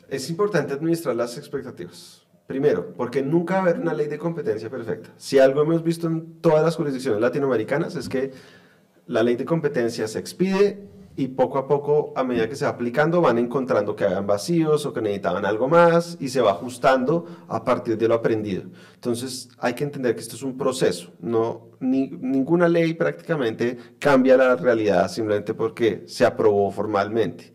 Es 0.10 0.30
importante 0.30 0.74
administrar 0.74 1.16
las 1.16 1.38
expectativas. 1.38 2.28
Primero, 2.48 2.94
porque 2.94 3.24
nunca 3.24 3.56
va 3.56 3.60
a 3.60 3.64
haber 3.64 3.80
una 3.80 3.94
ley 3.94 4.08
de 4.08 4.20
competencia 4.20 4.70
perfecta. 4.70 5.10
Si 5.16 5.40
algo 5.40 5.62
hemos 5.62 5.84
visto 5.84 6.08
en 6.08 6.42
todas 6.42 6.64
las 6.64 6.76
jurisdicciones 6.76 7.22
latinoamericanas 7.22 7.96
es 7.96 8.10
que 8.10 8.32
la 9.08 9.24
ley 9.24 9.38
de 9.38 9.46
competencia 9.46 10.06
se 10.10 10.20
expide 10.20 10.95
y 11.18 11.30
poco 11.30 11.58
a 11.58 11.68
poco, 11.68 12.14
a 12.16 12.24
medida 12.24 12.50
que 12.50 12.56
se 12.56 12.66
va 12.66 12.72
aplicando, 12.72 13.22
van 13.22 13.38
encontrando 13.38 13.96
que 13.96 14.04
hagan 14.04 14.28
vacíos 14.28 14.86
o 14.86 14.94
que 14.94 15.02
necesitaban 15.02 15.46
algo 15.46 15.68
más 15.68 16.18
y 16.20 16.30
se 16.30 16.42
va 16.42 16.52
ajustando 16.52 17.26
a 17.48 17.64
partir 17.64 17.98
de 17.98 18.08
lo 18.08 18.16
aprendido. 18.16 18.64
Entonces 18.96 19.50
hay 19.60 19.74
que 19.74 19.84
entender 19.84 20.16
que 20.16 20.22
esto 20.22 20.36
es 20.36 20.44
un 20.44 20.58
proceso, 20.58 21.14
no, 21.20 21.70
ni, 21.80 22.08
ninguna 22.08 22.68
ley 22.68 22.94
prácticamente 22.94 23.78
cambia 24.00 24.38
la 24.38 24.56
realidad 24.56 25.10
simplemente 25.10 25.54
porque 25.54 26.04
se 26.08 26.26
aprobó 26.26 26.70
formalmente. 26.72 27.54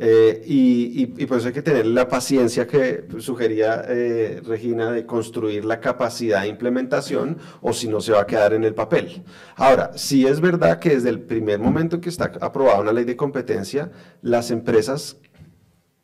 Eh, 0.00 0.42
y, 0.46 1.06
por 1.26 1.38
eso 1.38 1.48
hay 1.48 1.52
que 1.52 1.62
tener 1.62 1.84
la 1.86 2.06
paciencia 2.06 2.68
que 2.68 3.04
sugería 3.18 3.82
eh, 3.88 4.40
Regina 4.46 4.92
de 4.92 5.04
construir 5.04 5.64
la 5.64 5.80
capacidad 5.80 6.42
de 6.42 6.48
implementación 6.48 7.36
o 7.60 7.72
si 7.72 7.88
no 7.88 8.00
se 8.00 8.12
va 8.12 8.20
a 8.20 8.26
quedar 8.26 8.52
en 8.52 8.62
el 8.62 8.74
papel. 8.74 9.24
Ahora, 9.56 9.90
sí 9.96 10.24
es 10.24 10.40
verdad 10.40 10.78
que 10.78 10.90
desde 10.90 11.08
el 11.08 11.20
primer 11.20 11.58
momento 11.58 11.96
en 11.96 12.02
que 12.02 12.10
está 12.10 12.30
aprobada 12.40 12.80
una 12.80 12.92
ley 12.92 13.04
de 13.04 13.16
competencia, 13.16 13.90
las 14.22 14.52
empresas 14.52 15.16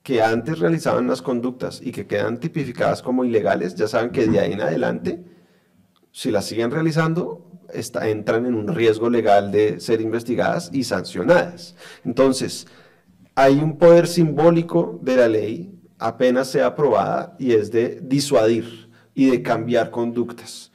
que 0.03 0.21
antes 0.23 0.59
realizaban 0.59 1.07
las 1.07 1.23
conductas 1.23 1.81
y 1.81 1.93
que 1.93 2.07
quedan 2.07 2.41
tipificadas 2.41 3.01
como 3.01 3.25
ilegales, 3.25 3.77
ya 3.77 3.87
saben 3.87 4.11
que 4.11 4.27
de 4.27 4.41
ahí 4.41 4.53
en 4.53 4.61
adelante, 4.61 5.25
si 6.11 6.33
las 6.33 6.47
siguen 6.47 6.73
realizando, 6.73 7.49
entran 8.03 8.45
en 8.47 8.55
un 8.55 8.69
riesgo 8.69 9.09
legal 9.09 9.53
de 9.53 9.81
ser 9.81 10.01
investigadas 10.01 10.71
y 10.73 10.85
sancionadas. 10.85 11.77
Entonces, 12.05 12.67
hay 13.35 13.59
un 13.59 13.79
poder 13.79 14.07
simbólico 14.07 14.99
de 15.03 15.17
la 15.17 15.29
ley 15.29 15.75
apenas 15.99 16.49
sea 16.49 16.67
aprobada 16.67 17.37
y 17.39 17.53
es 17.53 17.71
de 17.71 18.01
disuadir 18.03 18.91
y 19.15 19.31
de 19.31 19.43
cambiar 19.43 19.91
conductas. 19.91 20.73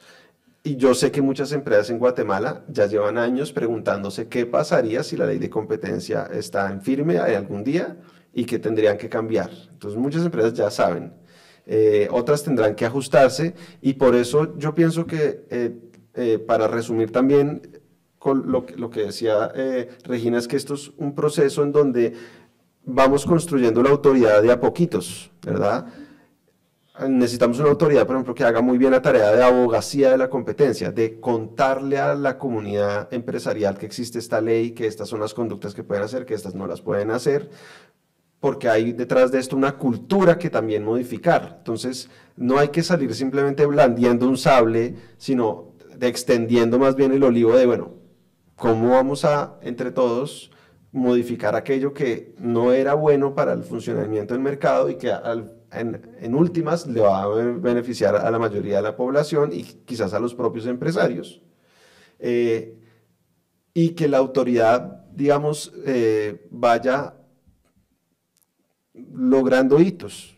Y 0.62 0.76
yo 0.76 0.94
sé 0.94 1.10
que 1.10 1.22
muchas 1.22 1.52
empresas 1.52 1.88
en 1.90 1.98
Guatemala 1.98 2.64
ya 2.68 2.86
llevan 2.86 3.16
años 3.16 3.52
preguntándose 3.52 4.28
qué 4.28 4.44
pasaría 4.44 5.02
si 5.02 5.16
la 5.16 5.26
ley 5.26 5.38
de 5.38 5.48
competencia 5.48 6.28
está 6.32 6.70
en 6.70 6.82
firme 6.82 7.18
algún 7.18 7.64
día 7.64 7.96
y 8.34 8.44
que 8.44 8.58
tendrían 8.58 8.98
que 8.98 9.08
cambiar. 9.08 9.50
Entonces 9.72 9.98
muchas 9.98 10.24
empresas 10.24 10.52
ya 10.52 10.70
saben, 10.70 11.14
eh, 11.66 12.08
otras 12.10 12.42
tendrán 12.42 12.74
que 12.74 12.84
ajustarse 12.84 13.54
y 13.80 13.94
por 13.94 14.14
eso 14.14 14.58
yo 14.58 14.74
pienso 14.74 15.06
que, 15.06 15.46
eh, 15.50 15.78
eh, 16.14 16.38
para 16.38 16.68
resumir 16.68 17.10
también 17.10 17.80
con 18.18 18.52
lo, 18.52 18.66
lo 18.76 18.90
que 18.90 19.04
decía 19.04 19.50
Regina, 20.04 20.36
es 20.36 20.46
que 20.46 20.56
esto 20.56 20.74
es 20.74 20.90
un 20.98 21.14
proceso 21.14 21.62
en 21.62 21.72
donde 21.72 22.12
vamos 22.84 23.24
construyendo 23.24 23.82
la 23.82 23.90
autoridad 23.90 24.42
de 24.42 24.52
a 24.52 24.60
poquitos, 24.60 25.30
¿verdad? 25.42 25.86
Necesitamos 27.08 27.58
una 27.58 27.70
autoridad, 27.70 28.06
por 28.06 28.16
ejemplo, 28.16 28.34
que 28.34 28.44
haga 28.44 28.60
muy 28.60 28.76
bien 28.76 28.90
la 28.90 29.00
tarea 29.00 29.32
de 29.32 29.42
abogacía 29.42 30.10
de 30.10 30.18
la 30.18 30.28
competencia, 30.28 30.92
de 30.92 31.18
contarle 31.18 31.98
a 31.98 32.14
la 32.14 32.36
comunidad 32.36 33.08
empresarial 33.12 33.78
que 33.78 33.86
existe 33.86 34.18
esta 34.18 34.40
ley, 34.40 34.72
que 34.72 34.86
estas 34.86 35.08
son 35.08 35.20
las 35.20 35.32
conductas 35.32 35.72
que 35.72 35.82
pueden 35.82 36.04
hacer, 36.04 36.26
que 36.26 36.34
estas 36.34 36.54
no 36.54 36.66
las 36.66 36.82
pueden 36.82 37.10
hacer, 37.10 37.48
porque 38.38 38.68
hay 38.68 38.92
detrás 38.92 39.32
de 39.32 39.38
esto 39.38 39.56
una 39.56 39.78
cultura 39.78 40.38
que 40.38 40.50
también 40.50 40.84
modificar. 40.84 41.56
Entonces, 41.58 42.10
no 42.36 42.58
hay 42.58 42.68
que 42.68 42.82
salir 42.82 43.14
simplemente 43.14 43.64
blandiendo 43.64 44.28
un 44.28 44.36
sable, 44.36 44.96
sino 45.16 45.72
extendiendo 46.00 46.78
más 46.78 46.96
bien 46.96 47.12
el 47.12 47.22
olivo 47.22 47.56
de, 47.56 47.66
bueno, 47.66 47.94
¿cómo 48.56 48.90
vamos 48.90 49.24
a, 49.24 49.58
entre 49.62 49.90
todos, 49.90 50.50
modificar 50.92 51.54
aquello 51.54 51.94
que 51.94 52.34
no 52.38 52.72
era 52.72 52.94
bueno 52.94 53.34
para 53.34 53.52
el 53.52 53.62
funcionamiento 53.62 54.34
del 54.34 54.42
mercado 54.42 54.90
y 54.90 54.96
que 54.96 55.12
en, 55.72 56.34
últimas 56.34 56.86
le 56.86 57.00
va 57.00 57.22
a 57.22 57.28
beneficiar 57.28 58.16
a 58.16 58.30
la 58.30 58.38
mayoría 58.38 58.76
de 58.76 58.82
la 58.82 58.96
población 58.96 59.50
y 59.52 59.62
quizás 59.62 60.12
a 60.14 60.20
los 60.20 60.34
propios 60.34 60.66
empresarios. 60.66 61.42
Eh, 62.18 62.76
y 63.72 63.90
que 63.90 64.08
la 64.08 64.18
autoridad, 64.18 65.06
digamos, 65.12 65.72
eh, 65.86 66.46
vaya 66.50 67.14
logrando 68.94 69.80
hitos, 69.80 70.36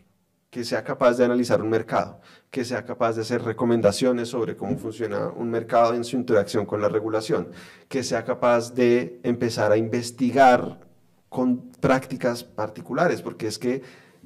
que 0.51 0.63
sea 0.63 0.83
capaz 0.83 1.17
de 1.17 1.25
analizar 1.25 1.61
un 1.63 1.69
mercado, 1.69 2.21
que 2.53 2.63
sea 2.63 2.85
capaz 2.85 3.15
de 3.15 3.21
hacer 3.21 3.41
recomendaciones 3.41 4.29
sobre 4.29 4.55
cómo 4.55 4.77
funciona 4.77 5.29
un 5.29 5.49
mercado 5.49 5.95
en 5.95 6.03
su 6.03 6.17
interacción 6.17 6.67
con 6.67 6.83
la 6.83 6.87
regulación, 6.87 7.47
que 7.89 8.03
sea 8.03 8.23
capaz 8.23 8.75
de 8.75 9.19
empezar 9.23 9.71
a 9.71 9.77
investigar 9.77 10.79
con 11.29 11.71
prácticas 11.79 12.43
particulares, 12.43 13.23
porque 13.23 13.47
es 13.47 13.57
que, 13.57 13.81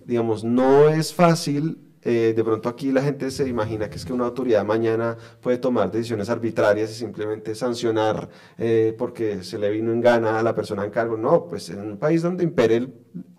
digamos, 0.05 0.43
no 0.43 0.89
es 0.89 1.13
fácil 1.13 1.79
eh, 2.01 2.33
de 2.35 2.43
pronto 2.43 2.67
aquí 2.67 2.91
la 2.91 3.01
gente 3.01 3.31
se 3.31 3.47
imagina 3.47 3.89
que 3.89 3.95
es 3.95 4.05
que 4.05 4.13
una 4.13 4.25
autoridad 4.25 4.65
mañana 4.65 5.17
puede 5.41 5.57
tomar 5.57 5.89
decisiones 5.89 6.29
arbitrarias 6.29 6.91
y 6.91 6.95
simplemente 6.95 7.55
sancionar 7.55 8.29
eh, 8.57 8.93
porque 8.97 9.43
se 9.43 9.57
le 9.57 9.69
vino 9.69 9.91
en 9.93 10.01
gana 10.01 10.37
a 10.37 10.43
la 10.43 10.53
persona 10.53 10.83
en 10.83 10.91
cargo. 10.91 11.15
No, 11.15 11.47
pues 11.47 11.69
en 11.69 11.79
un 11.79 11.97
país 11.97 12.21
donde 12.21 12.43
impere 12.43 12.75
el, 12.75 12.93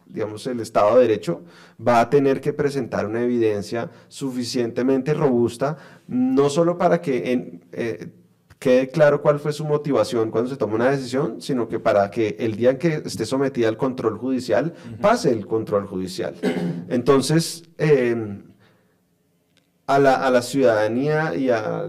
digamos, 0.08 0.46
el 0.46 0.60
Estado 0.60 0.96
de 0.96 1.02
Derecho, 1.02 1.42
va 1.86 2.00
a 2.00 2.10
tener 2.10 2.40
que 2.40 2.52
presentar 2.52 3.06
una 3.06 3.22
evidencia 3.22 3.90
suficientemente 4.08 5.14
robusta, 5.14 5.76
no 6.06 6.48
solo 6.50 6.78
para 6.78 7.00
que 7.00 7.32
en, 7.32 7.64
eh, 7.72 8.08
quede 8.58 8.88
claro 8.88 9.22
cuál 9.22 9.38
fue 9.38 9.52
su 9.52 9.64
motivación 9.64 10.30
cuando 10.30 10.50
se 10.50 10.56
toma 10.56 10.74
una 10.74 10.90
decisión, 10.90 11.40
sino 11.40 11.68
que 11.68 11.78
para 11.78 12.10
que 12.10 12.36
el 12.38 12.56
día 12.56 12.70
en 12.70 12.78
que 12.78 13.02
esté 13.04 13.24
sometida 13.24 13.68
al 13.68 13.76
control 13.76 14.18
judicial, 14.18 14.74
pase 15.00 15.30
el 15.30 15.46
control 15.46 15.86
judicial. 15.86 16.34
Entonces, 16.88 17.64
eh, 17.78 18.40
a 19.88 19.98
la, 19.98 20.16
a 20.16 20.30
la, 20.30 20.42
ciudadanía 20.42 21.34
y 21.34 21.48
a, 21.48 21.88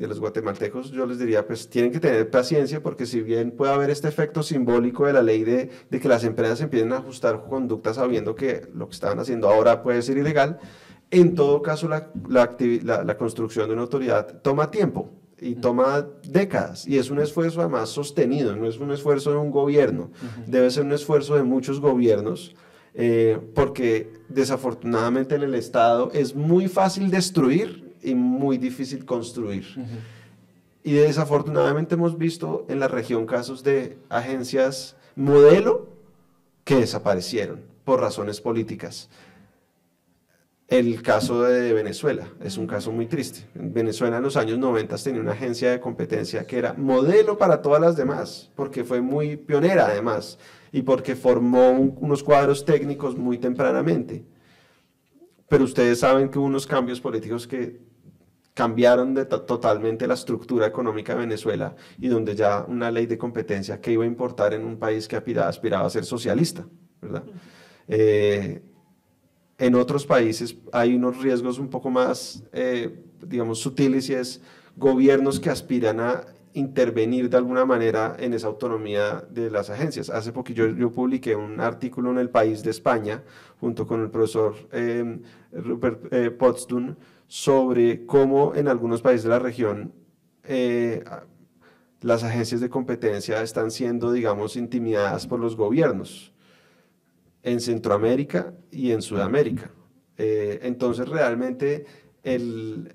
los 0.00 0.18
guatemaltecos, 0.18 0.90
yo 0.90 1.06
les 1.06 1.20
diría, 1.20 1.46
pues 1.46 1.70
tienen 1.70 1.92
que 1.92 2.00
tener 2.00 2.28
paciencia 2.28 2.82
porque 2.82 3.06
si 3.06 3.22
bien 3.22 3.52
puede 3.52 3.72
haber 3.72 3.88
este 3.90 4.08
efecto 4.08 4.42
simbólico 4.42 5.06
de 5.06 5.12
la 5.12 5.22
ley 5.22 5.44
de, 5.44 5.70
de 5.88 6.00
que 6.00 6.08
las 6.08 6.24
empresas 6.24 6.60
empiecen 6.60 6.92
a 6.92 6.98
ajustar 6.98 7.44
conductas 7.48 7.96
sabiendo 7.96 8.34
que 8.34 8.66
lo 8.74 8.88
que 8.88 8.94
estaban 8.94 9.20
haciendo 9.20 9.48
ahora 9.48 9.84
puede 9.84 10.02
ser 10.02 10.18
ilegal, 10.18 10.58
en 11.12 11.36
todo 11.36 11.62
caso 11.62 11.88
la, 11.88 12.10
la, 12.28 13.04
la 13.04 13.16
construcción 13.16 13.68
de 13.68 13.74
una 13.74 13.82
autoridad 13.82 14.42
toma 14.42 14.72
tiempo 14.72 15.12
y 15.40 15.54
toma 15.54 16.04
décadas 16.24 16.84
y 16.88 16.98
es 16.98 17.10
un 17.10 17.20
esfuerzo 17.20 17.60
además 17.60 17.90
sostenido, 17.90 18.56
no 18.56 18.66
es 18.66 18.78
un 18.78 18.90
esfuerzo 18.90 19.30
de 19.30 19.36
un 19.36 19.52
gobierno, 19.52 20.10
debe 20.48 20.68
ser 20.72 20.82
un 20.82 20.92
esfuerzo 20.92 21.36
de 21.36 21.44
muchos 21.44 21.78
gobiernos 21.78 22.56
eh, 22.98 23.38
porque 23.54 24.10
desafortunadamente 24.30 25.34
en 25.34 25.42
el 25.42 25.54
Estado 25.54 26.10
es 26.14 26.34
muy 26.34 26.66
fácil 26.66 27.10
destruir 27.10 27.92
y 28.02 28.14
muy 28.14 28.56
difícil 28.56 29.04
construir. 29.04 29.66
Y 30.82 30.94
desafortunadamente 30.94 31.94
hemos 31.94 32.16
visto 32.16 32.64
en 32.70 32.80
la 32.80 32.88
región 32.88 33.26
casos 33.26 33.62
de 33.62 33.98
agencias 34.08 34.96
modelo 35.14 35.88
que 36.64 36.76
desaparecieron 36.76 37.60
por 37.84 38.00
razones 38.00 38.40
políticas. 38.40 39.10
El 40.68 41.02
caso 41.02 41.42
de 41.42 41.72
Venezuela 41.74 42.26
es 42.42 42.56
un 42.56 42.66
caso 42.66 42.92
muy 42.92 43.06
triste. 43.06 43.46
Venezuela 43.54 44.16
en 44.16 44.22
los 44.22 44.36
años 44.36 44.58
90 44.58 44.96
tenía 44.96 45.20
una 45.20 45.32
agencia 45.32 45.70
de 45.70 45.80
competencia 45.80 46.46
que 46.46 46.58
era 46.58 46.72
modelo 46.72 47.36
para 47.36 47.60
todas 47.60 47.80
las 47.80 47.94
demás, 47.94 48.50
porque 48.56 48.84
fue 48.84 49.00
muy 49.02 49.36
pionera 49.36 49.86
además 49.86 50.38
y 50.76 50.82
porque 50.82 51.16
formó 51.16 51.70
unos 51.70 52.22
cuadros 52.22 52.62
técnicos 52.62 53.16
muy 53.16 53.38
tempranamente. 53.38 54.26
Pero 55.48 55.64
ustedes 55.64 56.00
saben 56.00 56.28
que 56.28 56.38
hubo 56.38 56.44
unos 56.46 56.66
cambios 56.66 57.00
políticos 57.00 57.46
que 57.46 57.80
cambiaron 58.52 59.14
totalmente 59.46 60.06
la 60.06 60.12
estructura 60.12 60.66
económica 60.66 61.14
de 61.14 61.20
Venezuela 61.20 61.74
y 61.98 62.08
donde 62.08 62.34
ya 62.34 62.62
una 62.68 62.90
ley 62.90 63.06
de 63.06 63.16
competencia 63.16 63.80
que 63.80 63.92
iba 63.92 64.04
a 64.04 64.06
importar 64.06 64.52
en 64.52 64.66
un 64.66 64.76
país 64.78 65.08
que 65.08 65.16
aspiraba, 65.16 65.86
a 65.86 65.90
ser 65.90 66.04
socialista, 66.04 66.66
¿verdad? 67.00 67.24
Eh, 67.88 68.60
en 69.56 69.74
otros 69.76 70.04
países 70.04 70.58
hay 70.74 70.94
unos 70.94 71.22
riesgos 71.22 71.58
un 71.58 71.68
poco 71.68 71.88
más, 71.88 72.44
eh, 72.52 73.02
digamos, 73.26 73.60
sutiles 73.60 74.10
y 74.10 74.14
es 74.14 74.42
gobiernos 74.76 75.40
que 75.40 75.48
aspiran 75.48 76.00
a 76.00 76.35
intervenir 76.56 77.28
de 77.28 77.36
alguna 77.36 77.66
manera 77.66 78.16
en 78.18 78.32
esa 78.32 78.46
autonomía 78.46 79.22
de 79.30 79.50
las 79.50 79.68
agencias. 79.68 80.08
Hace 80.08 80.32
poco 80.32 80.54
yo, 80.54 80.66
yo 80.68 80.90
publiqué 80.90 81.36
un 81.36 81.60
artículo 81.60 82.10
en 82.10 82.18
El 82.18 82.30
País 82.30 82.62
de 82.62 82.70
España, 82.70 83.22
junto 83.60 83.86
con 83.86 84.00
el 84.00 84.10
profesor 84.10 84.54
em, 84.72 85.20
Rupert 85.52 86.10
eh, 86.12 86.30
Potstun, 86.30 86.96
sobre 87.26 88.06
cómo 88.06 88.54
en 88.54 88.68
algunos 88.68 89.02
países 89.02 89.24
de 89.24 89.28
la 89.28 89.38
región 89.38 89.92
eh, 90.44 91.04
las 92.00 92.24
agencias 92.24 92.62
de 92.62 92.70
competencia 92.70 93.42
están 93.42 93.70
siendo, 93.70 94.10
digamos, 94.10 94.56
intimidadas 94.56 95.26
por 95.26 95.38
los 95.38 95.56
gobiernos 95.56 96.32
en 97.42 97.60
Centroamérica 97.60 98.54
y 98.70 98.92
en 98.92 99.02
Sudamérica. 99.02 99.70
Eh, 100.16 100.60
entonces, 100.62 101.06
realmente 101.06 101.84
el, 102.22 102.94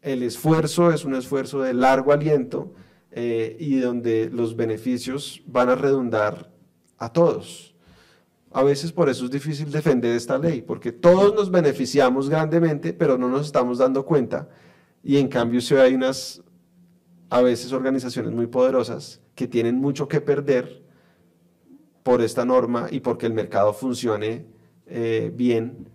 el 0.00 0.22
esfuerzo 0.22 0.92
es 0.92 1.04
un 1.04 1.16
esfuerzo 1.16 1.60
de 1.60 1.74
largo 1.74 2.12
aliento 2.12 2.72
eh, 3.16 3.56
y 3.60 3.78
donde 3.78 4.28
los 4.28 4.56
beneficios 4.56 5.40
van 5.46 5.68
a 5.68 5.76
redundar 5.76 6.50
a 6.98 7.12
todos. 7.12 7.74
A 8.50 8.64
veces 8.64 8.90
por 8.90 9.08
eso 9.08 9.24
es 9.24 9.30
difícil 9.30 9.70
defender 9.70 10.16
esta 10.16 10.36
ley, 10.36 10.62
porque 10.62 10.90
todos 10.90 11.32
nos 11.32 11.50
beneficiamos 11.50 12.28
grandemente, 12.28 12.92
pero 12.92 13.16
no 13.16 13.28
nos 13.28 13.46
estamos 13.46 13.78
dando 13.78 14.04
cuenta. 14.04 14.48
Y 15.02 15.18
en 15.18 15.28
cambio 15.28 15.60
si 15.60 15.76
hay 15.76 15.94
unas, 15.94 16.42
a 17.30 17.40
veces 17.40 17.72
organizaciones 17.72 18.32
muy 18.32 18.48
poderosas 18.48 19.20
que 19.36 19.46
tienen 19.46 19.76
mucho 19.76 20.08
que 20.08 20.20
perder 20.20 20.82
por 22.02 22.20
esta 22.20 22.44
norma 22.44 22.88
y 22.90 22.98
porque 22.98 23.26
el 23.26 23.32
mercado 23.32 23.72
funcione 23.72 24.46
eh, 24.86 25.32
bien 25.34 25.88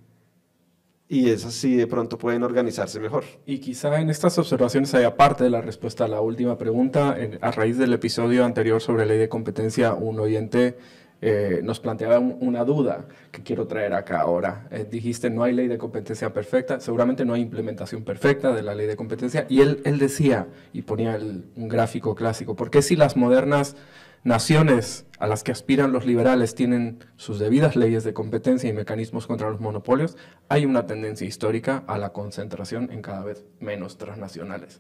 y 1.11 1.31
es 1.31 1.43
así 1.43 1.75
de 1.75 1.87
pronto 1.87 2.19
pueden 2.19 2.43
organizarse 2.43 2.99
mejor. 2.99 3.23
Y 3.47 3.57
quizá 3.57 3.99
en 3.99 4.11
estas 4.11 4.37
observaciones 4.37 4.93
haya 4.93 5.17
parte 5.17 5.43
de 5.43 5.49
la 5.49 5.59
respuesta 5.59 6.05
a 6.05 6.07
la 6.07 6.21
última 6.21 6.59
pregunta. 6.59 7.17
a 7.41 7.51
raíz 7.51 7.79
del 7.79 7.93
episodio 7.93 8.45
anterior 8.45 8.79
sobre 8.79 9.07
ley 9.07 9.17
de 9.17 9.27
competencia, 9.27 9.95
un 9.95 10.19
oyente 10.19 10.77
eh, 11.21 11.59
nos 11.63 11.79
planteaba 11.79 12.19
una 12.19 12.63
duda 12.63 13.07
que 13.31 13.43
quiero 13.43 13.67
traer 13.67 13.93
acá 13.93 14.21
ahora. 14.21 14.67
Eh, 14.71 14.87
dijiste, 14.89 15.29
no 15.29 15.43
hay 15.43 15.53
ley 15.53 15.67
de 15.67 15.77
competencia 15.77 16.31
perfecta, 16.33 16.79
seguramente 16.79 17.25
no 17.25 17.33
hay 17.33 17.41
implementación 17.41 18.03
perfecta 18.03 18.53
de 18.53 18.63
la 18.63 18.75
ley 18.75 18.87
de 18.87 18.95
competencia. 18.95 19.45
Y 19.49 19.61
él, 19.61 19.81
él 19.85 19.99
decía, 19.99 20.47
y 20.73 20.83
ponía 20.83 21.17
un 21.17 21.67
gráfico 21.67 22.15
clásico, 22.15 22.55
¿por 22.55 22.69
qué 22.69 22.81
si 22.81 22.95
las 22.95 23.17
modernas 23.17 23.75
naciones 24.23 25.05
a 25.19 25.27
las 25.27 25.43
que 25.43 25.51
aspiran 25.51 25.91
los 25.91 26.05
liberales 26.05 26.55
tienen 26.55 27.03
sus 27.15 27.39
debidas 27.39 27.75
leyes 27.75 28.03
de 28.03 28.13
competencia 28.13 28.69
y 28.69 28.73
mecanismos 28.73 29.27
contra 29.27 29.49
los 29.49 29.59
monopolios, 29.59 30.17
hay 30.47 30.65
una 30.65 30.87
tendencia 30.87 31.27
histórica 31.27 31.83
a 31.87 31.97
la 31.97 32.11
concentración 32.11 32.89
en 32.91 33.01
cada 33.01 33.23
vez 33.23 33.45
menos 33.59 33.97
transnacionales. 33.97 34.79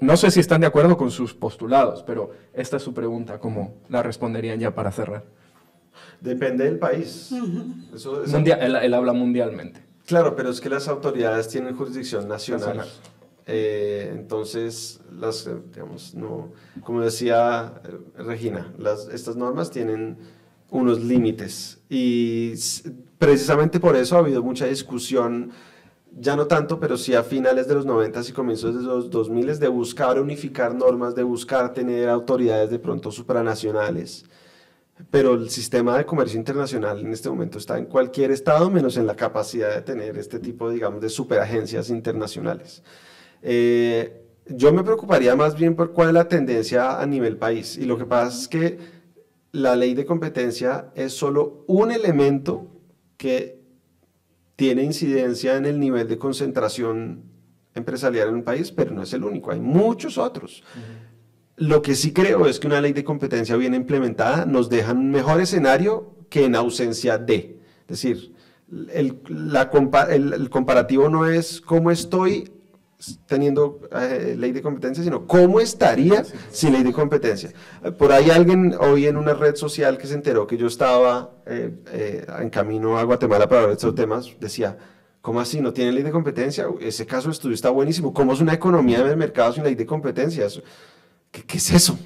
No 0.00 0.16
sé 0.16 0.30
si 0.30 0.40
están 0.40 0.60
de 0.60 0.66
acuerdo 0.66 0.96
con 0.96 1.10
sus 1.10 1.34
postulados, 1.34 2.02
pero 2.02 2.32
esta 2.52 2.76
es 2.76 2.82
su 2.82 2.92
pregunta, 2.92 3.38
¿cómo 3.38 3.74
la 3.88 4.02
responderían 4.02 4.58
ya 4.58 4.74
para 4.74 4.92
cerrar? 4.92 5.24
Depende 6.20 6.64
del 6.64 6.78
país. 6.78 7.30
él, 7.32 8.94
habla 8.94 9.12
mundialmente. 9.12 9.82
Claro, 10.06 10.34
pero 10.36 10.50
es 10.50 10.60
que 10.60 10.68
las 10.68 10.88
autoridades 10.88 11.48
tienen 11.48 11.76
jurisdicción 11.76 12.28
nacional. 12.28 12.84
Eh, 13.46 14.10
entonces, 14.12 15.00
las, 15.12 15.46
eh, 15.46 15.56
digamos, 15.72 16.14
no, 16.14 16.52
como 16.84 17.00
decía 17.00 17.80
eh, 17.84 18.22
Regina, 18.22 18.72
las, 18.78 19.08
estas 19.08 19.34
normas 19.34 19.70
tienen 19.70 20.18
unos 20.70 21.02
límites 21.02 21.80
y 21.88 22.54
precisamente 23.18 23.80
por 23.80 23.96
eso 23.96 24.16
ha 24.16 24.20
habido 24.20 24.42
mucha 24.42 24.66
discusión, 24.66 25.50
ya 26.16 26.36
no 26.36 26.46
tanto, 26.46 26.78
pero 26.78 26.96
sí 26.96 27.14
a 27.14 27.24
finales 27.24 27.66
de 27.66 27.74
los 27.74 27.86
90 27.86 28.20
y 28.28 28.32
comienzos 28.32 28.76
de 28.76 28.82
los 28.82 29.10
2000 29.10 29.58
de 29.58 29.68
buscar 29.68 30.20
unificar 30.20 30.74
normas, 30.74 31.16
de 31.16 31.24
buscar 31.24 31.74
tener 31.74 32.08
autoridades 32.08 32.70
de 32.70 32.78
pronto 32.78 33.10
supranacionales. 33.10 34.26
Pero 35.10 35.34
el 35.34 35.50
sistema 35.50 35.96
de 35.96 36.04
comercio 36.04 36.38
internacional 36.38 37.00
en 37.00 37.12
este 37.12 37.30
momento 37.30 37.58
está 37.58 37.78
en 37.78 37.86
cualquier 37.86 38.30
estado, 38.30 38.70
menos 38.70 38.96
en 38.96 39.06
la 39.06 39.16
capacidad 39.16 39.74
de 39.74 39.82
tener 39.82 40.18
este 40.18 40.38
tipo, 40.38 40.70
digamos, 40.70 41.00
de 41.00 41.08
superagencias 41.08 41.90
internacionales. 41.90 42.82
Eh, 43.42 44.26
yo 44.46 44.72
me 44.72 44.82
preocuparía 44.82 45.36
más 45.36 45.54
bien 45.56 45.76
por 45.76 45.92
cuál 45.92 46.08
es 46.08 46.14
la 46.14 46.28
tendencia 46.28 47.00
a 47.00 47.06
nivel 47.06 47.36
país. 47.36 47.76
Y 47.76 47.84
lo 47.84 47.96
que 47.96 48.04
pasa 48.04 48.36
es 48.36 48.48
que 48.48 48.78
la 49.52 49.76
ley 49.76 49.94
de 49.94 50.04
competencia 50.04 50.90
es 50.94 51.12
solo 51.12 51.64
un 51.66 51.90
elemento 51.90 52.66
que 53.16 53.60
tiene 54.56 54.82
incidencia 54.82 55.56
en 55.56 55.66
el 55.66 55.80
nivel 55.80 56.08
de 56.08 56.18
concentración 56.18 57.24
empresarial 57.74 58.28
en 58.28 58.34
un 58.34 58.42
país, 58.42 58.72
pero 58.72 58.92
no 58.92 59.02
es 59.02 59.12
el 59.12 59.24
único, 59.24 59.50
hay 59.50 59.60
muchos 59.60 60.18
otros. 60.18 60.62
Lo 61.60 61.82
que 61.82 61.94
sí 61.94 62.14
creo 62.14 62.46
es 62.46 62.58
que 62.58 62.66
una 62.66 62.80
ley 62.80 62.94
de 62.94 63.04
competencia 63.04 63.54
bien 63.54 63.74
implementada 63.74 64.46
nos 64.46 64.70
deja 64.70 64.92
un 64.92 65.10
mejor 65.10 65.42
escenario 65.42 66.14
que 66.30 66.46
en 66.46 66.56
ausencia 66.56 67.18
de. 67.18 67.60
Es 67.82 68.02
decir, 68.02 68.34
el, 68.94 69.20
el 69.28 70.48
comparativo 70.48 71.10
no 71.10 71.26
es 71.26 71.60
cómo 71.60 71.90
estoy 71.90 72.50
teniendo 73.26 73.78
eh, 73.92 74.36
ley 74.38 74.52
de 74.52 74.62
competencia, 74.62 75.04
sino 75.04 75.26
cómo 75.26 75.60
estaría 75.60 76.24
sin 76.50 76.72
ley 76.72 76.82
de 76.82 76.94
competencia. 76.94 77.52
Por 77.98 78.10
ahí 78.10 78.30
alguien 78.30 78.74
hoy 78.80 79.06
en 79.06 79.18
una 79.18 79.34
red 79.34 79.54
social 79.54 79.98
que 79.98 80.06
se 80.06 80.14
enteró 80.14 80.46
que 80.46 80.56
yo 80.56 80.66
estaba 80.66 81.42
eh, 81.44 81.74
eh, 81.92 82.26
en 82.38 82.48
camino 82.48 82.96
a 82.96 83.02
Guatemala 83.02 83.46
para 83.50 83.60
hablar 83.60 83.76
de 83.76 83.80
estos 83.80 83.94
temas, 83.94 84.34
decía, 84.40 84.78
¿Cómo 85.20 85.38
así? 85.38 85.60
¿No 85.60 85.74
tiene 85.74 85.92
ley 85.92 86.02
de 86.02 86.10
competencia? 86.10 86.66
Ese 86.80 87.04
caso 87.04 87.28
de 87.28 87.32
estudio 87.32 87.54
está 87.54 87.68
buenísimo. 87.68 88.14
¿Cómo 88.14 88.32
es 88.32 88.40
una 88.40 88.54
economía 88.54 89.04
de 89.04 89.14
mercado 89.16 89.52
sin 89.52 89.64
ley 89.64 89.74
de 89.74 89.84
competencia? 89.84 90.46
¿Qué, 91.30 91.42
qué 91.42 91.58
es 91.58 91.70
eso? 91.70 91.98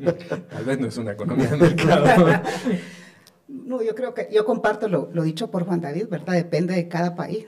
Tal 0.50 0.64
vez 0.64 0.80
no 0.80 0.86
es 0.86 0.96
una 0.96 1.12
economía 1.12 1.48
de 1.48 1.56
mercado. 1.56 2.06
no, 3.48 3.82
yo 3.82 3.94
creo 3.94 4.14
que 4.14 4.28
yo 4.32 4.44
comparto 4.44 4.88
lo, 4.88 5.10
lo, 5.12 5.22
dicho 5.22 5.50
por 5.50 5.64
Juan 5.64 5.80
David, 5.80 6.08
¿verdad? 6.08 6.34
Depende 6.34 6.74
de 6.74 6.88
cada 6.88 7.14
país. 7.14 7.46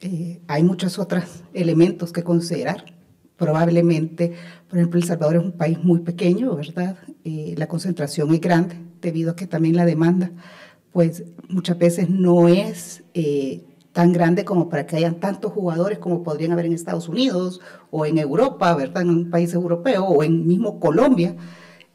Eh, 0.00 0.40
hay 0.48 0.62
muchos 0.62 0.98
otros 0.98 1.24
elementos 1.52 2.12
que 2.12 2.22
considerar. 2.22 2.84
Probablemente, 3.36 4.34
por 4.68 4.78
ejemplo, 4.78 5.00
El 5.00 5.06
Salvador 5.06 5.36
es 5.36 5.42
un 5.42 5.52
país 5.52 5.78
muy 5.82 6.00
pequeño, 6.00 6.56
¿verdad? 6.56 6.98
Eh, 7.24 7.54
la 7.56 7.66
concentración 7.66 8.34
es 8.34 8.40
grande 8.40 8.76
debido 9.00 9.32
a 9.32 9.36
que 9.36 9.46
también 9.46 9.76
la 9.76 9.86
demanda, 9.86 10.30
pues 10.92 11.24
muchas 11.48 11.78
veces 11.78 12.10
no 12.10 12.48
es 12.48 13.02
eh, 13.14 13.64
tan 13.92 14.12
grande 14.12 14.44
como 14.44 14.68
para 14.68 14.86
que 14.86 14.96
hayan 14.96 15.20
tantos 15.20 15.52
jugadores 15.52 15.98
como 15.98 16.22
podrían 16.22 16.52
haber 16.52 16.66
en 16.66 16.72
Estados 16.72 17.08
Unidos 17.08 17.60
o 17.90 18.06
en 18.06 18.18
Europa, 18.18 18.74
¿verdad? 18.74 19.02
En 19.02 19.10
un 19.10 19.30
país 19.30 19.52
europeo 19.52 20.04
o 20.04 20.22
en 20.22 20.46
mismo 20.46 20.78
Colombia 20.78 21.36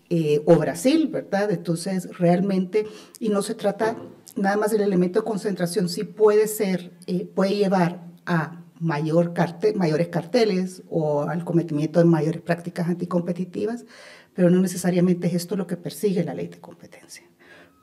eh, 0.09 0.41
o 0.45 0.55
Brasil, 0.57 1.07
¿verdad? 1.07 1.51
Entonces, 1.51 2.17
realmente, 2.17 2.85
y 3.19 3.29
no 3.29 3.41
se 3.41 3.55
trata 3.55 3.97
nada 4.35 4.57
más 4.57 4.71
del 4.71 4.81
elemento 4.81 5.19
de 5.21 5.25
concentración, 5.25 5.89
sí 5.89 6.03
puede 6.03 6.47
ser, 6.47 6.91
eh, 7.07 7.25
puede 7.33 7.55
llevar 7.55 8.05
a 8.25 8.61
mayor 8.79 9.33
cartel, 9.33 9.75
mayores 9.75 10.09
carteles 10.09 10.83
o 10.89 11.23
al 11.23 11.45
cometimiento 11.45 11.99
de 11.99 12.05
mayores 12.05 12.41
prácticas 12.41 12.89
anticompetitivas, 12.89 13.85
pero 14.33 14.49
no 14.49 14.61
necesariamente 14.61 15.27
es 15.27 15.33
esto 15.33 15.55
lo 15.55 15.65
que 15.65 15.77
persigue 15.77 16.23
la 16.23 16.33
ley 16.33 16.49
de 16.49 16.59
competencia, 16.59 17.23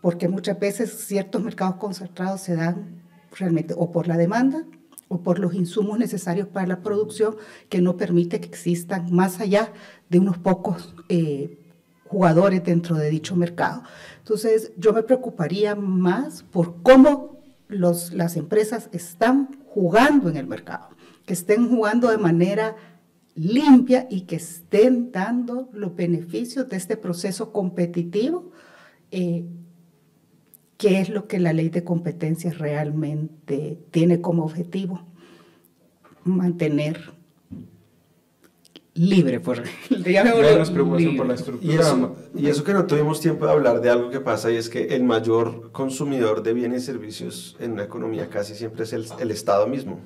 porque 0.03 0.29
muchas 0.29 0.59
veces 0.61 0.93
ciertos 0.93 1.43
mercados 1.43 1.77
concentrados 1.77 2.43
se 2.43 2.55
dan 2.55 3.02
realmente 3.39 3.75
o 3.77 3.91
por 3.93 4.09
la 4.09 4.17
demanda 4.17 4.65
o 5.09 5.23
por 5.23 5.39
los 5.39 5.55
insumos 5.55 5.99
necesarios 5.99 6.49
para 6.49 6.67
la 6.67 6.81
producción 6.81 7.37
que 7.69 7.83
no 7.83 7.97
permite 7.97 8.41
que 8.41 8.49
existan 8.49 9.13
más 9.13 9.41
allá 9.41 9.73
de 10.09 10.19
unos 10.19 10.39
pocos 10.39 10.95
eh, 11.09 11.59
jugadores 12.07 12.65
dentro 12.65 12.97
de 12.97 13.11
dicho 13.11 13.37
mercado. 13.37 13.83
Entonces, 14.19 14.73
yo 14.79 14.93
me 14.93 15.03
preocuparía 15.03 15.75
más 15.75 16.43
por 16.43 16.83
cómo 16.83 17.41
los, 17.69 18.13
las 18.13 18.37
empresas 18.37 18.89
están 18.93 19.49
jugando 19.67 20.29
en 20.29 20.37
el 20.37 20.47
mercado, 20.47 20.89
que 21.27 21.33
estén 21.33 21.69
jugando 21.69 22.11
de 22.11 22.19
manera 22.19 22.77
limpia 23.35 24.07
y 24.11 24.23
que 24.23 24.37
estén 24.37 25.11
dando 25.11 25.69
los 25.73 25.95
beneficios 25.95 26.69
de 26.69 26.77
este 26.77 26.97
proceso 26.97 27.53
competitivo 27.53 28.51
eh, 29.11 29.47
qué 30.83 30.99
es 30.99 31.11
lo 31.11 31.29
que 31.29 31.39
la 31.39 31.53
ley 31.53 31.69
de 31.69 31.85
competencias 31.85 32.59
realmente 32.59 33.79
tiene 33.93 34.21
como 34.21 34.45
objetivo. 34.45 35.07
Mantener 36.25 36.99
libre, 38.95 39.41
por, 39.41 39.63
Menos 39.91 40.71
preocupación 40.71 41.17
por 41.17 41.27
la 41.27 41.35
estructura. 41.35 41.73
Y 41.73 41.79
eso, 41.79 42.17
y 42.35 42.47
eso, 42.49 42.65
que 42.65 42.75
no 42.75 42.87
tuvimos 42.87 43.21
tiempo 43.21 43.47
de 43.47 43.53
hablar 43.53 43.81
de 43.81 43.91
algo 43.91 44.11
que 44.11 44.21
pasa 44.21 44.51
y 44.51 44.57
es 44.57 44.69
que 44.69 44.95
el 44.95 45.05
mayor 45.05 45.73
consumidor 45.73 46.43
de 46.43 46.53
bienes 46.53 46.83
y 46.83 46.87
servicios 46.87 47.57
en 47.59 47.73
una 47.73 47.85
economía 47.85 48.29
casi 48.29 48.55
siempre 48.55 48.85
es 48.85 48.93
el, 48.93 49.07
el 49.19 49.31
Estado 49.31 49.67
mismo. 49.67 50.01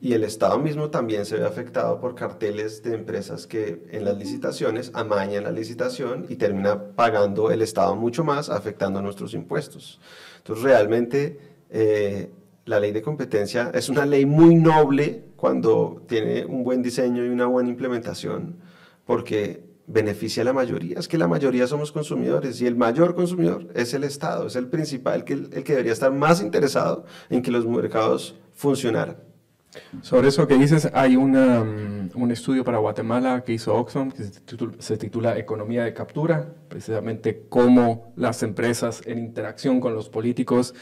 Y 0.00 0.12
el 0.12 0.24
Estado 0.24 0.58
mismo 0.58 0.90
también 0.90 1.26
se 1.26 1.36
ve 1.36 1.46
afectado 1.46 2.00
por 2.00 2.14
carteles 2.14 2.82
de 2.82 2.94
empresas 2.94 3.46
que 3.46 3.84
en 3.90 4.04
las 4.04 4.16
licitaciones 4.16 4.90
amañan 4.94 5.44
la 5.44 5.52
licitación 5.52 6.26
y 6.28 6.36
termina 6.36 6.94
pagando 6.96 7.50
el 7.50 7.62
Estado 7.62 7.94
mucho 7.94 8.24
más, 8.24 8.48
afectando 8.48 9.00
nuestros 9.00 9.34
impuestos. 9.34 10.00
Entonces, 10.38 10.64
realmente, 10.64 11.38
eh, 11.70 12.30
la 12.64 12.80
ley 12.80 12.92
de 12.92 13.02
competencia 13.02 13.70
es 13.74 13.88
una 13.88 14.04
ley 14.04 14.26
muy 14.26 14.54
noble 14.54 15.27
cuando 15.38 16.02
tiene 16.08 16.44
un 16.44 16.64
buen 16.64 16.82
diseño 16.82 17.24
y 17.24 17.28
una 17.28 17.46
buena 17.46 17.68
implementación, 17.68 18.56
porque 19.06 19.62
beneficia 19.86 20.42
a 20.42 20.44
la 20.44 20.52
mayoría. 20.52 20.98
Es 20.98 21.06
que 21.06 21.16
la 21.16 21.28
mayoría 21.28 21.68
somos 21.68 21.92
consumidores 21.92 22.60
y 22.60 22.66
el 22.66 22.74
mayor 22.74 23.14
consumidor 23.14 23.68
es 23.76 23.94
el 23.94 24.02
Estado, 24.02 24.48
es 24.48 24.56
el 24.56 24.66
principal, 24.66 25.24
el 25.28 25.62
que 25.62 25.72
debería 25.72 25.92
estar 25.92 26.10
más 26.10 26.42
interesado 26.42 27.04
en 27.30 27.40
que 27.40 27.52
los 27.52 27.64
mercados 27.66 28.34
funcionaran. 28.52 29.28
Sobre 30.02 30.28
eso 30.28 30.46
que 30.48 30.56
dices, 30.56 30.90
hay 30.94 31.16
una, 31.16 31.62
mm, 31.62 32.10
un 32.14 32.30
estudio 32.30 32.64
para 32.64 32.78
Guatemala 32.78 33.44
que 33.44 33.52
hizo 33.52 33.74
Oxfam 33.74 34.10
que 34.10 34.24
se 34.78 34.96
titula, 34.96 35.38
Economía 35.38 35.84
de 35.84 35.92
Captura, 35.92 36.54
precisamente 36.68 37.44
cómo 37.48 38.12
las 38.16 38.42
empresas 38.42 39.02
en 39.06 39.18
interacción 39.18 39.78
con 39.78 39.94
los 39.94 40.08
políticos 40.08 40.74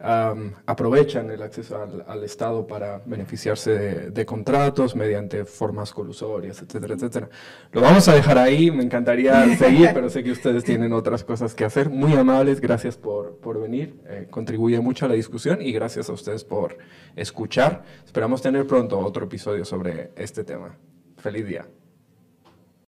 aprovechan 0.00 1.30
el 1.30 1.42
acceso 1.42 1.80
al, 2.06 2.22
Estado 2.22 2.66
para 2.66 3.00
beneficiarse 3.04 4.10
de, 4.10 4.26
contratos 4.26 4.94
mediante 4.94 5.44
formas 5.44 5.92
colusorias, 5.92 6.62
etcétera, 6.62 6.94
etcétera. 6.94 7.28
Lo 7.72 7.80
vamos 7.80 8.06
a 8.08 8.14
dejar 8.14 8.38
ahí, 8.38 8.70
me 8.70 8.84
encantaría 8.84 9.56
seguir, 9.58 9.90
pero 9.94 10.08
sé 10.10 10.22
que 10.22 10.30
ustedes 10.30 10.62
tienen 10.62 10.92
otras 10.92 11.24
cosas 11.24 11.54
que 11.54 11.64
hacer. 11.64 11.90
Muy 11.90 12.14
amables, 12.14 12.60
gracias 12.60 12.96
por, 12.96 13.38
por 13.38 13.60
venir, 13.60 14.00
eh, 14.08 14.26
contribuye 14.30 14.80
mucho 14.80 15.06
a 15.06 15.08
la 15.08 15.14
discusión 15.14 15.62
y 15.62 15.72
gracias 15.72 16.08
a 16.08 16.12
ustedes 16.12 16.44
por 16.44 16.76
escuchar. 17.16 17.82
Esperamos 18.04 18.42
tener 18.42 18.66
pronto 18.66 18.98
otro 18.98 19.24
episodio 19.24 19.64
sobre 19.64 20.12
este 20.16 20.44
tema. 20.44 20.76
Feliz 21.16 21.46
día. 21.46 21.66